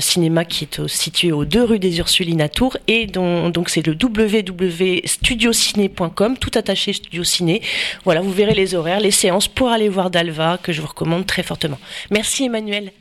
cinéma 0.00 0.44
qui 0.44 0.64
est 0.64 0.86
situé 0.86 1.32
aux 1.32 1.44
deux 1.44 1.64
rue 1.64 1.78
des 1.78 1.98
Ursulines 1.98 2.40
à 2.40 2.48
Tours 2.48 2.76
et 2.86 3.06
dont, 3.06 3.50
donc 3.50 3.68
c'est 3.68 3.86
le 3.86 3.96
www.studiociné.com, 4.00 6.38
tout 6.38 6.52
attaché 6.54 6.92
Studio 6.92 7.24
Ciné. 7.24 7.62
Voilà, 8.04 8.20
vous 8.20 8.32
verrez 8.32 8.54
les 8.54 8.74
horaires, 8.74 9.00
les 9.00 9.10
séances 9.10 9.48
pour 9.48 9.68
aller 9.68 9.88
voir 9.88 10.10
Dalva 10.10 10.58
que 10.62 10.72
je 10.72 10.80
vous 10.80 10.88
recommande 10.88 11.26
très 11.26 11.42
fortement. 11.42 11.78
Merci 12.10 12.44
Emmanuel. 12.44 12.92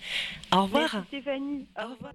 Au 0.51 0.63
revoir. 0.63 1.03
Stéphanie. 1.07 1.65
Au 1.77 1.93
revoir. 1.93 2.13